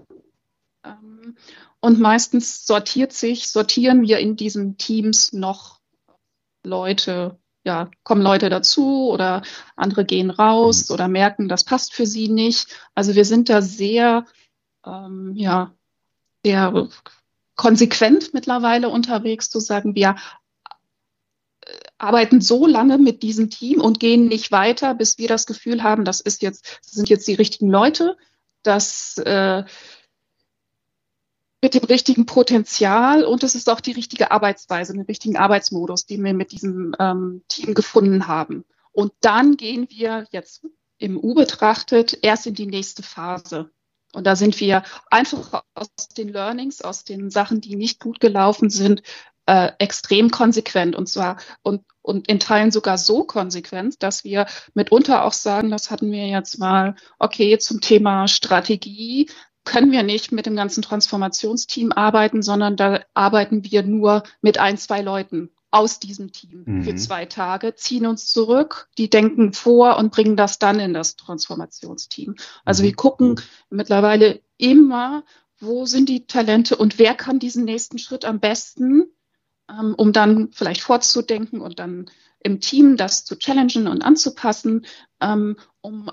Ähm, 0.84 1.36
und 1.80 2.00
meistens 2.00 2.66
sortiert 2.66 3.12
sich, 3.12 3.48
sortieren 3.48 4.02
wir 4.02 4.18
in 4.18 4.36
diesen 4.36 4.76
Teams 4.76 5.32
noch 5.32 5.80
Leute, 6.64 7.38
ja, 7.64 7.90
kommen 8.04 8.22
Leute 8.22 8.48
dazu 8.48 9.10
oder 9.10 9.42
andere 9.76 10.04
gehen 10.04 10.30
raus 10.30 10.88
mhm. 10.88 10.94
oder 10.94 11.08
merken, 11.08 11.48
das 11.48 11.64
passt 11.64 11.92
für 11.92 12.06
sie 12.06 12.28
nicht. 12.28 12.68
Also 12.94 13.14
wir 13.14 13.24
sind 13.24 13.48
da 13.48 13.62
sehr, 13.62 14.26
ähm, 14.84 15.34
ja, 15.36 15.74
sehr 16.44 16.88
konsequent 17.56 18.32
mittlerweile 18.32 18.88
unterwegs 18.88 19.50
zu 19.50 19.60
sagen, 19.60 19.94
wir 19.94 20.16
äh, 21.60 21.78
arbeiten 21.98 22.40
so 22.40 22.66
lange 22.66 22.96
mit 22.96 23.22
diesem 23.22 23.50
Team 23.50 23.80
und 23.80 24.00
gehen 24.00 24.26
nicht 24.28 24.52
weiter, 24.52 24.94
bis 24.94 25.18
wir 25.18 25.28
das 25.28 25.46
Gefühl 25.46 25.82
haben, 25.82 26.04
das 26.04 26.20
ist 26.20 26.40
jetzt, 26.40 26.80
das 26.82 26.92
sind 26.92 27.10
jetzt 27.10 27.28
die 27.28 27.34
richtigen 27.34 27.70
Leute, 27.70 28.16
dass 28.62 29.18
äh, 29.18 29.64
mit 31.62 31.74
dem 31.74 31.84
richtigen 31.84 32.26
Potenzial 32.26 33.24
und 33.24 33.42
es 33.42 33.54
ist 33.54 33.68
auch 33.68 33.80
die 33.80 33.92
richtige 33.92 34.30
Arbeitsweise, 34.30 34.92
den 34.92 35.02
richtigen 35.02 35.36
Arbeitsmodus, 35.36 36.06
den 36.06 36.24
wir 36.24 36.34
mit 36.34 36.52
diesem 36.52 36.94
ähm, 36.98 37.42
Team 37.48 37.74
gefunden 37.74 38.26
haben. 38.26 38.64
Und 38.92 39.12
dann 39.20 39.56
gehen 39.56 39.86
wir 39.90 40.26
jetzt 40.30 40.66
im 40.98 41.18
U 41.18 41.34
betrachtet 41.34 42.18
erst 42.22 42.46
in 42.46 42.54
die 42.54 42.66
nächste 42.66 43.02
Phase. 43.02 43.70
Und 44.12 44.26
da 44.26 44.36
sind 44.36 44.58
wir 44.58 44.82
einfach 45.10 45.62
aus 45.74 45.88
den 46.16 46.30
Learnings, 46.30 46.82
aus 46.82 47.04
den 47.04 47.30
Sachen, 47.30 47.60
die 47.60 47.76
nicht 47.76 48.00
gut 48.00 48.20
gelaufen 48.20 48.68
sind, 48.68 49.02
äh, 49.46 49.72
extrem 49.78 50.30
konsequent 50.30 50.96
und 50.96 51.08
zwar 51.08 51.38
und, 51.62 51.82
und 52.02 52.28
in 52.28 52.40
Teilen 52.40 52.70
sogar 52.70 52.98
so 52.98 53.24
konsequent, 53.24 54.02
dass 54.02 54.24
wir 54.24 54.46
mitunter 54.74 55.24
auch 55.24 55.32
sagen, 55.32 55.70
das 55.70 55.90
hatten 55.90 56.12
wir 56.12 56.26
jetzt 56.26 56.58
mal, 56.58 56.94
okay, 57.18 57.58
zum 57.58 57.80
Thema 57.80 58.28
Strategie 58.28 59.28
können 59.70 59.92
wir 59.92 60.02
nicht 60.02 60.32
mit 60.32 60.46
dem 60.46 60.56
ganzen 60.56 60.82
Transformationsteam 60.82 61.92
arbeiten, 61.92 62.42
sondern 62.42 62.76
da 62.76 63.04
arbeiten 63.14 63.62
wir 63.64 63.84
nur 63.84 64.24
mit 64.42 64.58
ein, 64.58 64.76
zwei 64.76 65.00
Leuten 65.00 65.50
aus 65.70 66.00
diesem 66.00 66.32
Team 66.32 66.64
mhm. 66.66 66.82
für 66.82 66.96
zwei 66.96 67.24
Tage, 67.24 67.76
ziehen 67.76 68.04
uns 68.04 68.26
zurück, 68.26 68.88
die 68.98 69.08
denken 69.08 69.52
vor 69.52 69.96
und 69.96 70.10
bringen 70.10 70.36
das 70.36 70.58
dann 70.58 70.80
in 70.80 70.92
das 70.92 71.14
Transformationsteam. 71.14 72.34
Also 72.64 72.82
mhm. 72.82 72.86
wir 72.88 72.94
gucken 72.96 73.40
mittlerweile 73.70 74.40
immer, 74.58 75.22
wo 75.60 75.86
sind 75.86 76.08
die 76.08 76.26
Talente 76.26 76.76
und 76.76 76.98
wer 76.98 77.14
kann 77.14 77.38
diesen 77.38 77.64
nächsten 77.64 77.98
Schritt 77.98 78.24
am 78.24 78.40
besten, 78.40 79.04
ähm, 79.70 79.94
um 79.96 80.12
dann 80.12 80.50
vielleicht 80.50 80.80
fortzudenken 80.80 81.60
und 81.60 81.78
dann 81.78 82.10
im 82.40 82.58
Team 82.58 82.96
das 82.96 83.24
zu 83.24 83.38
challengen 83.38 83.86
und 83.86 84.02
anzupassen, 84.02 84.84
ähm, 85.20 85.54
um 85.80 86.10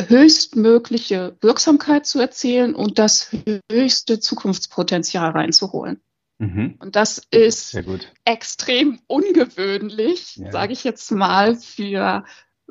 höchstmögliche 0.00 1.36
Wirksamkeit 1.40 2.06
zu 2.06 2.20
erzielen 2.20 2.74
und 2.74 2.98
das 2.98 3.30
höchste 3.70 4.20
Zukunftspotenzial 4.20 5.30
reinzuholen. 5.30 6.00
Mhm. 6.38 6.76
Und 6.80 6.96
das 6.96 7.22
ist 7.30 7.78
extrem 8.24 8.98
ungewöhnlich, 9.06 10.36
ja. 10.36 10.50
sage 10.50 10.72
ich 10.72 10.82
jetzt 10.84 11.10
mal, 11.12 11.54
für, 11.56 12.24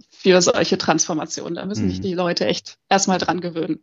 für 0.09 0.41
solche 0.41 0.77
Transformationen. 0.77 1.55
Da 1.55 1.65
müssen 1.65 1.85
mhm. 1.85 1.89
sich 1.89 2.01
die 2.01 2.13
Leute 2.13 2.45
echt 2.45 2.77
erstmal 2.89 3.19
dran 3.19 3.39
gewöhnen. 3.39 3.79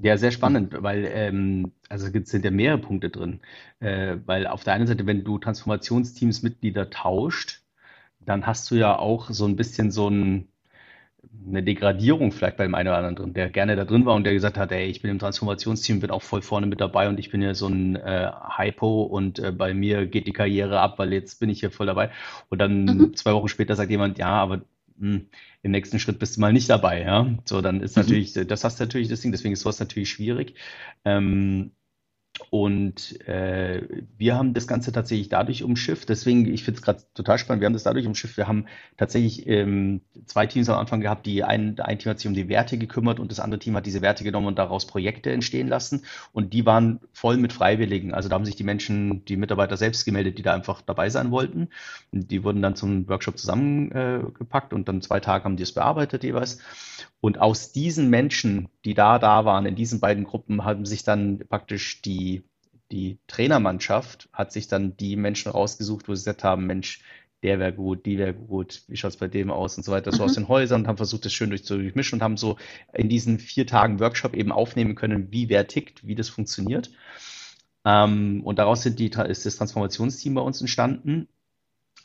Ja, 0.00 0.16
sehr 0.16 0.30
spannend, 0.30 0.74
weil 0.80 1.10
ähm, 1.12 1.72
also 1.88 2.06
es 2.06 2.30
sind 2.30 2.44
ja 2.44 2.52
mehrere 2.52 2.78
Punkte 2.78 3.10
drin. 3.10 3.40
Äh, 3.80 4.18
weil 4.26 4.46
auf 4.46 4.62
der 4.62 4.74
einen 4.74 4.86
Seite, 4.86 5.06
wenn 5.06 5.24
du 5.24 5.38
Transformationsteams-Mitglieder 5.38 6.88
tauscht, 6.90 7.62
dann 8.20 8.46
hast 8.46 8.70
du 8.70 8.76
ja 8.76 8.96
auch 8.96 9.30
so 9.30 9.46
ein 9.46 9.56
bisschen 9.56 9.90
so 9.90 10.08
ein 10.08 10.48
eine 11.48 11.62
Degradierung 11.62 12.32
vielleicht 12.32 12.56
bei 12.56 12.64
dem 12.64 12.74
einen 12.74 12.88
oder 12.88 12.98
anderen 12.98 13.16
drin, 13.16 13.34
der 13.34 13.48
gerne 13.50 13.76
da 13.76 13.84
drin 13.84 14.04
war 14.04 14.14
und 14.14 14.24
der 14.24 14.34
gesagt 14.34 14.58
hat, 14.58 14.72
ey, 14.72 14.86
ich 14.86 15.02
bin 15.02 15.10
im 15.10 15.18
Transformationsteam, 15.18 16.00
bin 16.00 16.10
auch 16.10 16.22
voll 16.22 16.42
vorne 16.42 16.66
mit 16.66 16.80
dabei 16.80 17.08
und 17.08 17.18
ich 17.18 17.30
bin 17.30 17.42
ja 17.42 17.54
so 17.54 17.68
ein 17.68 17.96
äh, 17.96 18.30
Hypo 18.56 19.02
und 19.02 19.38
äh, 19.38 19.52
bei 19.52 19.74
mir 19.74 20.06
geht 20.06 20.26
die 20.26 20.32
Karriere 20.32 20.80
ab, 20.80 20.98
weil 20.98 21.12
jetzt 21.12 21.40
bin 21.40 21.48
ich 21.48 21.60
hier 21.60 21.70
voll 21.70 21.86
dabei. 21.86 22.10
Und 22.48 22.58
dann 22.58 22.84
mhm. 22.84 23.16
zwei 23.16 23.32
Wochen 23.32 23.48
später 23.48 23.76
sagt 23.76 23.90
jemand, 23.90 24.18
ja, 24.18 24.30
aber 24.30 24.62
mh, 24.96 25.16
hm, 25.16 25.26
im 25.62 25.70
nächsten 25.70 25.98
Schritt 25.98 26.18
bist 26.18 26.36
du 26.36 26.40
mal 26.40 26.52
nicht 26.52 26.68
dabei, 26.70 27.02
ja. 27.02 27.26
So, 27.44 27.60
dann 27.60 27.80
ist 27.80 27.96
mhm. 27.96 28.02
natürlich, 28.02 28.32
das 28.34 28.64
hast 28.64 28.78
du 28.78 28.84
natürlich 28.84 29.08
das 29.08 29.20
Ding, 29.20 29.32
deswegen 29.32 29.54
ist 29.54 29.60
sowas 29.60 29.80
natürlich 29.80 30.10
schwierig. 30.10 30.54
Ähm, 31.04 31.72
und 32.50 33.20
äh, 33.28 33.82
wir 34.16 34.36
haben 34.36 34.54
das 34.54 34.66
Ganze 34.66 34.92
tatsächlich 34.92 35.28
dadurch 35.28 35.62
umschifft. 35.62 36.08
Deswegen, 36.08 36.46
ich 36.52 36.64
finde 36.64 36.78
es 36.78 36.84
gerade 36.84 37.02
total 37.14 37.38
spannend, 37.38 37.60
wir 37.60 37.66
haben 37.66 37.72
das 37.72 37.82
dadurch 37.82 38.06
umschifft. 38.06 38.36
Wir 38.36 38.48
haben 38.48 38.66
tatsächlich 38.96 39.46
ähm, 39.46 40.00
zwei 40.26 40.46
Teams 40.46 40.68
am 40.68 40.78
Anfang 40.78 41.00
gehabt, 41.00 41.26
die 41.26 41.44
ein, 41.44 41.78
ein 41.80 41.98
Team 41.98 42.10
hat 42.10 42.18
sich 42.18 42.28
um 42.28 42.34
die 42.34 42.48
Werte 42.48 42.78
gekümmert 42.78 43.20
und 43.20 43.30
das 43.30 43.40
andere 43.40 43.58
Team 43.58 43.76
hat 43.76 43.86
diese 43.86 44.02
Werte 44.02 44.24
genommen 44.24 44.46
und 44.46 44.58
daraus 44.58 44.86
Projekte 44.86 45.30
entstehen 45.30 45.68
lassen. 45.68 46.04
Und 46.32 46.52
die 46.52 46.64
waren 46.66 47.00
voll 47.12 47.36
mit 47.36 47.52
Freiwilligen. 47.52 48.14
Also 48.14 48.28
da 48.28 48.34
haben 48.34 48.44
sich 48.44 48.56
die 48.56 48.64
Menschen, 48.64 49.24
die 49.26 49.36
Mitarbeiter 49.36 49.76
selbst 49.76 50.04
gemeldet, 50.04 50.38
die 50.38 50.42
da 50.42 50.54
einfach 50.54 50.82
dabei 50.82 51.10
sein 51.10 51.30
wollten. 51.30 51.68
Und 52.12 52.30
die 52.30 52.44
wurden 52.44 52.62
dann 52.62 52.76
zum 52.76 53.08
Workshop 53.08 53.38
zusammengepackt 53.38 54.72
und 54.72 54.88
dann 54.88 55.02
zwei 55.02 55.20
Tage 55.20 55.44
haben 55.44 55.56
die 55.56 55.62
es 55.62 55.72
bearbeitet 55.72 56.24
jeweils. 56.24 56.58
Und 57.20 57.40
aus 57.40 57.72
diesen 57.72 58.10
Menschen, 58.10 58.68
die 58.84 58.94
da 58.94 59.18
da 59.18 59.44
waren, 59.44 59.66
in 59.66 59.74
diesen 59.74 59.98
beiden 59.98 60.22
Gruppen, 60.22 60.64
haben 60.64 60.86
sich 60.86 61.02
dann 61.02 61.40
praktisch 61.48 62.00
die, 62.00 62.27
die 62.92 63.18
Trainermannschaft, 63.26 64.28
hat 64.32 64.52
sich 64.52 64.68
dann 64.68 64.96
die 64.96 65.16
Menschen 65.16 65.50
rausgesucht, 65.52 66.08
wo 66.08 66.14
sie 66.14 66.20
gesagt 66.20 66.44
haben, 66.44 66.66
Mensch, 66.66 67.02
der 67.42 67.58
wäre 67.58 67.72
gut, 67.72 68.04
die 68.06 68.18
wäre 68.18 68.34
gut, 68.34 68.82
wie 68.88 68.96
schaut's 68.96 69.16
bei 69.16 69.28
dem 69.28 69.50
aus 69.50 69.76
und 69.76 69.84
so 69.84 69.92
weiter, 69.92 70.10
so 70.10 70.18
mhm. 70.18 70.24
aus 70.24 70.34
den 70.34 70.48
Häusern 70.48 70.82
und 70.82 70.88
haben 70.88 70.96
versucht, 70.96 71.24
das 71.24 71.32
schön 71.32 71.50
durch 71.50 71.64
zu 71.64 71.76
durchmischen 71.78 72.16
und 72.16 72.22
haben 72.22 72.36
so 72.36 72.56
in 72.92 73.08
diesen 73.08 73.38
vier 73.38 73.66
Tagen 73.66 74.00
Workshop 74.00 74.34
eben 74.34 74.50
aufnehmen 74.50 74.94
können, 74.94 75.30
wie 75.30 75.48
wer 75.48 75.68
tickt, 75.68 76.06
wie 76.06 76.14
das 76.14 76.28
funktioniert. 76.28 76.90
Ähm, 77.84 78.42
und 78.44 78.58
daraus 78.58 78.82
die, 78.82 79.06
ist 79.06 79.46
das 79.46 79.56
Transformationsteam 79.56 80.34
bei 80.34 80.40
uns 80.40 80.60
entstanden. 80.60 81.28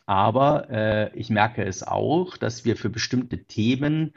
Aber 0.06 0.70
äh, 0.70 1.18
ich 1.18 1.30
merke 1.30 1.64
es 1.64 1.82
auch, 1.82 2.38
dass 2.38 2.66
wir 2.66 2.76
für 2.76 2.90
bestimmte 2.90 3.46
Themen 3.46 4.14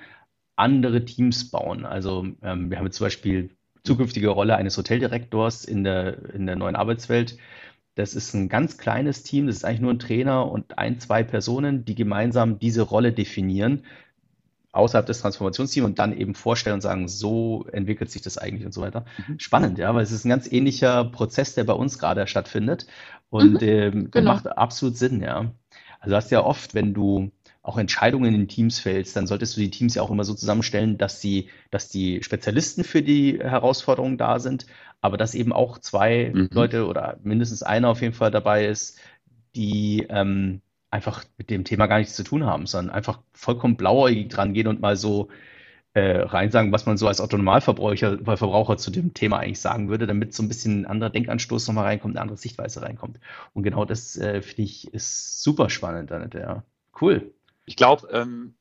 andere 0.56 1.04
Teams 1.04 1.50
bauen. 1.50 1.84
Also 1.84 2.26
ähm, 2.42 2.70
wir 2.70 2.78
haben 2.78 2.86
jetzt 2.86 2.96
zum 2.96 3.06
Beispiel 3.06 3.50
zukünftige 3.86 4.28
Rolle 4.28 4.56
eines 4.56 4.76
Hoteldirektors 4.76 5.64
in 5.64 5.84
der, 5.84 6.34
in 6.34 6.46
der 6.46 6.56
neuen 6.56 6.76
Arbeitswelt. 6.76 7.38
Das 7.94 8.14
ist 8.14 8.34
ein 8.34 8.48
ganz 8.50 8.76
kleines 8.76 9.22
Team, 9.22 9.46
das 9.46 9.56
ist 9.56 9.64
eigentlich 9.64 9.80
nur 9.80 9.92
ein 9.92 9.98
Trainer 9.98 10.50
und 10.50 10.78
ein, 10.78 11.00
zwei 11.00 11.22
Personen, 11.22 11.86
die 11.86 11.94
gemeinsam 11.94 12.58
diese 12.58 12.82
Rolle 12.82 13.12
definieren 13.12 13.84
außerhalb 14.76 15.06
des 15.06 15.20
Transformationsteams 15.22 15.86
und 15.86 15.98
dann 15.98 16.16
eben 16.16 16.34
vorstellen 16.34 16.74
und 16.74 16.80
sagen, 16.82 17.08
so 17.08 17.66
entwickelt 17.72 18.10
sich 18.10 18.22
das 18.22 18.38
eigentlich 18.38 18.66
und 18.66 18.72
so 18.72 18.82
weiter. 18.82 19.06
Mhm. 19.26 19.38
Spannend, 19.40 19.78
ja, 19.78 19.94
weil 19.94 20.02
es 20.02 20.12
ist 20.12 20.24
ein 20.24 20.28
ganz 20.28 20.50
ähnlicher 20.50 21.04
Prozess, 21.04 21.54
der 21.54 21.64
bei 21.64 21.72
uns 21.72 21.98
gerade 21.98 22.26
stattfindet 22.26 22.86
und 23.30 23.62
mhm, 23.62 23.68
ähm, 23.68 24.10
genau. 24.10 24.32
macht 24.34 24.46
absolut 24.46 24.96
Sinn, 24.96 25.22
ja. 25.22 25.50
Also 25.98 26.10
du 26.10 26.16
hast 26.16 26.30
ja 26.30 26.44
oft, 26.44 26.74
wenn 26.74 26.94
du 26.94 27.32
auch 27.66 27.78
Entscheidungen 27.78 28.32
in 28.32 28.46
Teams 28.46 28.78
fällst, 28.78 29.16
dann 29.16 29.26
solltest 29.26 29.56
du 29.56 29.60
die 29.60 29.70
Teams 29.70 29.96
ja 29.96 30.02
auch 30.02 30.10
immer 30.10 30.22
so 30.22 30.34
zusammenstellen, 30.34 30.98
dass 30.98 31.20
sie, 31.20 31.48
dass 31.70 31.88
die 31.88 32.22
Spezialisten 32.22 32.84
für 32.84 33.02
die 33.02 33.40
Herausforderungen 33.40 34.18
da 34.18 34.38
sind, 34.38 34.66
aber 35.00 35.16
dass 35.16 35.34
eben 35.34 35.52
auch 35.52 35.78
zwei 35.78 36.30
mhm. 36.32 36.48
Leute 36.52 36.86
oder 36.86 37.18
mindestens 37.24 37.64
einer 37.64 37.88
auf 37.88 38.02
jeden 38.02 38.14
Fall 38.14 38.30
dabei 38.30 38.66
ist, 38.66 39.00
die 39.56 40.06
ähm, 40.08 40.60
einfach 40.90 41.24
mit 41.38 41.50
dem 41.50 41.64
Thema 41.64 41.86
gar 41.86 41.98
nichts 41.98 42.14
zu 42.14 42.22
tun 42.22 42.46
haben, 42.46 42.66
sondern 42.66 42.94
einfach 42.94 43.18
vollkommen 43.32 43.76
blauäugig 43.76 44.28
dran 44.28 44.54
gehen 44.54 44.68
und 44.68 44.80
mal 44.80 44.96
so 44.96 45.28
äh, 45.94 46.18
rein 46.18 46.52
sagen, 46.52 46.70
was 46.70 46.86
man 46.86 46.96
so 46.96 47.08
als 47.08 47.20
Autonomalverbraucher 47.20 48.18
Verbraucher 48.24 48.76
zu 48.76 48.92
dem 48.92 49.12
Thema 49.12 49.38
eigentlich 49.38 49.60
sagen 49.60 49.88
würde, 49.88 50.06
damit 50.06 50.34
so 50.34 50.42
ein 50.44 50.48
bisschen 50.48 50.82
ein 50.82 50.86
anderer 50.86 51.10
Denkanstoß 51.10 51.66
nochmal 51.66 51.86
reinkommt, 51.86 52.14
eine 52.14 52.22
andere 52.22 52.38
Sichtweise 52.38 52.82
reinkommt. 52.82 53.18
Und 53.54 53.64
genau 53.64 53.84
das, 53.84 54.16
äh, 54.16 54.40
finde 54.40 54.62
ich, 54.62 54.92
ist 54.94 55.42
super 55.42 55.68
spannend, 55.68 56.12
Annette, 56.12 56.38
ja. 56.38 56.62
Cool. 57.00 57.32
Ich 57.66 57.76
glaube, 57.76 58.08
ähm, 58.12 58.54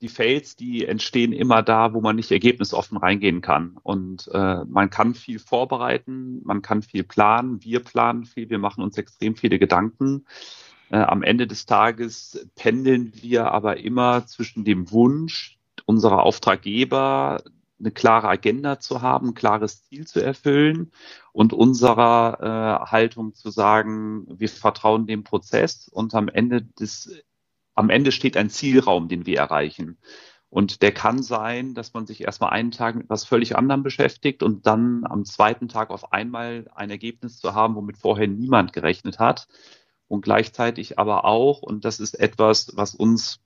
die 0.00 0.08
Fails, 0.08 0.56
die 0.56 0.84
entstehen 0.84 1.32
immer 1.32 1.62
da, 1.62 1.94
wo 1.94 2.00
man 2.00 2.16
nicht 2.16 2.30
ergebnisoffen 2.30 2.98
reingehen 2.98 3.40
kann. 3.40 3.78
Und 3.82 4.28
äh, 4.32 4.64
man 4.64 4.90
kann 4.90 5.14
viel 5.14 5.38
vorbereiten, 5.38 6.40
man 6.44 6.60
kann 6.60 6.82
viel 6.82 7.04
planen, 7.04 7.62
wir 7.62 7.80
planen 7.82 8.24
viel, 8.24 8.50
wir 8.50 8.58
machen 8.58 8.82
uns 8.82 8.98
extrem 8.98 9.36
viele 9.36 9.58
Gedanken. 9.58 10.26
Äh, 10.90 10.98
am 10.98 11.22
Ende 11.22 11.46
des 11.46 11.66
Tages 11.66 12.48
pendeln 12.56 13.12
wir 13.14 13.52
aber 13.52 13.78
immer 13.78 14.26
zwischen 14.26 14.64
dem 14.64 14.90
Wunsch 14.90 15.58
unserer 15.86 16.24
Auftraggeber, 16.24 17.42
eine 17.80 17.90
klare 17.92 18.28
Agenda 18.28 18.80
zu 18.80 19.02
haben, 19.02 19.28
ein 19.28 19.34
klares 19.34 19.84
Ziel 19.84 20.06
zu 20.06 20.20
erfüllen 20.20 20.90
und 21.32 21.52
unserer 21.52 22.38
äh, 22.40 22.90
Haltung 22.90 23.34
zu 23.34 23.50
sagen, 23.50 24.26
wir 24.28 24.48
vertrauen 24.48 25.06
dem 25.06 25.22
Prozess 25.22 25.88
und 25.88 26.14
am 26.14 26.28
Ende 26.28 26.62
des, 26.62 27.22
am 27.78 27.90
Ende 27.90 28.10
steht 28.10 28.36
ein 28.36 28.50
Zielraum, 28.50 29.06
den 29.06 29.24
wir 29.24 29.38
erreichen. 29.38 29.98
Und 30.50 30.82
der 30.82 30.92
kann 30.92 31.22
sein, 31.22 31.74
dass 31.74 31.94
man 31.94 32.06
sich 32.06 32.22
erstmal 32.22 32.50
einen 32.50 32.72
Tag 32.72 32.96
mit 32.96 33.08
was 33.08 33.24
völlig 33.24 33.56
anderem 33.56 33.84
beschäftigt 33.84 34.42
und 34.42 34.66
dann 34.66 35.04
am 35.04 35.24
zweiten 35.24 35.68
Tag 35.68 35.90
auf 35.90 36.12
einmal 36.12 36.68
ein 36.74 36.90
Ergebnis 36.90 37.38
zu 37.38 37.54
haben, 37.54 37.76
womit 37.76 37.96
vorher 37.96 38.26
niemand 38.26 38.72
gerechnet 38.72 39.20
hat. 39.20 39.46
Und 40.08 40.22
gleichzeitig 40.22 40.98
aber 40.98 41.24
auch, 41.24 41.62
und 41.62 41.84
das 41.84 42.00
ist 42.00 42.18
etwas, 42.18 42.72
was 42.74 42.96
uns 42.96 43.40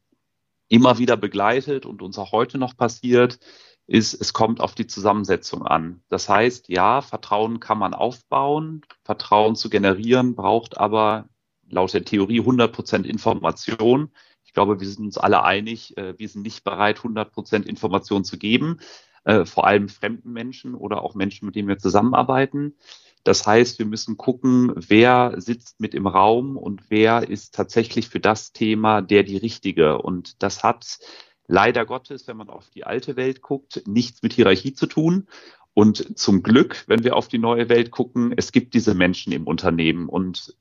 immer 0.68 0.96
wieder 0.96 1.18
begleitet 1.18 1.84
und 1.84 2.00
uns 2.00 2.16
auch 2.16 2.32
heute 2.32 2.56
noch 2.56 2.74
passiert, 2.74 3.38
ist, 3.86 4.14
es 4.14 4.32
kommt 4.32 4.62
auf 4.62 4.74
die 4.74 4.86
Zusammensetzung 4.86 5.66
an. 5.66 6.02
Das 6.08 6.30
heißt, 6.30 6.70
ja, 6.70 7.02
Vertrauen 7.02 7.60
kann 7.60 7.76
man 7.78 7.92
aufbauen, 7.92 8.80
Vertrauen 9.04 9.56
zu 9.56 9.68
generieren 9.68 10.34
braucht 10.36 10.78
aber 10.78 11.28
laut 11.72 11.92
der 11.92 12.04
Theorie 12.04 12.40
100 12.40 12.72
Prozent 12.72 13.06
Information. 13.06 14.10
Ich 14.44 14.52
glaube, 14.52 14.78
wir 14.78 14.86
sind 14.86 15.06
uns 15.06 15.18
alle 15.18 15.42
einig, 15.42 15.96
äh, 15.96 16.16
wir 16.18 16.28
sind 16.28 16.42
nicht 16.42 16.62
bereit, 16.62 16.98
100 16.98 17.32
Prozent 17.32 17.66
Information 17.66 18.24
zu 18.24 18.38
geben, 18.38 18.78
äh, 19.24 19.44
vor 19.44 19.66
allem 19.66 19.88
fremden 19.88 20.32
Menschen 20.32 20.74
oder 20.74 21.02
auch 21.02 21.14
Menschen, 21.14 21.46
mit 21.46 21.56
denen 21.56 21.68
wir 21.68 21.78
zusammenarbeiten. 21.78 22.76
Das 23.24 23.46
heißt, 23.46 23.78
wir 23.78 23.86
müssen 23.86 24.16
gucken, 24.16 24.72
wer 24.74 25.34
sitzt 25.36 25.80
mit 25.80 25.94
im 25.94 26.06
Raum 26.06 26.56
und 26.56 26.90
wer 26.90 27.28
ist 27.28 27.54
tatsächlich 27.54 28.08
für 28.08 28.20
das 28.20 28.52
Thema 28.52 29.00
der 29.00 29.22
die 29.22 29.36
Richtige. 29.36 30.02
Und 30.02 30.42
das 30.42 30.62
hat 30.64 30.98
leider 31.46 31.86
Gottes, 31.86 32.26
wenn 32.26 32.36
man 32.36 32.50
auf 32.50 32.68
die 32.70 32.84
alte 32.84 33.16
Welt 33.16 33.40
guckt, 33.40 33.82
nichts 33.86 34.22
mit 34.22 34.32
Hierarchie 34.32 34.74
zu 34.74 34.86
tun. 34.86 35.28
Und 35.74 36.18
zum 36.18 36.42
Glück, 36.42 36.84
wenn 36.86 37.04
wir 37.04 37.16
auf 37.16 37.28
die 37.28 37.38
neue 37.38 37.68
Welt 37.68 37.90
gucken, 37.92 38.34
es 38.36 38.52
gibt 38.52 38.74
diese 38.74 38.94
Menschen 38.94 39.32
im 39.32 39.46
Unternehmen 39.46 40.08
und 40.08 40.54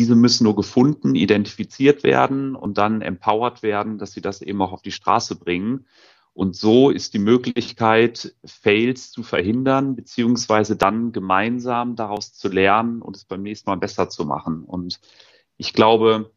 diese 0.00 0.16
müssen 0.16 0.44
nur 0.44 0.56
gefunden, 0.56 1.14
identifiziert 1.14 2.04
werden 2.04 2.56
und 2.56 2.78
dann 2.78 3.02
empowered 3.02 3.62
werden, 3.62 3.98
dass 3.98 4.12
sie 4.12 4.22
das 4.22 4.40
eben 4.40 4.62
auch 4.62 4.72
auf 4.72 4.80
die 4.80 4.92
Straße 4.92 5.36
bringen. 5.36 5.84
Und 6.32 6.56
so 6.56 6.88
ist 6.88 7.12
die 7.12 7.18
Möglichkeit, 7.18 8.34
Fails 8.46 9.10
zu 9.10 9.22
verhindern, 9.22 9.96
beziehungsweise 9.96 10.74
dann 10.74 11.12
gemeinsam 11.12 11.96
daraus 11.96 12.32
zu 12.32 12.48
lernen 12.48 13.02
und 13.02 13.14
es 13.14 13.26
beim 13.26 13.42
nächsten 13.42 13.68
Mal 13.68 13.76
besser 13.76 14.08
zu 14.08 14.24
machen. 14.24 14.64
Und 14.64 15.00
ich 15.58 15.74
glaube, 15.74 16.30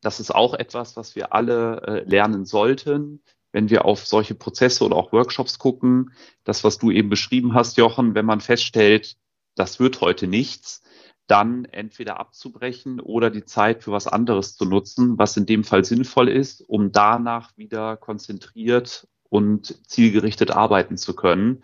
das 0.00 0.18
ist 0.18 0.34
auch 0.34 0.54
etwas, 0.54 0.96
was 0.96 1.14
wir 1.14 1.32
alle 1.32 1.82
äh, 1.82 2.10
lernen 2.10 2.44
sollten, 2.44 3.22
wenn 3.52 3.70
wir 3.70 3.84
auf 3.84 4.04
solche 4.08 4.34
Prozesse 4.34 4.84
oder 4.84 4.96
auch 4.96 5.12
Workshops 5.12 5.60
gucken. 5.60 6.10
Das, 6.42 6.64
was 6.64 6.78
du 6.78 6.90
eben 6.90 7.10
beschrieben 7.10 7.54
hast, 7.54 7.76
Jochen, 7.76 8.16
wenn 8.16 8.26
man 8.26 8.40
feststellt, 8.40 9.16
das 9.54 9.78
wird 9.78 10.00
heute 10.00 10.26
nichts, 10.26 10.82
dann 11.26 11.64
entweder 11.64 12.20
abzubrechen 12.20 13.00
oder 13.00 13.30
die 13.30 13.44
Zeit 13.44 13.82
für 13.82 13.92
was 13.92 14.06
anderes 14.06 14.56
zu 14.56 14.64
nutzen, 14.64 15.18
was 15.18 15.36
in 15.36 15.46
dem 15.46 15.64
Fall 15.64 15.84
sinnvoll 15.84 16.28
ist, 16.28 16.60
um 16.60 16.92
danach 16.92 17.56
wieder 17.56 17.96
konzentriert 17.96 19.08
und 19.30 19.86
zielgerichtet 19.88 20.50
arbeiten 20.50 20.96
zu 20.96 21.14
können. 21.14 21.62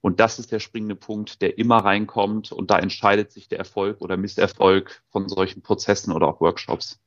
Und 0.00 0.18
das 0.18 0.38
ist 0.38 0.50
der 0.50 0.58
springende 0.58 0.96
Punkt, 0.96 1.42
der 1.42 1.58
immer 1.58 1.78
reinkommt. 1.78 2.50
Und 2.50 2.70
da 2.70 2.78
entscheidet 2.78 3.30
sich 3.30 3.48
der 3.48 3.58
Erfolg 3.58 4.00
oder 4.00 4.16
Misserfolg 4.16 5.02
von 5.10 5.28
solchen 5.28 5.62
Prozessen 5.62 6.12
oder 6.12 6.26
auch 6.26 6.40
Workshops 6.40 7.00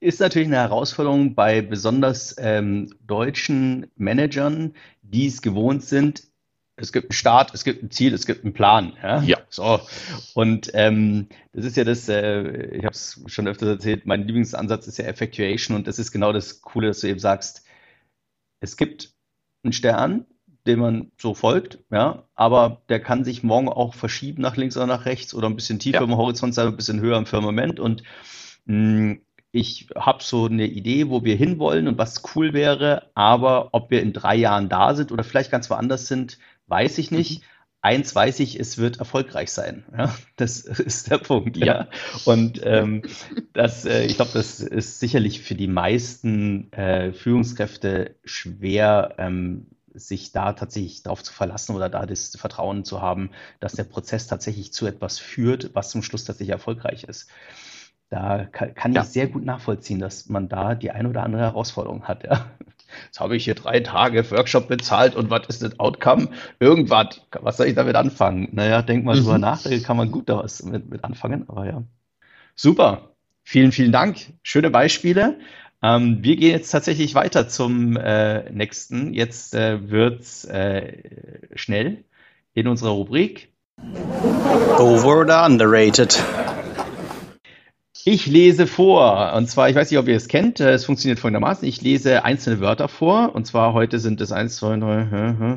ist 0.00 0.20
natürlich 0.20 0.48
eine 0.48 0.58
Herausforderung 0.58 1.34
bei 1.34 1.60
besonders 1.60 2.36
ähm, 2.38 2.92
deutschen 3.06 3.90
Managern, 3.96 4.74
die 5.02 5.26
es 5.26 5.42
gewohnt 5.42 5.82
sind. 5.82 6.22
Es 6.80 6.92
gibt 6.92 7.06
einen 7.06 7.12
Start, 7.12 7.52
es 7.54 7.64
gibt 7.64 7.82
ein 7.82 7.90
Ziel, 7.90 8.14
es 8.14 8.26
gibt 8.26 8.44
einen 8.44 8.54
Plan. 8.54 8.94
Ja. 9.02 9.22
ja. 9.22 9.38
So. 9.50 9.80
Und 10.34 10.70
ähm, 10.74 11.28
das 11.52 11.64
ist 11.64 11.76
ja 11.76 11.84
das, 11.84 12.08
äh, 12.08 12.76
ich 12.76 12.84
habe 12.84 12.94
es 12.94 13.20
schon 13.26 13.48
öfters 13.48 13.68
erzählt, 13.68 14.06
mein 14.06 14.26
Lieblingsansatz 14.26 14.86
ist 14.86 14.98
ja 14.98 15.04
Effectuation 15.06 15.76
und 15.76 15.86
das 15.86 15.98
ist 15.98 16.12
genau 16.12 16.32
das 16.32 16.60
Coole, 16.62 16.88
dass 16.88 17.00
du 17.00 17.08
eben 17.08 17.18
sagst, 17.18 17.64
es 18.60 18.76
gibt 18.76 19.12
einen 19.62 19.72
Stern, 19.72 20.26
dem 20.66 20.80
man 20.80 21.10
so 21.16 21.34
folgt, 21.34 21.78
ja, 21.90 22.24
aber 22.34 22.82
der 22.88 23.00
kann 23.00 23.24
sich 23.24 23.42
morgen 23.42 23.68
auch 23.68 23.94
verschieben 23.94 24.42
nach 24.42 24.56
links 24.56 24.76
oder 24.76 24.86
nach 24.86 25.06
rechts 25.06 25.34
oder 25.34 25.48
ein 25.48 25.56
bisschen 25.56 25.78
tiefer 25.78 25.98
ja. 25.98 26.04
im 26.04 26.16
Horizont 26.16 26.54
sein, 26.54 26.68
ein 26.68 26.76
bisschen 26.76 27.00
höher 27.00 27.16
im 27.16 27.26
Firmament 27.26 27.80
und 27.80 28.02
mh, 28.66 28.76
mm, 28.76 29.20
ich 29.50 29.88
habe 29.96 30.22
so 30.22 30.44
eine 30.44 30.66
Idee, 30.66 31.08
wo 31.08 31.24
wir 31.24 31.34
hinwollen 31.34 31.88
und 31.88 31.96
was 31.96 32.22
cool 32.34 32.52
wäre, 32.52 33.10
aber 33.14 33.70
ob 33.72 33.90
wir 33.90 34.02
in 34.02 34.12
drei 34.12 34.36
Jahren 34.36 34.68
da 34.68 34.94
sind 34.94 35.10
oder 35.10 35.24
vielleicht 35.24 35.50
ganz 35.50 35.70
woanders 35.70 36.06
sind, 36.06 36.38
weiß 36.68 36.98
ich 36.98 37.10
nicht. 37.10 37.40
Mhm. 37.40 37.44
Eins 37.80 38.12
weiß 38.12 38.40
ich, 38.40 38.58
es 38.58 38.76
wird 38.76 38.98
erfolgreich 38.98 39.52
sein. 39.52 39.84
Ja, 39.96 40.12
das 40.36 40.60
ist 40.62 41.10
der 41.10 41.18
Punkt. 41.18 41.56
Ja. 41.56 41.66
ja. 41.66 41.88
Und 42.24 42.60
ähm, 42.64 43.02
das, 43.52 43.84
äh, 43.84 44.04
ich 44.04 44.16
glaube, 44.16 44.32
das 44.34 44.60
ist 44.60 44.98
sicherlich 44.98 45.42
für 45.42 45.54
die 45.54 45.68
meisten 45.68 46.72
äh, 46.72 47.12
Führungskräfte 47.12 48.16
schwer, 48.24 49.14
ähm, 49.18 49.68
sich 49.94 50.32
da 50.32 50.52
tatsächlich 50.52 51.02
darauf 51.02 51.22
zu 51.22 51.32
verlassen 51.32 51.74
oder 51.74 51.88
da 51.88 52.06
das 52.06 52.36
Vertrauen 52.36 52.84
zu 52.84 53.00
haben, 53.00 53.30
dass 53.60 53.72
der 53.72 53.84
Prozess 53.84 54.26
tatsächlich 54.26 54.72
zu 54.72 54.86
etwas 54.86 55.18
führt, 55.18 55.74
was 55.74 55.90
zum 55.90 56.02
Schluss 56.02 56.24
tatsächlich 56.24 56.52
erfolgreich 56.52 57.04
ist. 57.04 57.28
Da 58.10 58.44
kann, 58.44 58.74
kann 58.74 58.92
ja. 58.92 59.02
ich 59.02 59.08
sehr 59.08 59.28
gut 59.28 59.44
nachvollziehen, 59.44 59.98
dass 59.98 60.28
man 60.28 60.48
da 60.48 60.74
die 60.74 60.90
ein 60.90 61.06
oder 61.06 61.22
andere 61.22 61.42
Herausforderung 61.42 62.04
hat. 62.04 62.24
Ja. 62.24 62.50
Jetzt 63.06 63.20
habe 63.20 63.36
ich 63.36 63.44
hier 63.44 63.54
drei 63.54 63.80
Tage 63.80 64.30
Workshop 64.30 64.68
bezahlt 64.68 65.14
und 65.14 65.30
was 65.30 65.46
ist 65.48 65.62
das 65.62 65.78
Outcome? 65.78 66.28
Irgendwas. 66.60 67.20
Was 67.40 67.56
soll 67.56 67.66
ich 67.66 67.74
damit 67.74 67.96
anfangen? 67.96 68.48
Naja, 68.52 68.82
denk 68.82 69.04
mal 69.04 69.16
mhm. 69.16 69.20
drüber 69.20 69.38
nach, 69.38 69.62
da 69.62 69.76
kann 69.78 69.96
man 69.96 70.10
gut 70.10 70.28
da 70.28 70.38
was 70.38 70.62
mit, 70.62 70.88
mit 70.88 71.04
anfangen. 71.04 71.44
Aber 71.48 71.66
ja. 71.66 71.82
Super. 72.54 73.14
Vielen, 73.44 73.72
vielen 73.72 73.92
Dank. 73.92 74.18
Schöne 74.42 74.70
Beispiele. 74.70 75.38
Ähm, 75.82 76.18
wir 76.22 76.36
gehen 76.36 76.50
jetzt 76.50 76.70
tatsächlich 76.70 77.14
weiter 77.14 77.48
zum 77.48 77.96
äh, 77.96 78.50
nächsten. 78.50 79.14
Jetzt 79.14 79.54
äh, 79.54 79.90
wird's 79.90 80.44
äh, 80.44 80.98
schnell 81.54 82.04
in 82.54 82.66
unserer 82.66 82.90
Rubrik. 82.90 83.52
Over 84.78 85.18
or 85.18 85.46
underrated? 85.46 86.22
Ich 88.10 88.24
lese 88.24 88.66
vor. 88.66 89.34
Und 89.34 89.50
zwar, 89.50 89.68
ich 89.68 89.76
weiß 89.76 89.90
nicht, 89.90 90.00
ob 90.00 90.08
ihr 90.08 90.16
es 90.16 90.28
kennt, 90.28 90.60
es 90.60 90.86
funktioniert 90.86 91.18
folgendermaßen. 91.18 91.68
Ich 91.68 91.82
lese 91.82 92.24
einzelne 92.24 92.58
Wörter 92.58 92.88
vor. 92.88 93.34
Und 93.34 93.46
zwar 93.46 93.74
heute 93.74 93.98
sind 93.98 94.22
es 94.22 94.32
1, 94.32 94.56
2, 94.56 94.76
3, 94.78 95.52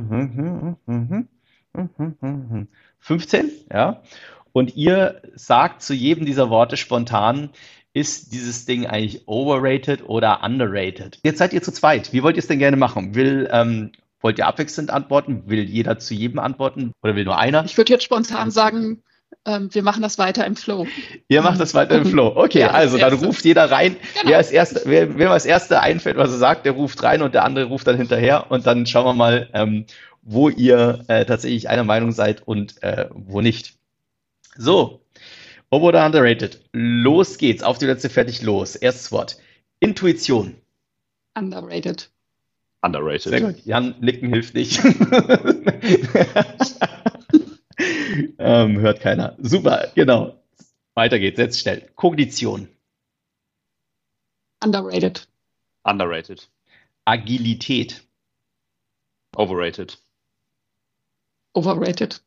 15. 3.00 3.52
Ja. 3.72 4.04
Und 4.52 4.76
ihr 4.76 5.22
sagt 5.34 5.82
zu 5.82 5.94
jedem 5.94 6.26
dieser 6.26 6.50
Worte 6.50 6.76
spontan, 6.76 7.52
ist 7.94 8.34
dieses 8.34 8.66
Ding 8.66 8.86
eigentlich 8.86 9.30
overrated 9.30 10.10
oder 10.10 10.44
underrated? 10.44 11.20
Jetzt 11.24 11.38
seid 11.38 11.54
ihr 11.54 11.62
zu 11.62 11.72
zweit. 11.72 12.12
Wie 12.12 12.22
wollt 12.22 12.36
ihr 12.36 12.42
es 12.42 12.48
denn 12.48 12.60
gerne 12.60 12.76
machen? 12.76 13.16
Will, 13.16 13.48
ähm, 13.50 13.94
wollt 14.20 14.40
ihr 14.40 14.48
abwechselnd 14.48 14.92
antworten? 14.92 15.44
Will 15.46 15.64
jeder 15.70 16.00
zu 16.00 16.14
jedem 16.14 16.40
antworten? 16.40 16.92
Oder 17.02 17.16
will 17.16 17.24
nur 17.24 17.38
einer? 17.38 17.64
Ich 17.64 17.78
würde 17.78 17.94
jetzt 17.94 18.04
spontan 18.04 18.52
sagen, 18.52 18.76
ähm, 18.84 19.04
wir 19.46 19.82
machen 19.82 20.04
das 20.04 20.20
weiter 20.20 20.46
im 20.46 20.56
Flow. 20.56 20.86
Ihr 21.28 21.42
macht 21.42 21.60
das 21.60 21.74
weiter 21.74 21.96
im 21.96 22.06
Flow. 22.06 22.34
Okay, 22.36 22.60
ja, 22.60 22.72
also 22.72 22.98
dann 23.00 23.14
ruft 23.14 23.44
jeder 23.44 23.72
rein. 23.72 23.96
Genau. 24.14 24.30
Wer, 24.30 24.38
als 24.38 24.52
erste, 24.52 24.82
wer, 24.86 25.18
wer 25.18 25.32
als 25.32 25.46
Erster 25.46 25.82
einfällt, 25.82 26.18
was 26.18 26.30
er 26.30 26.38
sagt, 26.38 26.66
der 26.66 26.74
ruft 26.74 27.02
rein 27.02 27.24
und 27.24 27.34
der 27.34 27.44
andere 27.44 27.66
ruft 27.66 27.88
dann 27.88 27.98
hinterher 27.98 28.52
und 28.52 28.68
dann 28.68 28.86
schauen 28.86 29.06
wir 29.06 29.14
mal, 29.14 29.50
ähm, 29.54 29.86
wo 30.22 30.50
ihr 30.50 31.04
äh, 31.08 31.26
tatsächlich 31.26 31.70
einer 31.70 31.84
Meinung 31.84 32.12
seid 32.12 32.48
und 32.48 32.84
äh, 32.84 33.08
wo 33.12 33.42
nicht. 33.42 33.74
So, 34.58 35.02
Over 35.74 35.86
oder 35.86 36.06
underrated? 36.06 36.60
Los 36.74 37.38
geht's. 37.38 37.64
Auf 37.64 37.78
die 37.78 37.86
letzte 37.86 38.10
fertig 38.10 38.42
los. 38.42 38.76
Erstes 38.76 39.10
Wort. 39.14 39.38
Intuition. 39.80 40.58
Underrated. 41.34 42.10
Underrated. 42.82 43.22
Sehr 43.22 43.40
gut. 43.42 43.66
Jan, 43.66 43.96
nicken 44.02 44.34
hilft 44.34 44.54
nicht. 44.54 44.82
ähm, 48.38 48.80
hört 48.80 49.02
keiner. 49.02 49.36
Super, 49.40 49.92
genau. 49.96 50.42
Weiter 50.94 51.20
geht's, 51.20 51.40
jetzt 51.40 51.60
schnell. 51.60 51.90
Kognition. 51.96 52.68
Underrated. 54.64 55.28
Underrated. 55.84 56.48
Agilität. 57.06 58.02
Overrated. 59.36 59.98
Overrated. 61.56 62.22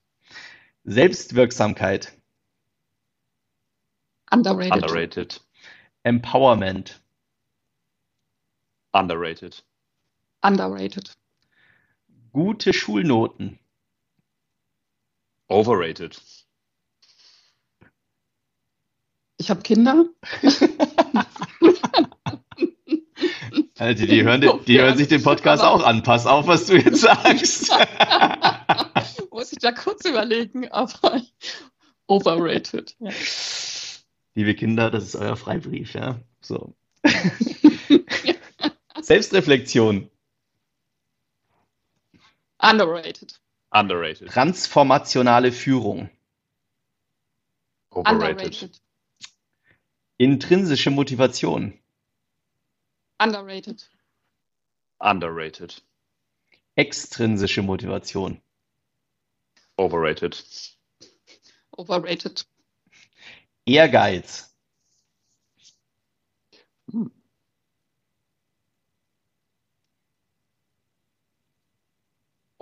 Selbstwirksamkeit. 0.85 2.12
Underrated. 4.30 4.72
Underrated. 4.72 5.41
Empowerment. 6.03 7.01
Underrated. 8.93 9.62
Underrated. 10.43 11.11
Gute 12.32 12.72
Schulnoten. 12.72 13.59
Overrated. 15.49 16.20
Ich 19.36 19.51
habe 19.51 19.62
Kinder. 19.62 20.07
Also 23.76 24.07
die 24.07 24.22
hören, 24.22 24.40
die 24.66 24.80
hören 24.80 24.97
sich 24.97 25.09
den 25.09 25.22
Podcast 25.22 25.62
auch 25.62 25.82
an. 25.82 26.03
Pass 26.05 26.26
auf, 26.26 26.47
was 26.47 26.66
du 26.66 26.76
jetzt 26.76 27.01
sagst. 27.01 27.70
Muss 29.30 29.53
ich 29.53 29.59
da 29.59 29.72
kurz 29.72 30.05
überlegen, 30.05 30.70
aber 30.70 31.20
overrated. 32.07 32.95
Ja. 33.01 33.11
Liebe 34.34 34.55
Kinder, 34.55 34.90
das 34.90 35.05
ist 35.05 35.16
euer 35.16 35.36
Freibrief, 35.36 35.95
ja. 35.95 36.20
So. 36.40 36.74
Selbstreflexion. 39.01 40.09
Underrated. 42.59 43.40
Underrated. 43.75 44.31
Transformationale 44.31 45.51
Führung. 45.51 46.09
Overrated. 47.91 48.39
Underrated. 48.39 48.81
Intrinsische 50.16 50.91
Motivation. 50.93 51.77
Underrated. 53.18 53.83
Underrated. 55.01 55.83
Extrinsische 56.77 57.62
Motivation. 57.62 58.41
Overrated. 59.77 60.37
Overrated. 61.77 62.45
Ehrgeiz. 63.66 64.53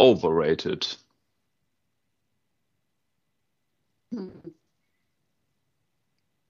Overrated. 0.03 0.97
Hm. 4.11 4.33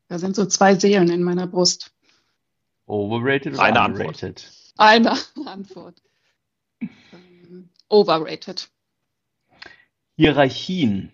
Da 0.09 0.18
sind 0.18 0.36
so 0.36 0.46
zwei 0.46 0.74
Seelen 0.74 1.11
in 1.11 1.22
meiner 1.22 1.46
Brust. 1.46 1.92
Overrated 2.86 3.53
oder 3.53 3.62
Eine 3.62 3.80
Antwort. 3.80 4.22
underrated? 4.22 4.50
Eine 4.78 5.18
Antwort. 5.44 6.00
Ähm, 6.80 7.68
Overrated. 7.90 8.70
Hierarchien. 10.16 11.12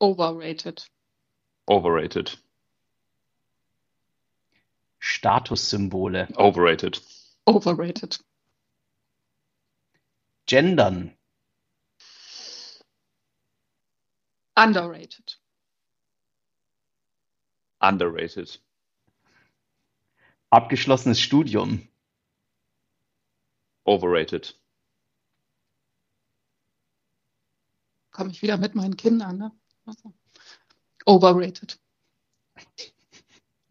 Overrated. 0.00 0.86
Overrated. 1.66 2.38
Statussymbole. 4.98 6.28
Overrated. 6.36 7.00
Overrated. 7.46 8.18
Gendern. 10.46 11.16
Underrated. 14.56 15.34
Underrated. 17.80 18.58
Abgeschlossenes 20.50 21.20
Studium. 21.20 21.88
Overrated. 23.84 24.54
Komme 28.12 28.30
ich 28.30 28.40
wieder 28.42 28.56
mit 28.56 28.74
meinen 28.74 28.96
Kindern, 28.96 29.36
ne? 29.36 29.52
Also, 29.84 30.14
Overrated. 31.04 31.78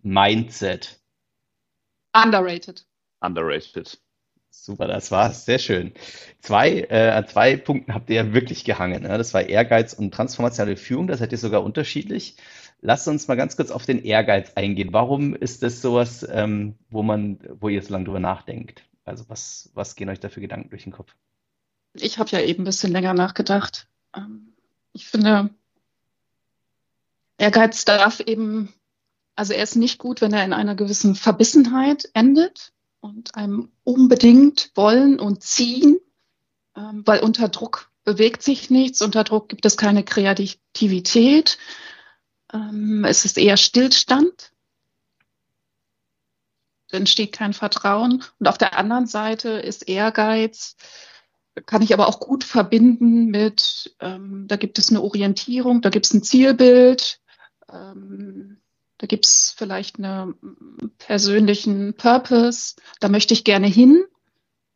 Mindset. 0.04 1.02
Underrated. 2.14 2.86
Underrated. 3.22 3.98
Super, 4.66 4.88
das 4.88 5.12
war's. 5.12 5.46
Sehr 5.46 5.60
schön. 5.60 5.94
Zwei, 6.42 6.88
äh, 6.90 7.12
an 7.12 7.28
zwei 7.28 7.56
Punkten 7.56 7.94
habt 7.94 8.10
ihr 8.10 8.16
ja 8.16 8.34
wirklich 8.34 8.64
gehangen. 8.64 9.04
Ne? 9.04 9.16
Das 9.16 9.32
war 9.36 9.44
Ehrgeiz 9.44 9.94
und 9.94 10.12
transformationale 10.12 10.76
Führung. 10.76 11.06
Das 11.06 11.20
seid 11.20 11.32
ihr 11.32 11.38
sogar 11.38 11.64
unterschiedlich. 11.64 12.36
Lasst 12.82 13.08
uns 13.08 13.28
mal 13.28 13.36
ganz 13.36 13.58
kurz 13.58 13.70
auf 13.70 13.86
den 13.86 14.04
Ehrgeiz 14.04 14.54
eingehen. 14.56 14.92
Warum 14.92 15.36
ist 15.36 15.62
das 15.62 15.84
sowas, 15.84 16.26
ähm, 16.32 16.74
wo 16.90 17.04
man, 17.04 17.38
wo 17.60 17.70
ihr 17.70 17.80
so 17.84 17.94
lange 17.94 18.06
drüber 18.06 18.20
nachdenkt? 18.20 18.84
Also 19.04 19.26
was, 19.28 19.70
was 19.76 19.96
gehen 19.96 20.10
euch 20.10 20.20
da 20.20 20.30
für 20.30 20.42
Gedanken 20.42 20.72
durch 20.72 20.86
den 20.86 20.94
Kopf? 20.94 21.14
Ich 21.94 22.18
habe 22.18 22.32
ja 22.32 22.42
eben 22.42 22.64
ein 22.64 22.66
bisschen 22.66 22.92
länger 22.92 23.14
nachgedacht. 23.14 23.88
Ähm, 24.18 24.56
Ich 24.94 25.06
finde, 25.06 25.52
Ehrgeiz 27.38 27.86
darf 27.86 28.20
eben, 28.20 28.74
also 29.36 29.54
er 29.54 29.62
ist 29.62 29.76
nicht 29.76 30.00
gut, 30.00 30.22
wenn 30.22 30.34
er 30.34 30.44
in 30.44 30.54
einer 30.54 30.74
gewissen 30.74 31.14
Verbissenheit 31.14 32.10
endet 32.16 32.74
und 33.06 33.36
einem 33.36 33.72
unbedingt 33.84 34.72
wollen 34.74 35.20
und 35.20 35.44
ziehen, 35.44 36.00
ähm, 36.76 37.04
weil 37.06 37.20
unter 37.20 37.50
Druck 37.50 37.92
bewegt 38.04 38.42
sich 38.42 38.72
nichts, 38.72 39.02
unter 39.02 39.24
Druck 39.24 39.48
gibt 39.48 39.66
es 39.66 39.78
keine 39.78 40.04
Kreativität, 40.04 41.58
ähm, 42.52 43.06
es 43.06 43.24
ist 43.24 43.38
eher 43.38 43.58
Stillstand, 43.58 44.52
entsteht 46.92 47.32
kein 47.32 47.54
Vertrauen. 47.54 48.24
Und 48.40 48.48
auf 48.48 48.58
der 48.58 48.78
anderen 48.78 49.06
Seite 49.06 49.50
ist 49.50 49.88
Ehrgeiz, 49.88 50.76
kann 51.68 51.84
ich 51.84 51.94
aber 51.94 52.08
auch 52.08 52.20
gut 52.20 52.44
verbinden 52.44 53.28
mit, 53.28 53.96
ähm, 54.00 54.46
da 54.48 54.56
gibt 54.56 54.80
es 54.80 54.90
eine 54.90 55.02
Orientierung, 55.02 55.82
da 55.82 55.90
gibt 55.90 56.06
es 56.08 56.14
ein 56.14 56.24
Zielbild, 56.24 57.22
da 59.06 59.08
gibt 59.08 59.28
es 59.28 59.54
vielleicht 59.56 60.00
einen 60.00 60.34
persönlichen 60.98 61.94
Purpose, 61.94 62.76
da 63.00 63.08
möchte 63.08 63.36
ich 63.36 63.44
gerne 63.44 63.68
hin. 63.68 64.04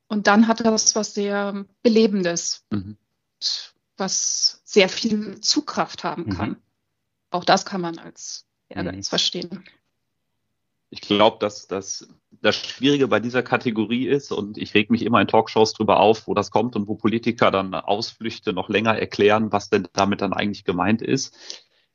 Und 0.08 0.28
dann 0.28 0.48
hat 0.48 0.60
das 0.64 0.96
was 0.96 1.16
sehr 1.16 1.66
Belebendes, 1.82 2.64
Mhm. 2.70 2.96
was 3.98 4.62
sehr 4.66 4.88
viel 4.88 5.42
Zugkraft 5.42 6.04
haben 6.04 6.26
Mhm. 6.26 6.30
kann. 6.30 6.62
Auch 7.32 7.44
das 7.44 7.66
kann 7.66 7.82
man 7.82 7.98
als 7.98 8.46
Ehrgeiz 8.70 9.08
Mhm. 9.08 9.10
verstehen. 9.10 9.64
Ich 10.92 11.02
glaube, 11.02 11.38
dass 11.40 11.66
das, 11.66 12.08
das 12.30 12.56
Schwierige 12.56 13.08
bei 13.08 13.20
dieser 13.20 13.42
Kategorie 13.42 14.08
ist, 14.08 14.32
und 14.32 14.60
ich 14.60 14.76
reg 14.76 14.92
mich 14.92 15.02
immer 15.02 15.22
in 15.22 15.28
Talkshows 15.28 15.74
drüber 15.74 16.00
auf, 16.00 16.28
wo 16.28 16.36
das 16.36 16.52
kommt 16.52 16.76
und 16.76 16.88
wo 16.88 16.94
Politiker 16.94 17.50
dann 17.50 17.74
Ausflüchte 17.74 18.54
noch 18.54 18.70
länger 18.70 18.96
erklären, 18.96 19.52
was 19.52 19.72
denn 19.72 19.88
damit 19.94 20.22
dann 20.22 20.34
eigentlich 20.34 20.66
gemeint 20.66 21.02
ist. 21.02 21.36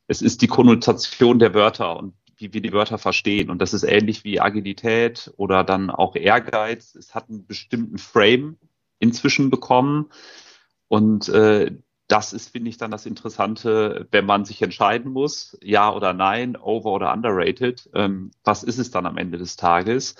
Es 0.07 0.21
ist 0.21 0.43
die 0.43 0.49
Konnotation 0.49 1.39
der 1.39 1.55
Wörter 1.55 1.97
und 1.97 2.15
wie 2.37 2.53
wir 2.53 2.61
die 2.61 2.73
Wörter 2.73 2.99
verstehen. 2.99 3.51
Und 3.51 3.61
das 3.61 3.75
ist 3.75 3.85
ähnlich 3.85 4.25
wie 4.25 4.41
Agilität 4.41 5.33
oder 5.37 5.65
dann 5.65 5.91
auch 5.91 6.17
Ehrgeiz. 6.17 6.95
Es 6.95 7.15
hat 7.15 7.29
einen 7.29 7.47
bestimmten 7.47 7.99
Frame 7.99 8.57
inzwischen 8.99 9.51
bekommen. 9.51 10.11
Und 10.89 11.29
äh, 11.29 11.73
das 12.09 12.33
ist, 12.33 12.51
finde 12.51 12.71
ich, 12.71 12.77
dann 12.77 12.91
das 12.91 13.07
Interessante, 13.07 14.07
wenn 14.11 14.27
man 14.27 14.45
sich 14.45 14.61
entscheiden 14.61 15.11
muss, 15.11 15.59
ja 15.63 15.93
oder 15.93 16.13
nein, 16.13 16.57
over 16.57 16.93
oder 16.93 17.13
underrated. 17.13 17.89
Ähm, 17.95 18.31
was 18.45 18.63
ist 18.63 18.79
es 18.79 18.91
dann 18.91 19.07
am 19.07 19.17
Ende 19.17 19.39
des 19.39 19.57
Tages? 19.57 20.15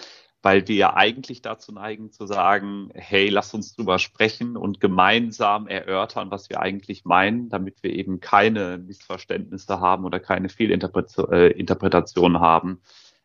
Weil 0.45 0.69
wir 0.69 0.77
ja 0.77 0.95
eigentlich 0.95 1.41
dazu 1.41 1.73
neigen 1.73 2.11
zu 2.11 2.27
sagen, 2.27 2.91
hey, 2.93 3.31
lass 3.31 3.55
uns 3.55 3.75
drüber 3.75 3.99
sprechen 3.99 4.59
und 4.59 4.79
gemeinsam 4.79 5.67
erörtern, 5.67 6.31
was 6.31 6.51
wir 6.51 6.61
eigentlich 6.61 7.07
meinen, 7.07 7.49
damit 7.49 7.83
wir 7.83 7.95
eben 7.95 8.21
keine 8.21 8.77
Missverständnisse 8.77 9.81
haben 9.81 10.05
oder 10.05 10.21
keine 10.21 10.51
Fehlinterpretationen 10.51 12.41
haben. 12.41 12.83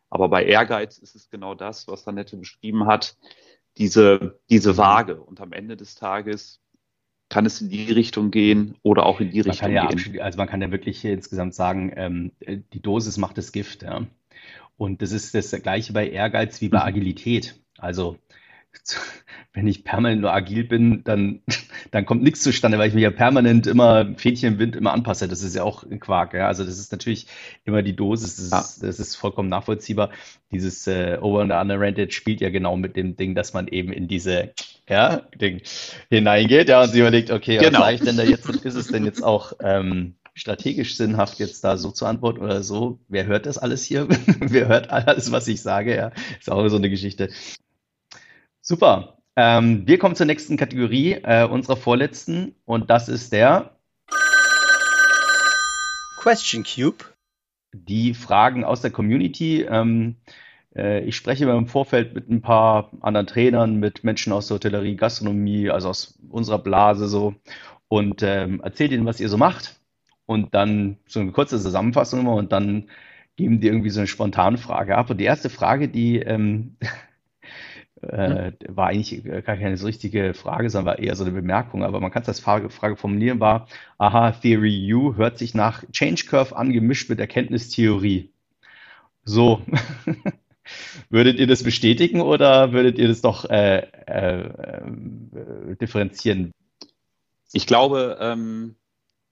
Aber 0.10 0.30
bei 0.30 0.46
Ehrgeiz 0.46 0.98
ist 0.98 1.14
es 1.14 1.30
genau 1.30 1.56
das, 1.56 1.90
was 1.90 2.08
Annette 2.08 2.38
beschrieben 2.38 2.86
hat, 2.86 3.18
diese, 3.78 4.40
diese 4.50 4.78
Waage. 4.78 5.22
Und 5.22 5.42
am 5.42 5.52
Ende 5.52 5.76
des 5.76 5.96
Tages 5.96 6.62
kann 7.28 7.46
es 7.46 7.60
in 7.60 7.70
die 7.70 7.92
Richtung 7.92 8.32
gehen 8.32 8.78
oder 8.82 9.06
auch 9.06 9.20
in 9.20 9.30
die 9.32 9.40
Man 9.40 9.50
Richtung 9.50 9.72
ja, 9.72 9.88
gehen. 9.88 10.22
also 10.22 10.38
man 10.38 10.48
kann 10.48 10.62
ja 10.62 10.72
wirklich 10.72 11.02
hier 11.02 11.12
insgesamt 11.12 11.54
sagen, 11.54 11.92
ähm, 11.98 12.32
die 12.74 12.82
Dosis 12.82 13.18
macht 13.18 13.38
das 13.38 13.52
Gift, 13.52 13.84
ja. 13.84 14.08
Und 14.80 15.02
das 15.02 15.12
ist 15.12 15.36
das 15.36 15.52
Gleiche 15.62 15.94
bei 15.94 16.10
Ehrgeiz 16.10 16.62
wie 16.62 16.70
bei 16.70 16.80
Mhm. 16.80 16.84
Agilität. 16.86 17.60
Also 17.78 18.18
wenn 19.54 19.68
ich 19.68 19.84
permanent 19.84 20.22
nur 20.22 20.32
agil 20.34 20.64
bin, 20.64 21.04
dann, 21.04 21.42
dann 21.92 22.06
kommt 22.06 22.24
nichts 22.24 22.42
zustande, 22.44 22.78
weil 22.78 22.88
ich 22.90 22.94
mich 22.96 23.04
ja 23.04 23.12
permanent 23.12 23.68
immer 23.68 24.16
Fähnchen 24.18 24.54
im 24.54 24.60
Wind 24.60 24.76
immer 24.76 24.94
anpasse. 24.94 25.28
Das 25.28 25.42
ist 25.44 25.56
ja 25.56 25.64
auch 25.64 25.84
ein 25.84 26.00
Quark, 26.00 26.34
ja. 26.34 26.48
Also 26.48 26.64
das 26.66 26.80
ist 26.80 26.92
natürlich 26.92 27.28
immer 27.66 27.82
die 27.84 27.96
Dosis, 27.96 28.38
das 28.38 28.52
Ja. 28.52 28.60
ist, 28.62 28.84
das 28.84 29.00
ist 29.00 29.16
vollkommen 29.16 29.50
nachvollziehbar. 29.50 30.12
Dieses 30.52 30.88
äh, 30.88 31.18
Over 31.22 31.42
and 31.42 31.52
Underrated 31.52 32.14
spielt 32.14 32.42
ja 32.42 32.50
genau 32.50 32.78
mit 32.78 32.96
dem 32.96 33.16
Ding, 33.18 33.36
dass 33.36 33.54
man 33.54 33.68
eben 33.68 33.92
in 33.92 34.08
diese 34.08 34.54
ja, 34.88 35.18
Ding 35.40 35.62
hineingeht, 36.10 36.70
ja, 36.70 36.82
und 36.84 36.90
sich 36.92 37.00
überlegt, 37.02 37.32
okay, 37.32 37.62
was 37.62 37.66
Genau. 37.68 37.80
sage 37.80 37.96
ich 37.96 38.02
denn 38.02 38.18
da 38.18 38.24
jetzt? 38.24 38.50
Ist 38.64 38.76
es 38.76 38.90
denn 38.90 39.06
jetzt 39.06 39.22
auch 39.24 39.54
ähm, 39.62 40.16
strategisch 40.40 40.96
sinnhaft, 40.96 41.40
jetzt 41.40 41.64
da 41.64 41.78
so 41.78 41.92
zu 41.92 42.06
antworten 42.06 42.42
oder 42.42 42.64
so? 42.64 43.00
Wer 43.08 43.26
hört 43.26 43.46
das 43.46 43.58
alles 43.58 43.84
hier? 43.84 44.08
Wer 44.40 44.68
hört 44.68 44.90
alles, 44.90 45.32
was 45.32 45.48
ich 45.48 45.62
sage? 45.62 45.96
Ja, 45.96 46.12
ist 46.40 46.50
auch 46.50 46.68
so 46.70 46.78
eine 46.78 46.90
Geschichte. 46.90 47.30
Super. 48.62 49.18
Ähm, 49.36 49.86
wir 49.86 50.00
kommen 50.00 50.16
zur 50.16 50.26
nächsten 50.26 50.58
Kategorie, 50.58 51.14
äh, 51.24 51.46
unserer 51.46 51.78
vorletzten, 51.78 52.56
und 52.66 52.90
das 52.90 53.10
ist 53.10 53.32
der 53.32 53.78
Question 56.22 56.64
Cube. 56.64 57.06
die 57.74 58.14
Fragen 58.14 58.64
aus 58.64 58.82
der 58.82 58.92
Community. 58.92 59.62
Ähm, 59.62 60.16
äh, 60.76 61.04
ich 61.04 61.16
spreche 61.16 61.44
immer 61.44 61.56
im 61.56 61.68
Vorfeld 61.68 62.14
mit 62.16 62.30
ein 62.30 62.42
paar 62.42 62.92
anderen 63.02 63.28
Trainern, 63.28 63.78
mit 63.78 64.04
Menschen 64.04 64.34
aus 64.34 64.48
der 64.48 64.56
Hotellerie, 64.56 64.96
Gastronomie, 64.96 65.70
also 65.70 65.90
aus 65.90 66.20
unserer 66.30 66.60
Blase 66.60 67.08
so 67.08 67.36
und 67.88 68.24
ähm, 68.24 68.62
erzählt 68.62 68.92
ihnen, 68.92 69.06
was 69.06 69.20
ihr 69.20 69.30
so 69.30 69.38
macht 69.38 69.80
und 70.30 70.54
dann 70.54 70.98
so 71.08 71.20
eine 71.20 71.32
kurze 71.32 71.60
Zusammenfassung 71.60 72.20
immer 72.20 72.36
und 72.36 72.52
dann 72.52 72.88
geben 73.36 73.62
die 73.62 73.68
irgendwie 73.68 73.90
so 73.90 74.00
eine 74.00 74.06
spontane 74.06 74.60
Frage 74.60 74.96
ab. 74.96 75.10
Und 75.10 75.18
die 75.18 75.24
erste 75.24 75.50
Frage, 75.50 75.90
die 75.90 76.20
ähm, 76.20 76.78
äh, 78.04 78.52
war 78.68 78.90
eigentlich 78.90 79.24
gar 79.24 79.58
keine 79.58 79.76
so 79.76 79.88
richtige 79.88 80.36
Frage, 80.36 80.70
sondern 80.70 80.98
war 80.98 81.00
eher 81.00 81.16
so 81.16 81.24
eine 81.24 81.34
Bemerkung, 81.34 81.84
aber 81.84 82.00
man 82.00 82.12
kann 82.12 82.22
es 82.22 82.28
als 82.28 82.40
Frage, 82.40 82.70
Frage 82.70 82.96
formulieren, 82.96 83.40
war, 83.40 83.68
aha, 83.98 84.34
Theory 84.34 84.94
U 84.94 85.16
hört 85.16 85.40
sich 85.40 85.56
nach 85.56 85.84
Change 85.92 86.26
Curve 86.28 86.56
an, 86.56 86.74
gemischt 86.74 87.10
mit 87.10 87.20
Erkenntnistheorie. 87.20 88.32
So. 89.26 89.64
würdet 91.10 91.40
ihr 91.40 91.48
das 91.48 91.64
bestätigen 91.64 92.22
oder 92.22 92.72
würdet 92.72 93.00
ihr 93.00 93.08
das 93.08 93.22
doch 93.22 93.50
äh, 93.50 93.80
äh, 94.06 94.42
äh, 94.42 95.76
differenzieren? 95.82 96.52
Ich 97.52 97.66
glaube, 97.66 98.20
ähm, 98.22 98.76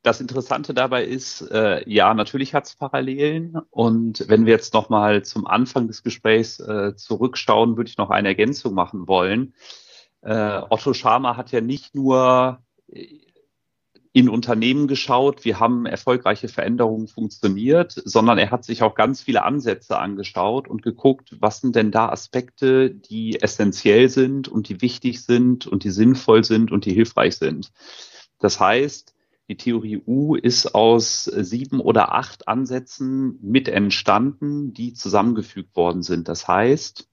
das 0.07 0.21
Interessante 0.21 0.73
dabei 0.73 1.03
ist, 1.03 1.41
äh, 1.51 1.87
ja, 1.87 2.13
natürlich 2.13 2.53
hat 2.53 2.65
es 2.65 2.75
Parallelen. 2.75 3.57
Und 3.69 4.23
wenn 4.29 4.45
wir 4.45 4.53
jetzt 4.53 4.73
nochmal 4.73 5.23
zum 5.23 5.45
Anfang 5.45 5.87
des 5.87 6.01
Gesprächs 6.01 6.59
äh, 6.59 6.95
zurückschauen, 6.95 7.75
würde 7.75 7.89
ich 7.89 7.97
noch 7.97 8.09
eine 8.09 8.29
Ergänzung 8.29 8.73
machen 8.73 9.07
wollen. 9.07 9.53
Äh, 10.21 10.61
Otto 10.69 10.93
Schama 10.93 11.35
hat 11.35 11.51
ja 11.51 11.59
nicht 11.59 11.93
nur 11.93 12.59
in 14.13 14.29
Unternehmen 14.29 14.87
geschaut, 14.87 15.43
wie 15.43 15.55
haben 15.55 15.85
erfolgreiche 15.85 16.47
Veränderungen 16.47 17.09
funktioniert, 17.09 17.91
sondern 17.91 18.37
er 18.37 18.49
hat 18.49 18.63
sich 18.63 18.81
auch 18.83 18.95
ganz 18.95 19.21
viele 19.21 19.43
Ansätze 19.43 19.99
angeschaut 19.99 20.69
und 20.69 20.81
geguckt, 20.81 21.35
was 21.39 21.59
sind 21.59 21.75
denn 21.75 21.91
da 21.91 22.09
Aspekte, 22.09 22.89
die 22.89 23.41
essentiell 23.41 24.07
sind 24.07 24.47
und 24.47 24.69
die 24.69 24.81
wichtig 24.81 25.21
sind 25.21 25.67
und 25.67 25.83
die 25.83 25.91
sinnvoll 25.91 26.45
sind 26.45 26.71
und 26.71 26.85
die 26.85 26.93
hilfreich 26.93 27.35
sind. 27.35 27.73
Das 28.39 28.59
heißt, 28.59 29.13
die 29.49 29.57
Theorie 29.57 30.01
U 30.05 30.35
ist 30.35 30.75
aus 30.75 31.23
sieben 31.23 31.79
oder 31.79 32.13
acht 32.13 32.47
Ansätzen 32.47 33.39
mit 33.41 33.69
entstanden, 33.69 34.73
die 34.73 34.93
zusammengefügt 34.93 35.75
worden 35.75 36.03
sind. 36.03 36.27
Das 36.27 36.47
heißt, 36.47 37.07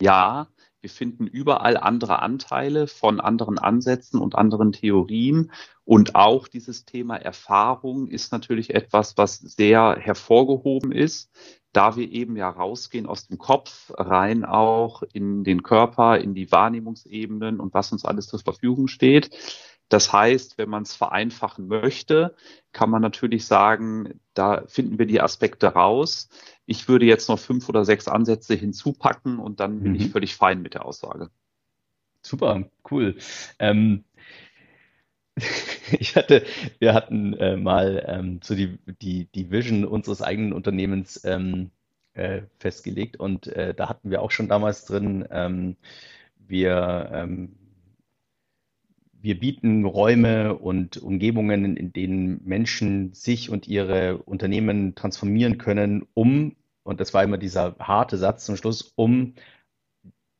ja, 0.00 0.48
wir 0.80 0.90
finden 0.90 1.26
überall 1.26 1.76
andere 1.76 2.20
Anteile 2.22 2.86
von 2.86 3.20
anderen 3.20 3.58
Ansätzen 3.58 4.20
und 4.20 4.36
anderen 4.36 4.72
Theorien. 4.72 5.50
Und 5.84 6.14
auch 6.14 6.46
dieses 6.48 6.84
Thema 6.84 7.16
Erfahrung 7.16 8.08
ist 8.08 8.30
natürlich 8.32 8.74
etwas, 8.74 9.16
was 9.16 9.38
sehr 9.38 9.96
hervorgehoben 9.98 10.92
ist, 10.92 11.30
da 11.72 11.96
wir 11.96 12.10
eben 12.10 12.36
ja 12.36 12.48
rausgehen 12.48 13.06
aus 13.06 13.26
dem 13.26 13.38
Kopf 13.38 13.92
rein 13.96 14.44
auch 14.44 15.02
in 15.12 15.44
den 15.44 15.62
Körper, 15.62 16.18
in 16.18 16.34
die 16.34 16.50
Wahrnehmungsebenen 16.50 17.60
und 17.60 17.74
was 17.74 17.92
uns 17.92 18.04
alles 18.04 18.26
zur 18.26 18.40
Verfügung 18.40 18.88
steht. 18.88 19.30
Das 19.88 20.12
heißt, 20.12 20.58
wenn 20.58 20.68
man 20.68 20.82
es 20.82 20.94
vereinfachen 20.94 21.66
möchte, 21.66 22.34
kann 22.72 22.90
man 22.90 23.00
natürlich 23.00 23.46
sagen, 23.46 24.20
da 24.34 24.64
finden 24.66 24.98
wir 24.98 25.06
die 25.06 25.20
Aspekte 25.20 25.68
raus. 25.68 26.28
Ich 26.66 26.88
würde 26.88 27.06
jetzt 27.06 27.28
noch 27.28 27.38
fünf 27.38 27.68
oder 27.68 27.84
sechs 27.84 28.06
Ansätze 28.06 28.54
hinzupacken 28.54 29.38
und 29.38 29.60
dann 29.60 29.82
bin 29.82 29.92
mhm. 29.92 29.98
ich 30.00 30.10
völlig 30.10 30.36
fein 30.36 30.60
mit 30.60 30.74
der 30.74 30.84
Aussage. 30.84 31.30
Super, 32.22 32.64
cool. 32.90 33.16
Ähm, 33.58 34.04
ich 35.98 36.16
hatte, 36.16 36.44
wir 36.78 36.92
hatten 36.92 37.32
äh, 37.34 37.56
mal 37.56 38.04
ähm, 38.06 38.40
so 38.42 38.54
die, 38.54 38.78
die, 39.00 39.26
die 39.34 39.50
Vision 39.50 39.86
unseres 39.86 40.20
eigenen 40.20 40.52
Unternehmens 40.52 41.24
ähm, 41.24 41.70
äh, 42.12 42.42
festgelegt 42.58 43.18
und 43.18 43.46
äh, 43.46 43.72
da 43.74 43.88
hatten 43.88 44.10
wir 44.10 44.20
auch 44.20 44.30
schon 44.30 44.48
damals 44.48 44.84
drin, 44.84 45.26
ähm, 45.30 45.76
wir 46.36 47.10
ähm, 47.12 47.56
wir 49.20 49.38
bieten 49.38 49.84
Räume 49.84 50.54
und 50.54 50.96
Umgebungen, 50.96 51.76
in 51.76 51.92
denen 51.92 52.40
Menschen 52.44 53.12
sich 53.14 53.50
und 53.50 53.66
ihre 53.66 54.18
Unternehmen 54.18 54.94
transformieren 54.94 55.58
können, 55.58 56.06
um, 56.14 56.56
und 56.82 57.00
das 57.00 57.12
war 57.12 57.22
immer 57.22 57.38
dieser 57.38 57.76
harte 57.78 58.16
Satz 58.16 58.46
zum 58.46 58.56
Schluss, 58.56 58.92
um 58.96 59.34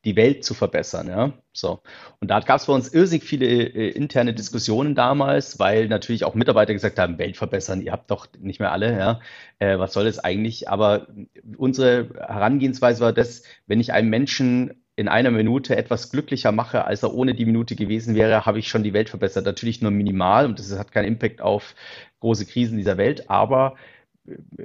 die 0.04 0.16
Welt 0.16 0.44
zu 0.44 0.54
verbessern. 0.54 1.08
Ja? 1.08 1.32
So. 1.52 1.82
Und 2.20 2.30
da 2.30 2.40
gab 2.40 2.60
es 2.60 2.66
bei 2.66 2.72
uns 2.72 2.88
irrsinnig 2.88 3.24
viele 3.24 3.46
äh, 3.46 3.90
interne 3.90 4.32
Diskussionen 4.32 4.94
damals, 4.94 5.58
weil 5.58 5.88
natürlich 5.88 6.24
auch 6.24 6.34
Mitarbeiter 6.34 6.72
gesagt 6.72 6.98
haben, 6.98 7.18
Welt 7.18 7.36
verbessern, 7.36 7.82
ihr 7.82 7.92
habt 7.92 8.10
doch 8.10 8.28
nicht 8.38 8.60
mehr 8.60 8.72
alle, 8.72 8.96
ja. 8.96 9.20
Äh, 9.58 9.78
was 9.78 9.92
soll 9.92 10.04
das 10.04 10.20
eigentlich? 10.20 10.68
Aber 10.68 11.08
unsere 11.56 12.10
Herangehensweise 12.14 13.00
war 13.00 13.12
das, 13.12 13.42
wenn 13.66 13.80
ich 13.80 13.92
einem 13.92 14.08
Menschen 14.08 14.82
in 14.98 15.06
einer 15.06 15.30
Minute 15.30 15.76
etwas 15.76 16.10
glücklicher 16.10 16.50
mache, 16.50 16.84
als 16.84 17.04
er 17.04 17.14
ohne 17.14 17.32
die 17.32 17.46
Minute 17.46 17.76
gewesen 17.76 18.16
wäre, 18.16 18.44
habe 18.46 18.58
ich 18.58 18.66
schon 18.66 18.82
die 18.82 18.92
Welt 18.92 19.08
verbessert. 19.08 19.46
Natürlich 19.46 19.80
nur 19.80 19.92
minimal 19.92 20.44
und 20.46 20.58
das 20.58 20.76
hat 20.76 20.90
keinen 20.90 21.06
Impact 21.06 21.40
auf 21.40 21.76
große 22.18 22.46
Krisen 22.46 22.78
dieser 22.78 22.96
Welt, 22.96 23.30
aber 23.30 23.76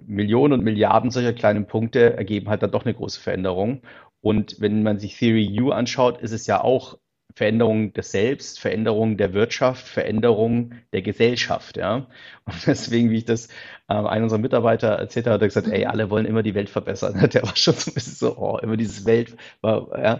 Millionen 0.07 0.53
und 0.53 0.63
Milliarden 0.63 1.11
solcher 1.11 1.33
kleinen 1.33 1.67
Punkte 1.67 2.17
ergeben 2.17 2.49
halt 2.49 2.63
dann 2.63 2.71
doch 2.71 2.83
eine 2.83 2.95
große 2.95 3.21
Veränderung. 3.21 3.83
Und 4.21 4.59
wenn 4.59 4.81
man 4.81 4.97
sich 4.97 5.19
Theory 5.19 5.61
U 5.61 5.69
anschaut, 5.69 6.19
ist 6.19 6.31
es 6.31 6.47
ja 6.47 6.61
auch 6.63 6.97
Veränderung 7.35 7.93
des 7.93 8.11
Selbst, 8.11 8.59
Veränderung 8.59 9.17
der 9.17 9.33
Wirtschaft, 9.33 9.87
Veränderung 9.87 10.73
der 10.91 11.01
Gesellschaft, 11.01 11.77
ja. 11.77 12.07
Und 12.45 12.55
deswegen, 12.67 13.09
wie 13.09 13.17
ich 13.17 13.25
das 13.25 13.47
äh, 13.87 13.93
einem 13.93 14.23
unserer 14.23 14.39
Mitarbeiter 14.39 14.89
erzählt 14.89 15.25
habe, 15.25 15.35
hat 15.35 15.41
er 15.41 15.47
gesagt, 15.47 15.67
ey, 15.67 15.85
alle 15.85 16.09
wollen 16.09 16.25
immer 16.25 16.43
die 16.43 16.55
Welt 16.55 16.69
verbessern. 16.69 17.29
Der 17.33 17.43
war 17.43 17.55
schon 17.55 17.73
so 17.73 17.91
ein 17.91 17.93
bisschen 17.93 18.13
so, 18.13 18.37
oh, 18.37 18.57
immer 18.59 18.77
dieses 18.77 19.05
Welt, 19.05 19.35
war, 19.61 19.87
ja. 19.97 20.19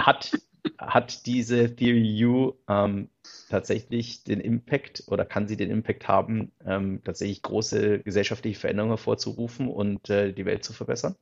Hat, 0.00 0.32
hat 0.78 1.26
diese 1.26 1.74
Theory 1.76 2.24
U 2.24 2.54
ähm, 2.68 3.08
tatsächlich 3.48 4.24
den 4.24 4.40
Impact 4.40 5.04
oder 5.06 5.24
kann 5.24 5.46
sie 5.46 5.56
den 5.56 5.70
Impact 5.70 6.08
haben, 6.08 6.50
ähm, 6.64 7.02
tatsächlich 7.04 7.42
große 7.42 8.00
gesellschaftliche 8.00 8.58
Veränderungen 8.58 8.92
hervorzurufen 8.92 9.68
und 9.68 10.10
äh, 10.10 10.32
die 10.32 10.44
Welt 10.44 10.64
zu 10.64 10.72
verbessern? 10.72 11.14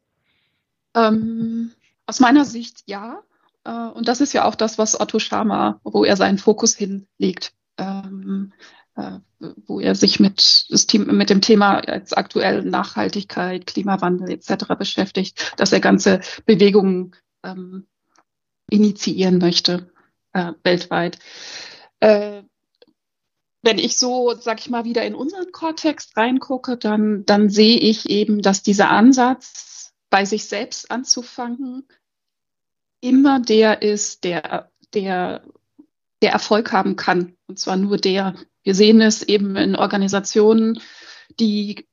Ähm, 0.95 1.73
aus 2.07 2.21
meiner 2.21 2.45
Sicht 2.45 2.85
ja. 2.87 3.23
Äh, 3.65 3.71
und 3.71 4.09
das 4.09 4.21
ist 4.21 4.33
ja 4.33 4.45
auch 4.45 4.55
das, 4.55 4.79
was 4.79 4.99
Otto 4.99 5.19
Schama, 5.19 5.81
wo 5.85 6.05
er 6.05 6.17
seinen 6.17 6.39
Fokus 6.39 6.75
hinlegt, 6.75 7.53
ähm, 7.79 8.53
äh, 8.97 9.19
wo 9.67 9.81
er 9.81 9.95
sich 9.95 10.21
mit, 10.21 10.67
mit 10.95 11.31
dem 11.31 11.41
Thema 11.41 11.83
jetzt 11.87 12.17
aktuell 12.17 12.63
Nachhaltigkeit, 12.63 13.67
Klimawandel 13.67 14.31
etc. 14.31 14.75
beschäftigt, 14.79 15.55
dass 15.57 15.73
er 15.73 15.81
ganze 15.81 16.21
Bewegungen 16.47 17.17
ähm, 17.43 17.87
initiieren 18.69 19.39
möchte 19.39 19.91
äh, 20.33 20.53
weltweit. 20.63 21.19
Äh, 22.01 22.43
wenn 23.63 23.79
ich 23.79 23.99
so, 23.99 24.35
sag 24.39 24.61
ich 24.61 24.71
mal, 24.71 24.85
wieder 24.85 25.05
in 25.05 25.15
unseren 25.15 25.53
Kontext 25.53 26.17
reingucke, 26.17 26.79
dann, 26.79 27.27
dann 27.27 27.51
sehe 27.51 27.79
ich 27.79 28.09
eben, 28.09 28.41
dass 28.41 28.63
dieser 28.63 28.89
Ansatz, 28.91 29.93
bei 30.09 30.25
sich 30.25 30.47
selbst 30.47 30.91
anzufangen, 30.91 31.87
immer 33.01 33.41
der 33.41 33.83
ist, 33.83 34.25
der, 34.25 34.71
der, 34.95 35.43
der 36.23 36.33
Erfolg 36.33 36.73
haben 36.73 36.97
kann. 36.97 37.37
Und 37.47 37.59
zwar 37.59 37.77
nur 37.77 37.97
der. 37.97 38.35
Wir 38.63 38.75
sehen 38.75 39.01
es 39.01 39.23
eben 39.23 39.57
in 39.57 39.77
Organisationen, 39.77 40.81
die 41.39 41.87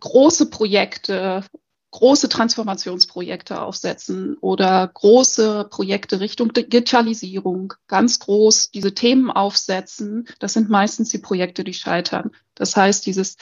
große 0.00 0.50
Projekte, 0.50 1.44
große 1.90 2.28
Transformationsprojekte 2.28 3.60
aufsetzen 3.60 4.36
oder 4.40 4.90
große 4.92 5.68
Projekte 5.70 6.20
Richtung 6.20 6.52
Digitalisierung, 6.52 7.74
ganz 7.86 8.18
groß 8.18 8.70
diese 8.70 8.94
Themen 8.94 9.30
aufsetzen. 9.30 10.26
Das 10.38 10.54
sind 10.54 10.70
meistens 10.70 11.10
die 11.10 11.18
Projekte, 11.18 11.64
die 11.64 11.74
scheitern. 11.74 12.30
Das 12.54 12.76
heißt, 12.76 13.04
dieses 13.06 13.36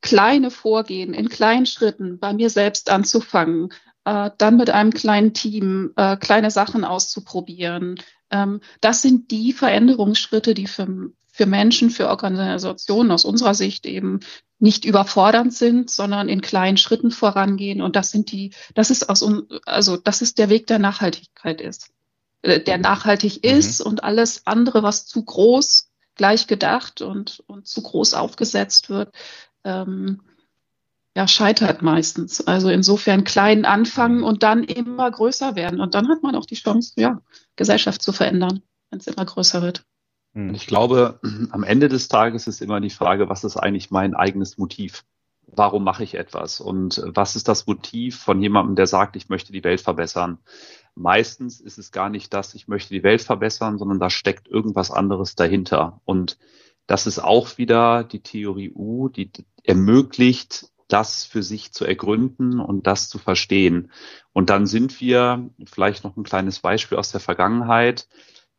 kleine 0.00 0.50
Vorgehen 0.50 1.12
in 1.12 1.28
kleinen 1.28 1.66
Schritten 1.66 2.18
bei 2.18 2.32
mir 2.32 2.48
selbst 2.48 2.90
anzufangen, 2.90 3.70
äh, 4.10 4.30
dann 4.38 4.56
mit 4.56 4.70
einem 4.70 4.92
kleinen 4.92 5.34
Team 5.34 5.92
äh, 5.94 6.16
kleine 6.16 6.50
Sachen 6.50 6.84
auszuprobieren. 6.84 8.00
Ähm, 8.32 8.60
das 8.80 9.02
sind 9.02 9.30
die 9.30 9.52
Veränderungsschritte, 9.52 10.52
die 10.52 10.66
für, 10.66 10.88
für 11.30 11.46
Menschen, 11.46 11.90
für 11.90 12.08
Organisationen 12.08 13.12
aus 13.12 13.24
unserer 13.24 13.54
Sicht 13.54 13.86
eben 13.86 14.18
nicht 14.58 14.84
überfordernd 14.84 15.54
sind, 15.54 15.90
sondern 15.90 16.28
in 16.28 16.40
kleinen 16.40 16.76
Schritten 16.76 17.12
vorangehen. 17.12 17.80
Und 17.80 17.94
das 17.94 18.10
sind 18.10 18.32
die, 18.32 18.50
das 18.74 18.90
ist 18.90 19.08
aus, 19.08 19.24
also 19.64 19.96
das 19.96 20.22
ist 20.22 20.38
der 20.38 20.48
Weg 20.48 20.66
der 20.66 20.80
Nachhaltigkeit 20.80 21.60
ist, 21.60 21.90
äh, 22.42 22.58
der 22.58 22.78
nachhaltig 22.78 23.44
mhm. 23.44 23.50
ist 23.58 23.80
und 23.80 24.02
alles 24.02 24.44
andere, 24.44 24.82
was 24.82 25.06
zu 25.06 25.24
groß 25.24 25.88
gleich 26.16 26.48
gedacht 26.48 27.00
und, 27.00 27.44
und 27.46 27.68
zu 27.68 27.80
groß 27.80 28.14
aufgesetzt 28.14 28.90
wird, 28.90 29.14
ähm, 29.62 30.20
ja, 31.16 31.26
scheitert 31.26 31.82
meistens. 31.82 32.46
Also 32.46 32.68
insofern 32.68 33.24
klein 33.24 33.64
anfangen 33.64 34.22
und 34.22 34.42
dann 34.42 34.64
immer 34.64 35.10
größer 35.10 35.56
werden. 35.56 35.80
Und 35.80 35.94
dann 35.94 36.08
hat 36.08 36.22
man 36.22 36.34
auch 36.36 36.46
die 36.46 36.54
Chance, 36.54 36.92
ja, 36.96 37.20
Gesellschaft 37.56 38.02
zu 38.02 38.12
verändern, 38.12 38.62
wenn 38.90 39.00
es 39.00 39.06
immer 39.06 39.24
größer 39.24 39.62
wird. 39.62 39.84
Hm. 40.34 40.54
Ich 40.54 40.66
glaube, 40.66 41.20
am 41.50 41.64
Ende 41.64 41.88
des 41.88 42.08
Tages 42.08 42.46
ist 42.46 42.62
immer 42.62 42.80
die 42.80 42.90
Frage, 42.90 43.28
was 43.28 43.44
ist 43.44 43.56
eigentlich 43.56 43.90
mein 43.90 44.14
eigenes 44.14 44.58
Motiv? 44.58 45.04
warum 45.52 45.84
mache 45.84 46.04
ich 46.04 46.14
etwas 46.14 46.60
und 46.60 47.02
was 47.04 47.36
ist 47.36 47.48
das 47.48 47.66
Motiv 47.66 48.18
von 48.18 48.40
jemandem, 48.40 48.76
der 48.76 48.86
sagt, 48.86 49.16
ich 49.16 49.28
möchte 49.28 49.52
die 49.52 49.64
Welt 49.64 49.80
verbessern. 49.80 50.38
Meistens 50.94 51.60
ist 51.60 51.78
es 51.78 51.92
gar 51.92 52.10
nicht 52.10 52.32
das, 52.34 52.54
ich 52.54 52.68
möchte 52.68 52.94
die 52.94 53.02
Welt 53.02 53.22
verbessern, 53.22 53.78
sondern 53.78 53.98
da 53.98 54.10
steckt 54.10 54.48
irgendwas 54.48 54.90
anderes 54.90 55.34
dahinter. 55.34 56.00
Und 56.04 56.38
das 56.86 57.06
ist 57.06 57.18
auch 57.18 57.58
wieder 57.58 58.04
die 58.04 58.22
Theorie 58.22 58.72
U, 58.74 59.08
die 59.08 59.30
ermöglicht, 59.62 60.70
das 60.92 61.24
für 61.24 61.42
sich 61.42 61.72
zu 61.72 61.84
ergründen 61.84 62.60
und 62.60 62.86
das 62.86 63.08
zu 63.08 63.18
verstehen. 63.18 63.90
Und 64.32 64.50
dann 64.50 64.66
sind 64.66 65.00
wir, 65.00 65.50
vielleicht 65.64 66.04
noch 66.04 66.16
ein 66.16 66.24
kleines 66.24 66.60
Beispiel 66.60 66.98
aus 66.98 67.10
der 67.10 67.20
Vergangenheit, 67.20 68.08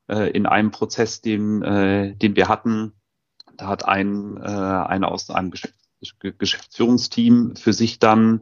äh, 0.07 0.29
in 0.31 0.45
einem 0.45 0.71
Prozess, 0.71 1.21
den, 1.21 1.61
äh, 1.61 2.15
den 2.15 2.35
wir 2.35 2.47
hatten, 2.47 2.93
da 3.57 3.67
hat 3.67 3.85
ein, 3.85 4.37
äh, 4.37 4.41
einer 4.41 5.11
aus 5.11 5.29
einem 5.29 5.53
Geschäftsführungsteam 6.37 7.55
für 7.55 7.73
sich 7.73 7.99
dann 7.99 8.41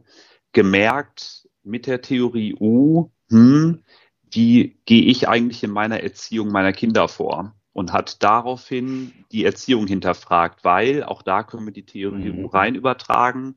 gemerkt, 0.52 1.48
mit 1.62 1.86
der 1.86 2.00
Theorie 2.00 2.56
U, 2.58 3.10
hm, 3.28 3.82
wie 4.30 4.80
gehe 4.86 5.04
ich 5.04 5.28
eigentlich 5.28 5.62
in 5.62 5.70
meiner 5.70 6.00
Erziehung 6.02 6.50
meiner 6.50 6.72
Kinder 6.72 7.08
vor? 7.08 7.54
Und 7.72 7.92
hat 7.92 8.22
daraufhin 8.22 9.12
die 9.30 9.44
Erziehung 9.44 9.86
hinterfragt, 9.86 10.64
weil 10.64 11.04
auch 11.04 11.22
da 11.22 11.44
können 11.44 11.66
wir 11.66 11.72
die 11.72 11.86
Theorie 11.86 12.32
mhm. 12.32 12.44
U 12.44 12.46
rein 12.48 12.74
übertragen. 12.74 13.54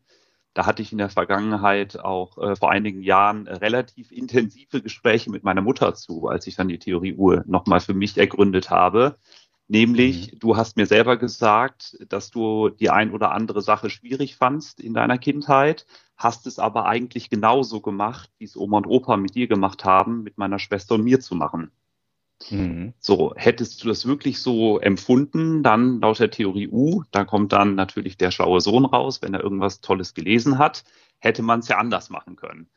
Da 0.54 0.66
hatte 0.68 0.82
ich 0.82 0.92
in 0.92 1.00
der 1.00 1.10
Vergangenheit 1.10 2.00
auch 2.00 2.38
äh, 2.38 2.56
vor 2.56 2.70
einigen 2.72 3.02
Jahren 3.02 3.48
relativ 3.48 4.12
intensive 4.12 4.82
Gespräche 4.82 5.32
mit 5.32 5.44
meiner 5.44 5.62
Mutter 5.62 5.96
zu, 5.96 6.28
als 6.28 6.46
ich 6.46 6.56
dann 6.56 6.68
die 6.68 6.80
Theorie 6.80 7.16
U 7.16 7.42
nochmal 7.46 7.80
für 7.80 7.96
mich 7.96 8.18
ergründet 8.18 8.70
habe. 8.70 9.18
Nämlich, 9.68 10.34
mhm. 10.34 10.40
du 10.40 10.58
hast 10.58 10.78
mir 10.78 10.86
selber 10.86 11.18
gesagt, 11.18 11.98
dass 12.10 12.30
du 12.30 12.70
die 12.70 12.90
ein 12.90 13.12
oder 13.12 13.32
andere 13.32 13.62
Sache 13.62 13.90
schwierig 13.90 14.36
fandst 14.36 14.80
in 14.80 14.94
deiner 14.94 15.18
Kindheit, 15.18 15.88
hast 16.18 16.46
es 16.46 16.60
aber 16.60 16.86
eigentlich 16.86 17.30
genauso 17.30 17.82
gemacht, 17.82 18.30
wie 18.38 18.46
es 18.46 18.56
Oma 18.56 18.78
und 18.78 18.88
Opa 18.88 19.18
mit 19.18 19.36
dir 19.36 19.48
gemacht 19.48 19.86
haben, 19.86 20.24
mit 20.24 20.38
meiner 20.38 20.60
Schwester 20.60 20.96
und 20.96 21.04
mir 21.04 21.20
zu 21.20 21.36
machen. 21.36 21.72
Mhm. 22.50 22.94
So, 23.00 23.34
hättest 23.36 23.84
du 23.84 23.88
das 23.88 24.06
wirklich 24.06 24.42
so 24.42 24.80
empfunden, 24.80 25.64
dann 25.64 26.02
laut 26.02 26.20
der 26.20 26.32
Theorie 26.32 26.68
U, 26.70 27.04
da 27.12 27.26
kommt 27.26 27.54
dann 27.54 27.76
natürlich 27.76 28.18
der 28.18 28.32
schlaue 28.32 28.62
Sohn 28.62 28.86
raus, 28.86 29.22
wenn 29.22 29.34
er 29.34 29.44
irgendwas 29.44 29.82
Tolles 29.82 30.14
gelesen 30.14 30.58
hat, 30.58 30.84
hätte 31.20 31.42
man 31.42 31.60
es 31.60 31.68
ja 31.68 31.78
anders 31.78 32.10
machen 32.10 32.36
können. 32.36 32.70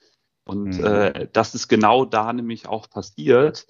Und 0.44 0.78
mhm. 0.78 0.84
äh, 0.84 1.28
das 1.32 1.54
ist 1.54 1.68
genau 1.68 2.04
da 2.04 2.32
nämlich 2.32 2.68
auch 2.68 2.88
passiert 2.88 3.66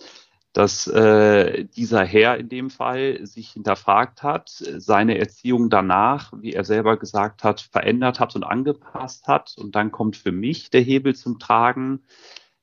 dass 0.57 0.87
äh, 0.87 1.65
dieser 1.65 2.03
Herr 2.03 2.39
in 2.39 2.49
dem 2.49 2.71
Fall 2.71 3.27
sich 3.27 3.51
hinterfragt 3.51 4.23
hat, 4.23 4.49
seine 4.49 5.19
Erziehung 5.19 5.69
danach, 5.69 6.33
wie 6.41 6.55
er 6.55 6.65
selber 6.65 6.97
gesagt 6.97 7.45
hat, 7.45 7.61
verändert 7.61 8.21
hat 8.21 8.35
und 8.37 8.43
angepasst 8.43 9.29
hat. 9.29 9.55
Und 9.59 9.75
dann 9.75 9.93
kommt 9.93 10.17
für 10.17 10.33
mich 10.33 10.71
der 10.71 10.81
Hebel 10.81 11.15
zum 11.15 11.39
Tragen, 11.39 12.05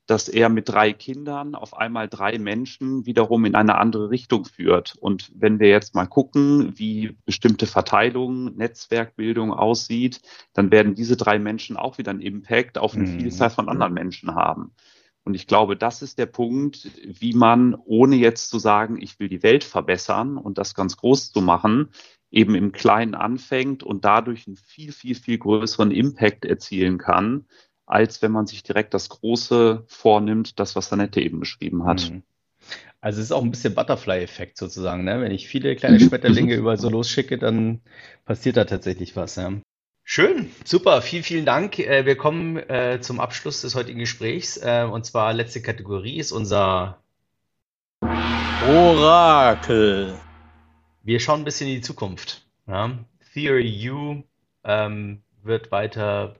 dass 0.05 0.27
er 0.27 0.49
mit 0.49 0.67
drei 0.67 0.91
Kindern 0.91 1.55
auf 1.55 1.77
einmal 1.77 2.09
drei 2.09 2.37
Menschen 2.37 3.05
wiederum 3.05 3.45
in 3.45 3.55
eine 3.55 3.75
andere 3.77 4.09
Richtung 4.09 4.43
führt. 4.45 4.95
Und 4.99 5.31
wenn 5.35 5.59
wir 5.59 5.69
jetzt 5.69 5.95
mal 5.95 6.07
gucken, 6.07 6.73
wie 6.77 7.17
bestimmte 7.25 7.67
Verteilung, 7.67 8.55
Netzwerkbildung 8.55 9.53
aussieht, 9.53 10.21
dann 10.53 10.71
werden 10.71 10.95
diese 10.95 11.15
drei 11.15 11.39
Menschen 11.39 11.77
auch 11.77 11.97
wieder 11.97 12.11
einen 12.11 12.21
Impact 12.21 12.77
auf 12.77 12.95
eine 12.95 13.07
mhm. 13.07 13.19
Vielzahl 13.19 13.49
von 13.49 13.69
anderen 13.69 13.93
Menschen 13.93 14.35
haben. 14.35 14.73
Und 15.25 15.35
ich 15.35 15.47
glaube, 15.47 15.77
das 15.77 16.01
ist 16.01 16.19
der 16.19 16.25
Punkt, 16.25 16.91
wie 17.05 17.33
man, 17.33 17.75
ohne 17.85 18.17
jetzt 18.17 18.49
zu 18.49 18.59
sagen, 18.59 19.01
ich 19.01 19.19
will 19.19 19.29
die 19.29 19.41
Welt 19.41 19.63
verbessern 19.63 20.37
und 20.37 20.57
das 20.57 20.75
ganz 20.75 20.97
groß 20.97 21.31
zu 21.31 21.41
machen, 21.41 21.91
eben 22.29 22.55
im 22.55 22.73
Kleinen 22.73 23.15
anfängt 23.15 23.83
und 23.83 24.03
dadurch 24.03 24.47
einen 24.47 24.57
viel, 24.57 24.91
viel, 24.91 25.15
viel 25.15 25.37
größeren 25.37 25.91
Impact 25.91 26.43
erzielen 26.43 26.97
kann, 26.97 27.45
als 27.85 28.21
wenn 28.21 28.31
man 28.31 28.47
sich 28.47 28.63
direkt 28.63 28.93
das 28.93 29.09
Große 29.09 29.83
vornimmt, 29.87 30.59
das, 30.59 30.75
was 30.75 30.91
Annette 30.93 31.21
eben 31.21 31.39
beschrieben 31.39 31.85
hat. 31.85 32.09
Mhm. 32.09 32.23
Also 33.01 33.19
es 33.19 33.25
ist 33.25 33.31
auch 33.33 33.43
ein 33.43 33.51
bisschen 33.51 33.75
Butterfly-Effekt 33.75 34.57
sozusagen. 34.57 35.03
Ne? 35.03 35.19
Wenn 35.19 35.31
ich 35.31 35.47
viele 35.47 35.75
kleine 35.75 35.99
Schmetterlinge 35.99 36.55
überall 36.55 36.77
so 36.79 36.89
losschicke, 36.89 37.37
dann 37.37 37.81
passiert 38.23 38.55
da 38.55 38.63
tatsächlich 38.63 39.17
was. 39.17 39.35
Ja? 39.35 39.51
Schön, 40.05 40.49
super, 40.63 41.01
vielen, 41.01 41.23
vielen 41.23 41.45
Dank. 41.45 41.79
Äh, 41.79 42.05
wir 42.05 42.15
kommen 42.15 42.57
äh, 42.57 42.99
zum 43.01 43.19
Abschluss 43.19 43.61
des 43.61 43.75
heutigen 43.75 43.99
Gesprächs. 43.99 44.55
Äh, 44.55 44.87
und 44.89 45.05
zwar 45.05 45.33
letzte 45.33 45.61
Kategorie 45.61 46.17
ist 46.17 46.31
unser 46.31 46.99
Orakel. 48.65 50.17
Wir 51.03 51.19
schauen 51.19 51.41
ein 51.41 51.45
bisschen 51.45 51.67
in 51.67 51.75
die 51.75 51.81
Zukunft. 51.81 52.45
Ja? 52.67 52.99
Theory 53.33 53.89
U 53.89 54.23
ähm, 54.63 55.23
wird 55.41 55.71
weiter 55.71 56.35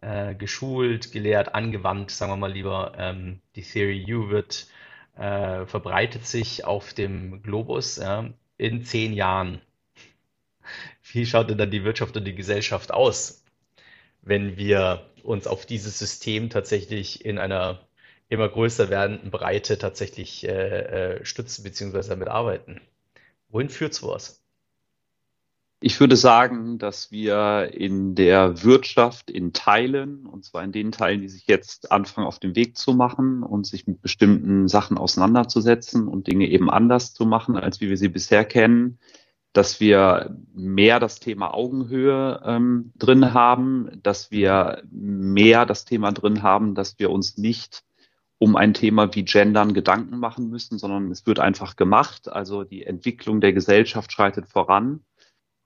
äh, 0.00 0.34
geschult, 0.34 1.12
gelehrt, 1.12 1.54
angewandt, 1.54 2.10
sagen 2.10 2.32
wir 2.32 2.36
mal 2.36 2.52
lieber. 2.52 2.92
Ähm, 2.96 3.40
die 3.56 3.62
Theory 3.62 4.14
U 4.14 4.30
wird 4.30 4.68
äh, 5.16 5.66
verbreitet 5.66 6.26
sich 6.26 6.64
auf 6.64 6.94
dem 6.94 7.42
Globus 7.42 7.96
ja, 7.96 8.30
in 8.56 8.84
zehn 8.84 9.12
Jahren 9.12 9.60
wie 11.12 11.26
schaut 11.26 11.50
denn 11.50 11.58
dann 11.58 11.70
die 11.70 11.84
Wirtschaft 11.84 12.16
und 12.16 12.24
die 12.24 12.34
Gesellschaft 12.34 12.92
aus, 12.92 13.44
wenn 14.22 14.56
wir 14.56 15.10
uns 15.22 15.46
auf 15.46 15.66
dieses 15.66 15.98
System 15.98 16.50
tatsächlich 16.50 17.24
in 17.24 17.38
einer 17.38 17.86
immer 18.28 18.48
größer 18.48 18.90
werdenden 18.90 19.30
Breite 19.30 19.78
tatsächlich 19.78 20.46
äh, 20.46 21.16
äh, 21.18 21.24
stützen 21.24 21.64
bzw. 21.64 22.08
damit 22.08 22.28
arbeiten? 22.28 22.80
Wohin 23.48 23.70
führt 23.70 23.94
sowas? 23.94 24.44
Ich 25.80 26.00
würde 26.00 26.16
sagen, 26.16 26.78
dass 26.78 27.12
wir 27.12 27.70
in 27.72 28.16
der 28.16 28.64
Wirtschaft 28.64 29.30
in 29.30 29.52
Teilen, 29.52 30.26
und 30.26 30.44
zwar 30.44 30.64
in 30.64 30.72
den 30.72 30.90
Teilen, 30.90 31.20
die 31.20 31.28
sich 31.28 31.46
jetzt 31.46 31.92
anfangen 31.92 32.26
auf 32.26 32.40
den 32.40 32.56
Weg 32.56 32.76
zu 32.76 32.94
machen 32.94 33.44
und 33.44 33.64
sich 33.64 33.86
mit 33.86 34.02
bestimmten 34.02 34.66
Sachen 34.66 34.98
auseinanderzusetzen 34.98 36.08
und 36.08 36.26
Dinge 36.26 36.48
eben 36.48 36.68
anders 36.68 37.14
zu 37.14 37.26
machen, 37.26 37.56
als 37.56 37.80
wie 37.80 37.88
wir 37.88 37.96
sie 37.96 38.08
bisher 38.08 38.44
kennen, 38.44 38.98
dass 39.52 39.78
wir 39.78 40.36
mehr 40.52 40.98
das 40.98 41.20
Thema 41.20 41.54
Augenhöhe 41.54 42.42
ähm, 42.44 42.92
drin 42.96 43.32
haben, 43.32 44.00
dass 44.02 44.32
wir 44.32 44.82
mehr 44.90 45.64
das 45.64 45.84
Thema 45.84 46.10
drin 46.10 46.42
haben, 46.42 46.74
dass 46.74 46.98
wir 46.98 47.10
uns 47.10 47.38
nicht 47.38 47.84
um 48.38 48.56
ein 48.56 48.74
Thema 48.74 49.14
wie 49.14 49.24
Gendern 49.24 49.74
Gedanken 49.74 50.18
machen 50.18 50.50
müssen, 50.50 50.76
sondern 50.76 51.12
es 51.12 51.24
wird 51.24 51.38
einfach 51.38 51.76
gemacht. 51.76 52.28
Also 52.28 52.64
die 52.64 52.84
Entwicklung 52.84 53.40
der 53.40 53.52
Gesellschaft 53.52 54.10
schreitet 54.10 54.48
voran 54.48 55.04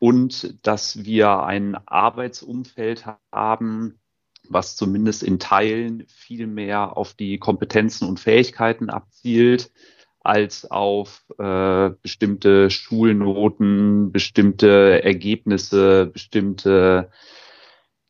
und 0.03 0.67
dass 0.67 1.05
wir 1.05 1.45
ein 1.45 1.77
Arbeitsumfeld 1.87 3.07
haben, 3.31 4.01
was 4.49 4.75
zumindest 4.75 5.23
in 5.23 5.39
Teilen 5.39 6.03
viel 6.09 6.49
mehr 6.49 6.97
auf 6.97 7.15
die 7.15 7.39
Kompetenzen 7.39 8.09
und 8.09 8.19
Fähigkeiten 8.19 8.91
abzielt, 8.91 9.71
als 10.19 10.69
auf 10.69 11.23
äh, 11.39 11.91
bestimmte 12.03 12.69
Schulnoten, 12.69 14.11
bestimmte 14.11 15.05
Ergebnisse, 15.05 16.07
bestimmte 16.07 17.13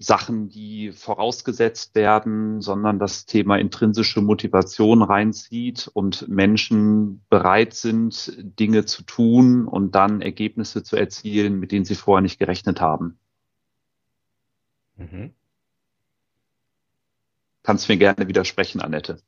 Sachen, 0.02 0.48
die 0.48 0.92
vorausgesetzt 0.92 1.94
werden, 1.94 2.60
sondern 2.60 2.98
das 2.98 3.26
Thema 3.26 3.56
intrinsische 3.56 4.20
Motivation 4.20 5.02
reinzieht 5.02 5.88
und 5.92 6.28
Menschen 6.28 7.24
bereit 7.28 7.74
sind, 7.74 8.32
Dinge 8.38 8.84
zu 8.84 9.02
tun 9.02 9.66
und 9.66 9.94
dann 9.94 10.20
Ergebnisse 10.20 10.82
zu 10.82 10.96
erzielen, 10.96 11.58
mit 11.58 11.72
denen 11.72 11.84
sie 11.84 11.94
vorher 11.94 12.22
nicht 12.22 12.38
gerechnet 12.38 12.80
haben. 12.80 13.18
Mhm. 14.96 15.32
Kannst 17.62 17.88
mir 17.88 17.96
gerne 17.96 18.28
widersprechen, 18.28 18.80
Annette. 18.80 19.18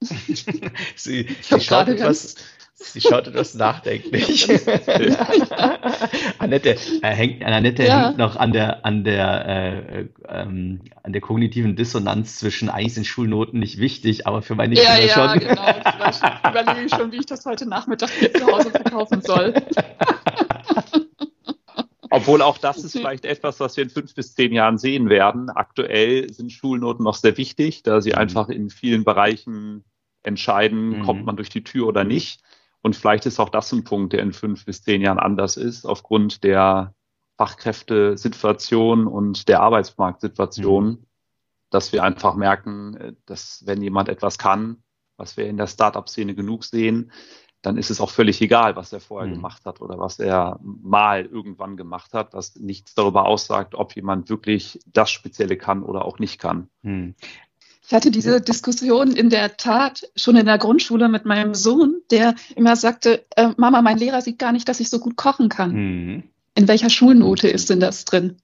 sie, 0.00 1.28
sie, 1.40 1.60
schaut 1.60 1.88
etwas, 1.88 2.36
sie 2.78 3.00
schaut 3.00 3.26
etwas 3.26 3.54
nachdenklich. 3.54 4.48
Annette, 6.38 6.76
äh, 7.02 7.10
hängt, 7.10 7.44
Annette 7.44 7.84
ja. 7.84 8.06
hängt 8.06 8.18
noch 8.18 8.36
an 8.36 8.52
der, 8.52 8.84
an, 8.86 9.04
der, 9.04 9.46
äh, 9.46 10.06
ähm, 10.28 10.82
an 11.02 11.12
der 11.12 11.20
kognitiven 11.20 11.76
Dissonanz 11.76 12.38
zwischen 12.38 12.68
eigentlich 12.68 12.94
sind 12.94 13.06
Schulnoten 13.06 13.58
nicht 13.58 13.78
wichtig, 13.78 14.26
aber 14.26 14.42
für 14.42 14.54
meine 14.54 14.74
ja, 14.74 14.96
Kinder 14.96 15.06
ja, 15.06 15.14
schon. 15.14 15.40
Ja, 15.42 15.54
genau. 15.54 15.62
Vielleicht 15.96 16.22
überlege 16.48 16.86
ich 16.86 16.94
schon, 16.94 17.12
wie 17.12 17.16
ich 17.18 17.26
das 17.26 17.44
heute 17.44 17.68
Nachmittag 17.68 18.10
zu 18.10 18.46
Hause 18.46 18.70
verkaufen 18.70 19.22
soll. 19.22 19.54
Obwohl 22.10 22.40
auch 22.40 22.56
das 22.58 22.78
ist 22.84 22.92
vielleicht 22.92 23.26
etwas, 23.26 23.60
was 23.60 23.76
wir 23.76 23.84
in 23.84 23.90
fünf 23.90 24.14
bis 24.14 24.34
zehn 24.34 24.52
Jahren 24.52 24.78
sehen 24.78 25.10
werden. 25.10 25.50
Aktuell 25.50 26.32
sind 26.32 26.50
Schulnoten 26.52 27.04
noch 27.04 27.16
sehr 27.16 27.36
wichtig, 27.36 27.82
da 27.82 28.00
sie 28.00 28.12
mhm. 28.12 28.18
einfach 28.18 28.48
in 28.48 28.70
vielen 28.70 29.04
Bereichen 29.04 29.84
entscheiden, 30.22 30.98
mhm. 30.98 31.02
kommt 31.02 31.26
man 31.26 31.36
durch 31.36 31.50
die 31.50 31.64
Tür 31.64 31.86
oder 31.86 32.04
nicht. 32.04 32.40
Und 32.88 32.96
vielleicht 32.96 33.26
ist 33.26 33.38
auch 33.38 33.50
das 33.50 33.70
ein 33.72 33.84
Punkt, 33.84 34.14
der 34.14 34.22
in 34.22 34.32
fünf 34.32 34.64
bis 34.64 34.80
zehn 34.80 35.02
Jahren 35.02 35.18
anders 35.18 35.58
ist, 35.58 35.84
aufgrund 35.84 36.42
der 36.42 36.94
Fachkräftesituation 37.36 39.06
und 39.06 39.46
der 39.46 39.60
Arbeitsmarktsituation, 39.60 40.86
mhm. 40.86 41.06
dass 41.68 41.92
wir 41.92 42.02
einfach 42.02 42.34
merken, 42.34 43.14
dass 43.26 43.62
wenn 43.66 43.82
jemand 43.82 44.08
etwas 44.08 44.38
kann, 44.38 44.82
was 45.18 45.36
wir 45.36 45.44
in 45.44 45.58
der 45.58 45.66
Startup-Szene 45.66 46.34
genug 46.34 46.64
sehen, 46.64 47.12
dann 47.60 47.76
ist 47.76 47.90
es 47.90 48.00
auch 48.00 48.08
völlig 48.08 48.40
egal, 48.40 48.74
was 48.74 48.90
er 48.94 49.00
vorher 49.00 49.28
mhm. 49.28 49.34
gemacht 49.34 49.66
hat 49.66 49.82
oder 49.82 49.98
was 49.98 50.18
er 50.18 50.58
mal 50.62 51.26
irgendwann 51.26 51.76
gemacht 51.76 52.14
hat, 52.14 52.32
was 52.32 52.56
nichts 52.56 52.94
darüber 52.94 53.26
aussagt, 53.26 53.74
ob 53.74 53.94
jemand 53.96 54.30
wirklich 54.30 54.80
das 54.86 55.10
Spezielle 55.10 55.58
kann 55.58 55.82
oder 55.82 56.06
auch 56.06 56.18
nicht 56.18 56.40
kann. 56.40 56.70
Mhm. 56.80 57.16
Ich 57.88 57.94
hatte 57.94 58.10
diese 58.10 58.42
Diskussion 58.42 59.12
in 59.12 59.30
der 59.30 59.56
Tat 59.56 60.06
schon 60.14 60.36
in 60.36 60.44
der 60.44 60.58
Grundschule 60.58 61.08
mit 61.08 61.24
meinem 61.24 61.54
Sohn, 61.54 62.02
der 62.10 62.34
immer 62.54 62.76
sagte, 62.76 63.24
äh, 63.34 63.48
Mama, 63.56 63.80
mein 63.80 63.96
Lehrer 63.96 64.20
sieht 64.20 64.38
gar 64.38 64.52
nicht, 64.52 64.68
dass 64.68 64.80
ich 64.80 64.90
so 64.90 64.98
gut 64.98 65.16
kochen 65.16 65.48
kann. 65.48 65.72
Mhm. 65.72 66.22
In 66.54 66.68
welcher 66.68 66.90
Schulnote 66.90 67.48
ist 67.48 67.70
denn 67.70 67.80
das 67.80 68.04
drin? 68.04 68.36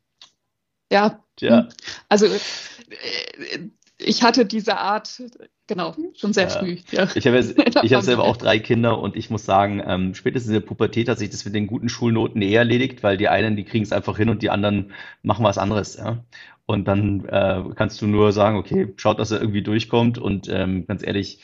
Ja, 0.90 1.22
ja. 1.40 1.68
also 2.08 2.24
äh, 2.24 3.68
ich 3.98 4.22
hatte 4.22 4.46
diese 4.46 4.78
Art, 4.78 5.22
genau, 5.66 5.94
schon 6.14 6.32
sehr 6.32 6.48
ja. 6.48 6.50
früh. 6.50 6.78
Ja. 6.90 7.08
Ich 7.14 7.26
habe 7.26 7.38
ich 7.82 7.94
hab 7.94 8.02
selber 8.02 8.24
auch 8.24 8.36
drei 8.36 8.58
Kinder 8.58 8.98
und 8.98 9.16
ich 9.16 9.30
muss 9.30 9.44
sagen, 9.44 9.82
ähm, 9.86 10.14
spätestens 10.14 10.48
in 10.48 10.60
der 10.60 10.66
Pubertät 10.66 11.08
hat 11.08 11.18
sich 11.18 11.30
das 11.30 11.44
mit 11.44 11.54
den 11.54 11.66
guten 11.66 11.88
Schulnoten 11.88 12.42
eher 12.42 12.60
erledigt, 12.60 13.02
weil 13.02 13.16
die 13.16 13.28
einen, 13.28 13.56
die 13.56 13.64
kriegen 13.64 13.84
es 13.84 13.92
einfach 13.92 14.16
hin 14.16 14.28
und 14.28 14.42
die 14.42 14.50
anderen 14.50 14.92
machen 15.22 15.44
was 15.44 15.58
anderes. 15.58 15.96
Ja? 15.96 16.24
Und 16.66 16.88
dann 16.88 17.26
äh, 17.26 17.62
kannst 17.74 18.00
du 18.00 18.06
nur 18.06 18.32
sagen, 18.32 18.56
okay, 18.56 18.92
schaut, 18.96 19.18
dass 19.18 19.30
er 19.30 19.40
irgendwie 19.40 19.62
durchkommt 19.62 20.18
und 20.18 20.48
ähm, 20.48 20.86
ganz 20.86 21.06
ehrlich, 21.06 21.40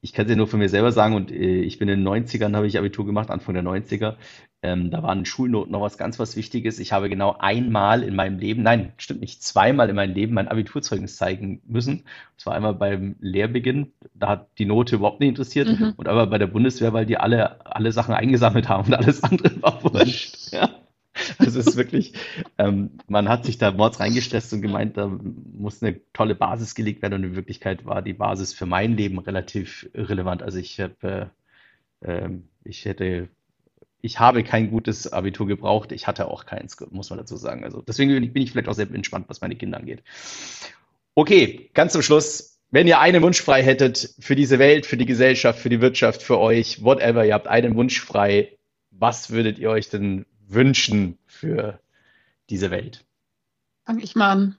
ich 0.00 0.12
kann 0.12 0.26
es 0.26 0.30
ja 0.30 0.36
nur 0.36 0.46
von 0.46 0.60
mir 0.60 0.68
selber 0.68 0.92
sagen 0.92 1.14
und 1.14 1.30
äh, 1.30 1.60
ich 1.60 1.78
bin 1.78 1.88
in 1.88 2.04
den 2.04 2.08
90ern, 2.08 2.54
habe 2.54 2.66
ich 2.66 2.78
Abitur 2.78 3.04
gemacht, 3.04 3.30
Anfang 3.30 3.54
der 3.54 3.64
90er. 3.64 4.16
Ähm, 4.60 4.90
da 4.90 5.02
waren 5.04 5.24
Schulnoten 5.24 5.70
noch 5.70 5.82
was 5.82 5.98
ganz 5.98 6.18
was 6.18 6.36
Wichtiges. 6.36 6.80
Ich 6.80 6.92
habe 6.92 7.08
genau 7.08 7.36
einmal 7.38 8.02
in 8.02 8.16
meinem 8.16 8.38
Leben, 8.38 8.62
nein, 8.62 8.92
stimmt 8.96 9.20
nicht, 9.20 9.42
zweimal 9.42 9.88
in 9.88 9.94
meinem 9.94 10.14
Leben 10.14 10.34
mein 10.34 10.48
Abiturzeugnis 10.48 11.16
zeigen 11.16 11.62
müssen. 11.66 11.98
Und 11.98 12.40
zwar 12.40 12.54
einmal 12.54 12.74
beim 12.74 13.16
Lehrbeginn, 13.20 13.92
da 14.14 14.28
hat 14.28 14.48
die 14.58 14.64
Note 14.64 14.96
überhaupt 14.96 15.20
nicht 15.20 15.28
interessiert 15.28 15.68
mhm. 15.68 15.94
und 15.96 16.08
einmal 16.08 16.26
bei 16.26 16.38
der 16.38 16.48
Bundeswehr, 16.48 16.92
weil 16.92 17.06
die 17.06 17.18
alle, 17.18 17.64
alle 17.64 17.92
Sachen 17.92 18.14
eingesammelt 18.14 18.68
haben 18.68 18.88
und 18.88 18.94
alles 18.94 19.22
andere 19.22 19.50
war 19.62 19.82
wurscht. 19.84 20.52
Ja. 20.52 20.70
Also 21.38 21.60
es 21.60 21.66
ist 21.66 21.76
wirklich, 21.76 22.14
ähm, 22.58 22.98
man 23.08 23.28
hat 23.28 23.44
sich 23.44 23.58
da 23.58 23.70
mords 23.70 24.00
reingestresst 24.00 24.52
und 24.52 24.62
gemeint, 24.62 24.96
da 24.96 25.06
muss 25.06 25.82
eine 25.82 26.00
tolle 26.12 26.34
Basis 26.34 26.74
gelegt 26.74 27.02
werden 27.02 27.14
und 27.14 27.24
in 27.24 27.36
Wirklichkeit 27.36 27.84
war 27.84 28.02
die 28.02 28.12
Basis 28.12 28.52
für 28.52 28.66
mein 28.66 28.96
Leben 28.96 29.18
relativ 29.18 29.88
irrelevant. 29.92 30.42
Also 30.42 30.58
ich 30.58 30.80
habe, 30.80 31.30
äh, 32.02 32.10
äh, 32.10 32.30
ich 32.64 32.84
hätte, 32.84 33.28
ich 34.00 34.20
habe 34.20 34.44
kein 34.44 34.70
gutes 34.70 35.12
Abitur 35.12 35.46
gebraucht, 35.46 35.92
ich 35.92 36.06
hatte 36.06 36.28
auch 36.28 36.46
keins, 36.46 36.76
muss 36.90 37.10
man 37.10 37.18
dazu 37.18 37.36
sagen. 37.36 37.64
Also 37.64 37.82
deswegen 37.82 38.32
bin 38.32 38.42
ich 38.42 38.52
vielleicht 38.52 38.68
auch 38.68 38.74
sehr 38.74 38.90
entspannt, 38.90 39.26
was 39.28 39.40
meine 39.40 39.56
Kinder 39.56 39.78
angeht. 39.78 40.02
Okay, 41.14 41.70
ganz 41.74 41.92
zum 41.92 42.02
Schluss. 42.02 42.60
Wenn 42.70 42.86
ihr 42.86 43.00
einen 43.00 43.22
Wunsch 43.22 43.40
frei 43.40 43.62
hättet 43.62 44.14
für 44.20 44.36
diese 44.36 44.58
Welt, 44.58 44.84
für 44.84 44.98
die 44.98 45.06
Gesellschaft, 45.06 45.58
für 45.58 45.70
die 45.70 45.80
Wirtschaft, 45.80 46.22
für 46.22 46.38
euch, 46.38 46.84
whatever, 46.84 47.24
ihr 47.24 47.32
habt 47.32 47.48
einen 47.48 47.74
Wunsch 47.76 48.00
frei, 48.00 48.58
was 48.90 49.30
würdet 49.30 49.58
ihr 49.58 49.70
euch 49.70 49.88
denn 49.88 50.26
wünschen 50.48 51.18
für 51.26 51.80
diese 52.50 52.70
Welt? 52.70 53.04
Fange 53.84 54.02
ich 54.02 54.14
mal 54.16 54.30
an. 54.30 54.56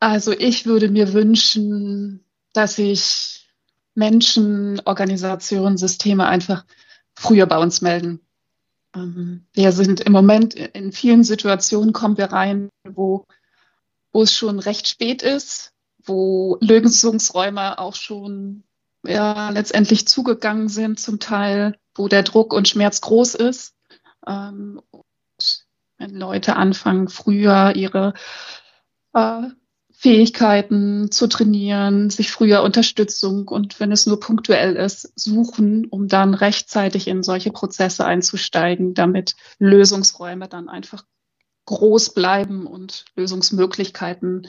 Also 0.00 0.32
ich 0.32 0.66
würde 0.66 0.90
mir 0.90 1.12
wünschen, 1.12 2.24
dass 2.52 2.76
sich 2.76 3.48
Menschen, 3.94 4.80
Organisationen, 4.84 5.76
Systeme 5.76 6.26
einfach 6.26 6.64
früher 7.14 7.46
bei 7.46 7.58
uns 7.58 7.80
melden. 7.80 8.20
Ähm, 8.94 9.46
wir 9.52 9.72
sind 9.72 10.00
im 10.00 10.12
Moment 10.12 10.54
in 10.54 10.92
vielen 10.92 11.24
Situationen 11.24 11.92
kommen 11.92 12.18
wir 12.18 12.26
rein, 12.26 12.68
wo, 12.86 13.26
wo 14.12 14.22
es 14.22 14.34
schon 14.34 14.58
recht 14.58 14.88
spät 14.88 15.22
ist, 15.22 15.72
wo 16.02 16.58
Lösungsräume 16.60 17.78
auch 17.78 17.94
schon 17.94 18.64
ja, 19.06 19.50
letztendlich 19.50 20.08
zugegangen 20.08 20.68
sind, 20.68 20.98
zum 20.98 21.18
Teil, 21.18 21.76
wo 21.94 22.08
der 22.08 22.22
Druck 22.22 22.52
und 22.52 22.68
Schmerz 22.68 23.00
groß 23.00 23.34
ist. 23.34 23.74
Ähm, 24.26 24.80
wenn 25.98 26.14
Leute 26.14 26.56
anfangen, 26.56 27.08
früher 27.08 27.74
ihre 27.76 28.14
äh, 29.12 29.42
Fähigkeiten 29.90 31.10
zu 31.10 31.28
trainieren, 31.28 32.10
sich 32.10 32.30
früher 32.30 32.62
Unterstützung 32.62 33.48
und 33.48 33.80
wenn 33.80 33.92
es 33.92 34.06
nur 34.06 34.20
punktuell 34.20 34.76
ist, 34.76 35.12
suchen, 35.18 35.86
um 35.86 36.08
dann 36.08 36.34
rechtzeitig 36.34 37.08
in 37.08 37.22
solche 37.22 37.52
Prozesse 37.52 38.04
einzusteigen, 38.04 38.94
damit 38.94 39.36
Lösungsräume 39.58 40.48
dann 40.48 40.68
einfach 40.68 41.04
groß 41.66 42.12
bleiben 42.12 42.66
und 42.66 43.06
Lösungsmöglichkeiten 43.14 44.48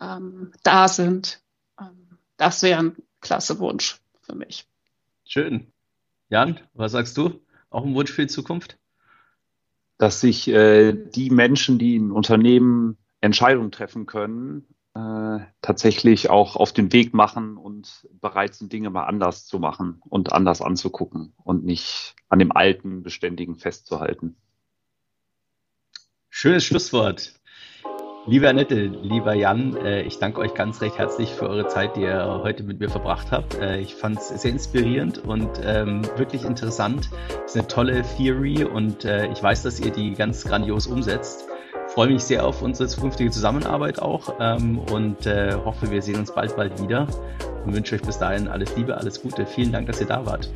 ähm, 0.00 0.52
da 0.62 0.88
sind. 0.88 1.42
Ähm, 1.78 2.18
das 2.36 2.62
wäre 2.62 2.80
ein 2.80 2.96
klasse 3.20 3.58
Wunsch 3.58 4.00
für 4.20 4.34
mich. 4.34 4.66
Schön. 5.24 5.72
Jan, 6.30 6.60
was 6.72 6.92
sagst 6.92 7.16
du? 7.18 7.40
Auch 7.70 7.84
ein 7.84 7.94
Wunsch 7.94 8.12
für 8.12 8.22
die 8.22 8.32
Zukunft? 8.32 8.78
Dass 9.98 10.20
sich 10.20 10.48
äh, 10.48 10.92
die 10.92 11.30
Menschen, 11.30 11.78
die 11.78 11.96
in 11.96 12.10
Unternehmen 12.10 12.98
Entscheidungen 13.20 13.72
treffen 13.72 14.06
können, 14.06 14.66
äh, 14.94 15.40
tatsächlich 15.62 16.30
auch 16.30 16.56
auf 16.56 16.72
den 16.72 16.92
Weg 16.92 17.12
machen 17.14 17.56
und 17.56 18.08
bereit 18.20 18.54
sind, 18.54 18.72
Dinge 18.72 18.90
mal 18.90 19.04
anders 19.04 19.46
zu 19.46 19.58
machen 19.58 20.00
und 20.08 20.32
anders 20.32 20.62
anzugucken 20.62 21.34
und 21.44 21.64
nicht 21.64 22.14
an 22.28 22.38
dem 22.38 22.52
Alten, 22.52 23.02
Beständigen 23.02 23.56
festzuhalten. 23.56 24.36
Schönes 26.28 26.64
Schlusswort. 26.64 27.34
Liebe 28.28 28.48
Annette, 28.48 28.74
lieber 29.02 29.34
Jan, 29.34 29.76
äh, 29.76 30.02
ich 30.02 30.18
danke 30.18 30.40
euch 30.40 30.52
ganz 30.52 30.80
recht 30.80 30.98
herzlich 30.98 31.30
für 31.30 31.48
eure 31.48 31.68
Zeit, 31.68 31.94
die 31.94 32.00
ihr 32.02 32.40
heute 32.42 32.64
mit 32.64 32.80
mir 32.80 32.90
verbracht 32.90 33.28
habt. 33.30 33.54
Äh, 33.54 33.78
ich 33.78 33.94
fand 33.94 34.18
es 34.18 34.28
sehr 34.30 34.50
inspirierend 34.50 35.18
und 35.18 35.48
ähm, 35.64 36.02
wirklich 36.16 36.44
interessant. 36.44 37.08
Es 37.44 37.54
ist 37.54 37.56
eine 37.56 37.68
tolle 37.68 38.02
Theory 38.16 38.64
und 38.64 39.04
äh, 39.04 39.30
ich 39.30 39.40
weiß, 39.40 39.62
dass 39.62 39.78
ihr 39.78 39.92
die 39.92 40.14
ganz 40.14 40.44
grandios 40.44 40.88
umsetzt. 40.88 41.46
Ich 41.86 41.92
freue 41.94 42.08
mich 42.08 42.24
sehr 42.24 42.44
auf 42.44 42.62
unsere 42.62 42.88
zukünftige 42.88 43.30
Zusammenarbeit 43.30 44.02
auch 44.02 44.34
ähm, 44.40 44.80
und 44.90 45.24
hoffe, 45.64 45.88
wir 45.92 46.02
sehen 46.02 46.16
uns 46.16 46.32
bald, 46.32 46.56
bald 46.56 46.82
wieder 46.82 47.06
und 47.64 47.74
wünsche 47.74 47.94
euch 47.94 48.02
bis 48.02 48.18
dahin 48.18 48.48
alles 48.48 48.76
Liebe, 48.76 48.96
alles 48.96 49.22
Gute. 49.22 49.46
Vielen 49.46 49.70
Dank, 49.70 49.86
dass 49.86 50.00
ihr 50.00 50.08
da 50.08 50.26
wart. 50.26 50.50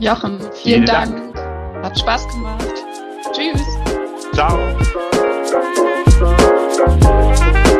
Jochen, 0.00 0.40
vielen, 0.40 0.52
vielen 0.52 0.86
Dank. 0.86 1.34
Dank. 1.34 1.84
Hat 1.84 1.98
Spaß 1.98 2.26
gemacht. 2.28 2.74
Tschüss. 3.32 3.62
Ciao. 4.32 4.58
Thank 6.86 7.68
you. 7.68 7.73